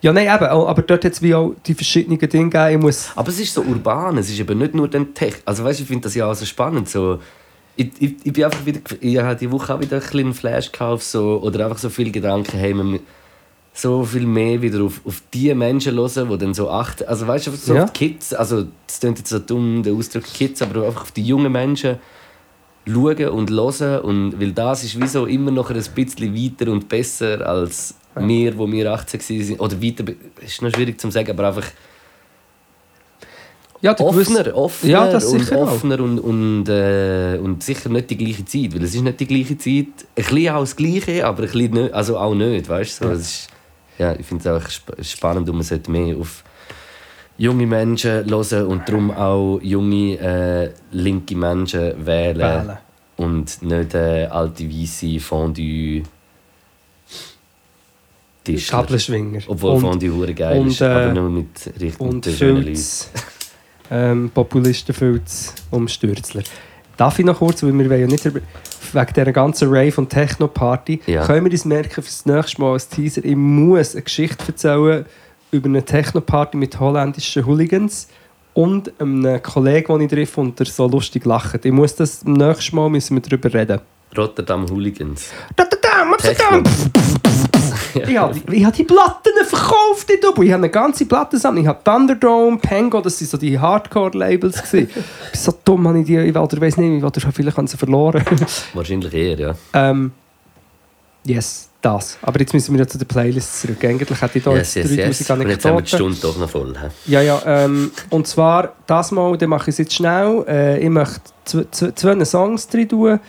Ja, 0.00 0.12
nein, 0.12 0.26
eben. 0.32 0.44
Aber 0.46 0.80
dort 0.82 1.04
hat 1.04 1.12
es 1.12 1.20
wie 1.20 1.34
auch 1.34 1.54
die 1.66 1.74
verschiedenen 1.74 2.18
Dinge 2.20 2.48
gegeben. 2.48 2.70
Ich 2.70 2.78
muss... 2.78 3.10
Aber 3.16 3.28
es 3.30 3.40
ist 3.40 3.52
so 3.52 3.62
urban, 3.62 4.16
es 4.18 4.30
ist 4.30 4.38
eben 4.38 4.56
nicht 4.56 4.72
nur 4.72 4.86
den 4.86 5.12
Tech. 5.12 5.34
Also 5.44 5.64
weißt, 5.64 5.80
du, 5.80 5.82
ich 5.82 5.88
finde 5.88 6.04
das 6.04 6.14
ja 6.14 6.30
auch 6.30 6.34
so 6.34 6.46
spannend. 6.46 6.88
So, 6.88 7.18
ich, 7.78 7.90
ich, 8.00 8.14
ich 8.24 8.32
bin 8.32 8.44
einfach 8.44 8.66
wieder, 8.66 8.80
ich 9.00 9.18
habe 9.18 9.36
die 9.36 9.50
Woche 9.50 9.74
auch 9.74 9.80
wieder 9.80 9.96
ein 9.96 10.02
bisschen 10.02 10.20
einen 10.20 10.34
Flash 10.34 10.72
gekauft, 10.72 11.04
so, 11.04 11.40
oder 11.42 11.64
einfach 11.64 11.78
so 11.78 11.88
viele 11.88 12.10
Gedanken, 12.10 12.58
hey, 12.58 12.74
man, 12.74 12.98
so 13.72 14.02
viel 14.04 14.26
mehr 14.26 14.60
wieder 14.60 14.82
auf, 14.82 15.00
auf 15.04 15.22
die 15.32 15.54
Menschen 15.54 15.94
hören, 15.94 16.28
die 16.28 16.38
dann 16.38 16.52
so 16.54 16.68
achten. 16.68 17.06
Also 17.06 17.26
weißt 17.28 17.46
du, 17.46 17.50
so 17.52 17.74
Ja. 17.74 17.84
auf 17.84 17.92
die 17.92 18.08
Kids, 18.08 18.34
also 18.34 18.66
das 18.86 18.98
klingt 18.98 19.18
jetzt 19.18 19.30
so 19.30 19.38
dumm, 19.38 19.82
der 19.84 19.92
Ausdruck 19.94 20.24
Kids, 20.24 20.60
aber 20.62 20.84
einfach 20.86 21.02
auf 21.02 21.12
die 21.12 21.22
jungen 21.22 21.52
Menschen 21.52 21.98
schauen 22.86 23.28
und 23.28 23.50
hören. 23.50 24.00
Und, 24.00 24.40
weil 24.40 24.50
das 24.52 24.82
ist 24.82 25.00
wie 25.00 25.06
so 25.06 25.26
immer 25.26 25.52
noch 25.52 25.70
ein 25.70 25.80
bisschen 25.94 26.34
weiter 26.34 26.72
und 26.72 26.88
besser 26.88 27.46
als 27.46 27.94
wir, 28.16 28.58
wo 28.58 28.70
wir 28.70 28.90
18 28.92 29.20
waren. 29.20 29.60
Oder 29.60 29.80
weiter, 29.82 30.04
ist 30.44 30.60
noch 30.62 30.70
schwierig 30.74 31.00
zu 31.00 31.08
sagen, 31.12 31.30
aber 31.30 31.46
einfach 31.48 31.66
Ja, 33.80 33.98
offener, 34.00 34.56
offener 34.56 34.92
Ja, 34.92 35.10
das 35.10 35.26
und 35.26 35.38
sicher 35.38 35.58
offener 35.60 36.00
und, 36.00 36.18
und, 36.18 36.68
äh, 36.68 37.38
und 37.38 37.62
sicher 37.62 37.88
nicht 37.88 38.10
die 38.10 38.16
gleiche 38.16 38.44
Zeit, 38.44 38.74
weil 38.74 38.82
es 38.82 38.94
ist 38.94 39.02
nicht 39.02 39.20
die 39.20 39.26
gleiche 39.26 39.56
Zeit. 39.56 39.86
Ein 40.16 40.24
bisschen 40.24 40.48
auch 40.48 40.60
das 40.60 40.74
Gleiche, 40.74 41.24
aber 41.24 41.44
ein 41.44 41.50
bisschen 41.50 41.70
nicht, 41.72 41.94
also 41.94 42.18
auch 42.18 42.34
nicht, 42.34 42.68
weißt 42.68 43.04
du? 43.04 43.06
So, 43.06 43.12
ist, 43.12 43.48
ja, 43.98 44.14
ich 44.14 44.26
finde 44.26 44.48
es 44.48 44.64
auch 44.64 44.66
sp 44.66 44.98
spannend 45.02 45.48
und 45.48 45.56
man 45.56 45.64
sollte 45.64 45.90
mehr 45.90 46.16
auf 46.16 46.42
junge 47.36 47.66
Menschen 47.66 48.28
hören 48.28 48.66
und 48.66 48.88
darum 48.88 49.12
auch 49.12 49.60
junge 49.62 50.18
äh, 50.18 50.70
linke 50.90 51.36
Menschen 51.36 52.04
wählen, 52.04 52.38
Wählen. 52.38 52.78
und 53.16 53.62
nicht 53.62 53.94
äh, 53.94 54.26
alte 54.26 54.68
weiße 54.68 55.20
Fondue 55.20 56.02
Tischler. 58.42 58.78
Kabelschwinger. 58.78 59.40
Obwohl 59.46 59.72
und, 59.74 59.80
Fondue 59.82 60.34
geil 60.34 60.60
und, 60.60 60.68
ist, 60.68 60.80
äh, 60.80 60.86
aber 60.86 61.12
nur 61.12 61.30
mit 61.30 61.48
richtig 61.80 62.00
und 62.00 62.26
schönen 62.26 62.64
Leuten. 62.64 62.80
Ähm, 63.90 64.30
Populisten 64.34 64.94
Filz 64.94 65.54
umstürzler. 65.70 66.42
Darf 66.96 67.18
ich 67.18 67.24
noch 67.24 67.38
kurz, 67.38 67.62
weil 67.62 67.72
wir 67.78 67.88
wollen 67.88 68.00
ja 68.00 68.06
nicht 68.06 68.24
über- 68.24 68.40
wegen 68.92 69.12
dieser 69.14 69.32
ganzen 69.32 69.68
Rave- 69.68 69.98
und 70.00 70.08
Techno-Party, 70.10 71.00
Ja. 71.06 71.24
können 71.26 71.44
wir 71.46 71.52
uns 71.52 71.64
merken 71.64 72.02
fürs 72.02 72.26
nächste 72.26 72.60
Mal 72.60 72.72
als 72.72 72.88
Teaser, 72.88 73.24
ich 73.24 73.36
muss 73.36 73.94
eine 73.94 74.02
Geschichte 74.02 74.44
erzählen 74.48 75.04
über 75.50 75.68
eine 75.68 75.82
Techno-Party 75.84 76.56
mit 76.56 76.78
holländischen 76.80 77.46
Hooligans 77.46 78.08
und 78.54 78.92
einem 79.00 79.40
Kollegen, 79.42 79.92
den 79.98 80.00
ich 80.02 80.10
treffe 80.12 80.40
und 80.40 80.58
der 80.58 80.66
so 80.66 80.86
lustig 80.88 81.24
lacht. 81.24 81.64
Ich 81.64 81.72
muss 81.72 81.94
das 81.94 82.24
am 82.26 82.32
nächsten 82.34 82.76
Mal 82.76 82.90
müssen 82.90 83.14
wir 83.16 83.22
darüber 83.22 83.52
reden. 83.54 83.80
Rotterdam 84.16 84.68
Hooligans. 84.68 85.30
Rotterdam, 85.58 86.12
Amsterdam! 86.14 86.64
Ich 87.94 88.16
habe 88.16 88.38
ich 88.52 88.64
hab 88.64 88.74
die 88.74 88.84
Platten 88.84 89.32
verkauft 89.44 90.10
in 90.10 90.20
Dubai. 90.20 90.44
Ich 90.44 90.52
habe 90.52 90.62
eine 90.62 90.70
ganze 90.70 91.06
Plattensammlung. 91.06 91.64
Ich 91.64 91.68
habe 91.68 91.82
Thunderdome, 91.82 92.58
Pengo, 92.58 93.00
das 93.00 93.20
waren 93.20 93.28
so 93.28 93.36
die 93.36 93.58
Hardcore-Labels. 93.58 94.62
ich 94.64 94.70
bin 94.72 94.88
so 95.32 95.54
dumm, 95.64 95.88
habe 95.88 96.00
ich 96.00 96.06
die, 96.06 96.16
ich 96.18 96.36
oder 96.36 96.60
weiß 96.60 96.76
nicht, 96.76 96.96
ich 96.96 97.02
will, 97.02 97.32
vielleicht 97.32 97.56
haben 97.56 97.66
sie 97.66 97.76
verloren. 97.76 98.24
Wahrscheinlich 98.74 99.12
eher, 99.14 99.38
ja. 99.38 99.54
ähm, 99.74 100.12
yes, 101.24 101.68
das. 101.80 102.18
Aber 102.22 102.40
jetzt 102.40 102.52
müssen 102.54 102.74
wir 102.74 102.80
ja 102.80 102.88
zu 102.88 102.98
der 102.98 103.06
Playlist 103.06 103.60
zurück. 103.60 103.84
Eigentlich 103.84 104.20
hätte 104.20 104.38
ich 104.38 104.44
da 104.44 104.52
Yes, 104.52 104.74
jetzt 104.74 104.90
yes, 104.90 105.18
3000 105.26 105.28
yes. 105.28 105.38
Und 105.38 105.50
jetzt 105.50 105.64
haben 105.64 105.76
wir 105.76 105.82
die 105.82 105.92
Anekdoten. 105.92 106.14
Stunde 106.14 106.18
doch 106.20 106.38
noch 106.38 106.50
voll. 106.50 106.74
hä? 106.80 106.88
Ja, 107.06 107.22
ja. 107.22 107.42
Ähm, 107.46 107.90
und 108.10 108.26
zwar, 108.26 108.74
das 108.86 109.10
Mal, 109.12 109.38
dann 109.38 109.50
mache 109.50 109.64
ich 109.64 109.74
es 109.74 109.78
jetzt 109.78 109.94
schnell. 109.94 110.44
Äh, 110.48 110.80
ich 110.80 110.90
möchte 110.90 111.20
zwei 111.70 112.24
Songs 112.24 112.68
drin 112.68 112.88
tun. 112.88 113.20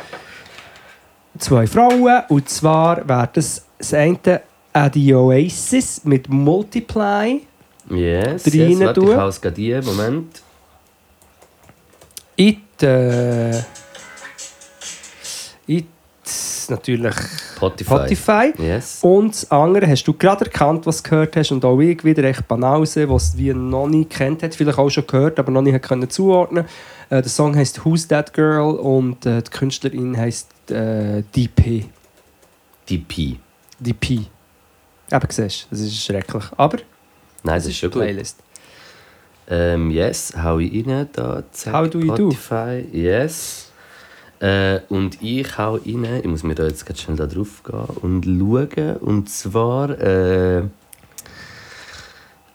Zwei 1.37 1.67
Frauen. 1.67 2.23
Und 2.29 2.49
zwar 2.49 3.07
wäre 3.07 3.29
das 3.33 3.63
das 3.79 3.93
eine 3.93 4.41
äh, 4.73 4.89
die 4.89 5.13
Oasis 5.13 6.03
mit 6.03 6.29
Multiply. 6.29 7.41
Yes, 7.89 8.45
yes. 8.45 8.79
Warte, 8.79 9.01
ich 9.01 9.15
haus 9.15 9.41
gerade 9.41 9.55
die. 9.55 9.81
Moment. 9.81 10.43
It, 12.35 12.83
äh, 12.83 13.57
It 15.65 15.87
natürlich 16.69 17.15
Spotify. 17.55 17.89
Spotify. 17.89 18.53
Yes. 18.57 18.99
Und 19.01 19.33
das 19.33 19.51
andere 19.51 19.87
hast 19.87 20.03
du 20.03 20.13
gerade 20.13 20.45
erkannt, 20.45 20.85
was 20.85 21.01
du 21.01 21.09
gehört 21.09 21.35
hast. 21.35 21.51
Und 21.51 21.65
auch 21.65 21.79
ich 21.79 22.03
wieder 22.03 22.23
echt 22.23 22.47
Banause, 22.47 23.09
was 23.09 23.35
wie 23.37 23.53
noch 23.53 23.87
nie 23.87 24.05
kennt 24.05 24.43
hat. 24.43 24.55
Vielleicht 24.55 24.77
auch 24.77 24.89
schon 24.89 25.07
gehört, 25.07 25.39
aber 25.39 25.51
noch 25.51 25.61
nie 25.61 25.77
können 25.79 26.09
zuordnen. 26.09 26.65
Äh, 27.09 27.21
der 27.21 27.29
Song 27.29 27.55
heißt 27.55 27.83
Who's 27.83 28.07
That 28.07 28.33
Girl 28.33 28.75
und 28.75 29.25
äh, 29.25 29.41
die 29.41 29.49
Künstlerin 29.49 30.15
heißt 30.15 30.71
äh, 30.71 31.23
DP. 31.35 31.85
DP. 32.89 33.37
DP. 33.79 34.27
Eben 35.11 35.27
siehst 35.29 35.63
du, 35.63 35.67
das 35.71 35.79
ist 35.79 36.03
schrecklich. 36.03 36.43
Aber 36.57 36.77
Nein, 37.43 37.55
das 37.55 37.65
ist 37.67 37.77
schon 37.77 37.91
gut. 37.91 38.01
Playlist. 38.01 38.43
Ähm, 39.51 39.89
yes, 39.89 40.33
hau 40.37 40.59
ich 40.59 40.85
rein, 40.85 41.09
da, 41.11 41.43
zack, 41.51 41.73
How 41.73 41.89
do 41.89 41.99
you 41.99 42.15
do? 42.15 42.31
Spotify, 42.31 42.85
yes. 42.91 43.71
Äh, 44.39 44.81
und 44.89 45.21
ich 45.21 45.57
hau 45.57 45.73
rein, 45.75 46.19
ich 46.21 46.27
muss 46.27 46.43
mir 46.43 46.55
da 46.55 46.65
jetzt 46.65 46.85
ganz 46.85 47.01
schnell 47.01 47.17
da 47.17 47.25
drauf 47.25 47.63
gehen 47.63 47.79
und 48.01 48.25
schauen. 48.25 48.97
Und 48.97 49.29
zwar 49.29 49.89
äh, 49.99 50.63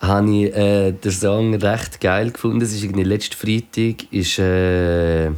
habe 0.01 0.31
ich 0.31 0.55
äh, 0.55 0.93
den 0.93 1.11
Song 1.11 1.55
recht 1.55 2.01
geil 2.01 2.31
gefunden. 2.31 2.61
Es 2.61 2.73
ist 2.73 2.85
irgendwie 2.85 3.05
letzten 3.05 3.35
Freitag 3.37 4.13
ist 4.13 4.39
äh, 4.39 5.31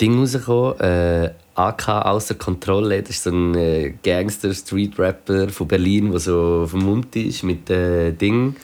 Ding 0.00 0.18
rausgekommen, 0.18 0.80
äh, 0.80 1.30
AK 1.56 1.88
außer 2.06 2.34
Kontrolle. 2.36 3.02
Das 3.02 3.10
ist 3.10 3.22
so 3.24 3.30
ein 3.30 3.54
äh, 3.54 3.94
Gangster-Street-Rapper 4.02 5.48
von 5.48 5.66
Berlin, 5.68 6.10
der 6.10 6.20
so 6.20 6.66
vermummt 6.68 7.14
ist 7.16 7.42
mit 7.42 7.68
äh, 7.70 8.12
Ding. 8.12 8.56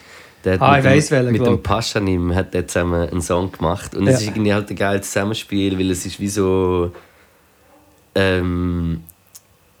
Der 0.45 0.53
hat 0.53 0.61
Ah, 0.61 0.69
mit 0.71 0.77
ich 0.79 0.83
dem- 0.83 0.91
weiss 0.97 1.11
welchen, 1.11 1.31
Mit 1.31 1.45
dem 1.45 1.63
Paschanim 1.63 2.35
hat 2.35 2.53
er 2.53 2.67
zusammen 2.67 3.09
einen 3.09 3.21
Song 3.21 3.51
gemacht. 3.51 3.95
Und 3.95 4.05
Ja. 4.07 4.11
es 4.13 4.21
ist 4.21 4.27
irgendwie 4.27 4.53
halt 4.53 4.69
ein 4.69 4.75
geiles 4.75 5.07
Zusammenspiel, 5.11 5.77
weil 5.79 5.91
es 5.91 6.05
ist 6.05 6.19
wie 6.19 6.29
so... 6.29 6.91
Ähm, 8.15 9.01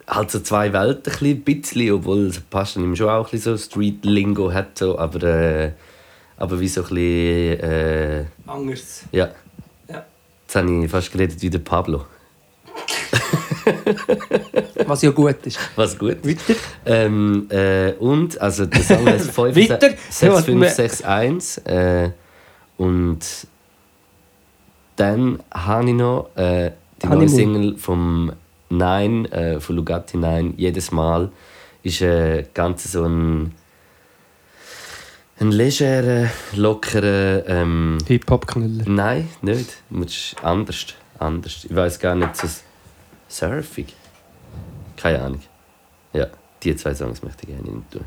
halt 0.07 0.31
so 0.31 0.39
zwei 0.39 0.73
Welten 0.73 1.13
ein 1.21 1.41
bisschen, 1.43 1.91
obwohl 1.93 2.31
Paschanim 2.49 2.95
schon 2.95 3.09
auch 3.09 3.25
ein 3.27 3.31
bisschen 3.31 3.57
so 3.57 3.63
Street-Lingo 3.63 4.51
hat, 4.51 4.77
so, 4.79 4.97
aber, 4.97 5.23
äh, 5.23 5.71
aber 6.37 6.59
wie 6.59 6.67
so 6.67 6.81
ein 6.81 6.87
bisschen... 6.89 7.59
Äh, 7.59 8.25
Anders. 8.47 9.03
ja. 9.11 9.29
Ja. 9.87 10.03
Jetzt 10.45 10.55
habe 10.55 10.83
ich 10.83 10.89
fast 10.91 11.11
geredet 11.11 11.41
wie 11.41 11.49
der 11.49 11.59
Pablo. 11.59 12.05
Was 14.87 15.01
ja 15.01 15.11
gut 15.11 15.45
ist. 15.45 15.59
Was 15.75 15.97
gut. 15.97 16.17
Weiter. 16.27 16.59
Ähm, 16.85 17.47
äh, 17.49 17.93
und, 17.93 18.39
also 18.39 18.65
der 18.65 18.81
Song 18.81 19.05
heißt 19.05 19.37
Weiter. 19.37 19.89
6561. 20.09 21.65
Äh, 21.65 22.11
und 22.77 23.19
dann 24.95 25.39
habe 25.53 25.89
ich 25.89 25.95
noch 25.95 26.29
äh, 26.35 26.71
die 27.01 27.07
neue 27.07 27.15
Honeymoon. 27.15 27.29
Single 27.29 27.77
vom 27.77 28.31
Nein, 28.69 29.25
äh, 29.25 29.59
von 29.59 29.75
Lugatti 29.75 30.17
Nein, 30.17 30.53
jedes 30.57 30.91
Mal 30.91 31.31
ist 31.83 32.01
äh, 32.01 32.45
ganz 32.53 32.91
so 32.91 33.03
ein, 33.03 33.53
ein 35.39 35.51
legerer, 35.51 36.29
lockerer. 36.55 37.47
Ähm, 37.47 37.97
Hip-Hop-Knüller. 38.07 38.85
Nein, 38.87 39.29
nicht. 39.41 39.77
Du 39.89 39.97
musst 39.97 40.35
anders. 40.41 40.87
anders. 41.19 41.65
Ich 41.65 41.75
weiß 41.75 41.99
gar 41.99 42.15
nicht, 42.15 42.35
so 42.35 42.47
surfig. 43.33 43.93
Keine 44.97 45.21
Ahnung. 45.21 45.41
Ja, 46.13 46.27
die 46.61 46.75
zwei 46.75 46.93
Songs 46.93 47.23
möchte 47.23 47.43
ich 47.47 47.55
gerne 47.55 47.69
nicht 47.77 47.91
tun. 47.91 48.05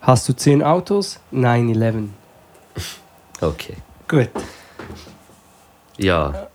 Hast 0.00 0.28
du 0.28 0.34
10 0.34 0.62
Autos? 0.62 1.20
9-11. 1.32 2.08
Okay. 3.40 3.74
Gut. 4.06 4.30
Ja. 5.98 6.48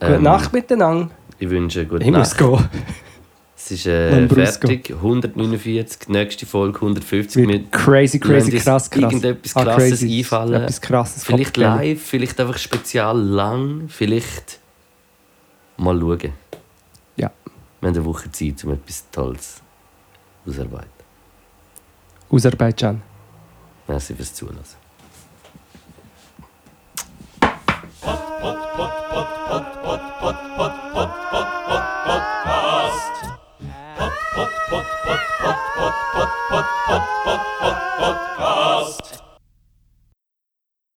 Gute 0.00 0.14
ähm, 0.14 0.22
Nacht 0.24 0.52
miteinander. 0.52 1.10
Ich 1.38 1.48
wünsche 1.48 1.86
gute 1.86 2.02
Ich 2.04 2.10
muss 2.10 2.36
Nacht. 2.36 2.38
gehen. 2.38 2.68
Es 3.56 3.70
ist 3.70 3.86
äh, 3.86 4.28
fertig. 4.28 4.90
149, 4.90 6.08
nächste 6.08 6.44
Folge 6.44 6.74
150. 6.76 7.36
Wird 7.36 7.48
Wir 7.48 7.70
crazy, 7.70 8.18
crazy, 8.18 8.50
krass, 8.58 8.90
krass. 8.90 9.00
Irgendetwas 9.02 9.56
Ah, 9.56 9.62
Krasses 9.64 10.00
crazy. 10.00 10.18
einfallen. 10.18 10.54
Etwas 10.54 10.80
Krasses. 10.80 11.24
Vielleicht 11.24 11.56
live, 11.56 12.02
vielleicht 12.02 12.38
einfach 12.40 12.58
spezial 12.58 13.18
lang. 13.18 13.88
Vielleicht 13.88 14.58
mal 15.76 15.98
schauen. 15.98 16.32
Wir 17.84 17.90
haben 17.90 17.96
eine 17.98 18.06
Woche 18.06 18.32
Zeit, 18.32 18.64
um 18.64 18.72
etwas 18.72 19.10
Tolles 19.10 19.62
auszuarbeiten. 20.46 20.88
Aserbaidschan. 22.30 23.02
Merci 23.86 24.14
fürs 24.14 24.32
Zulassen. 24.32 24.78
Podcast. 36.40 37.53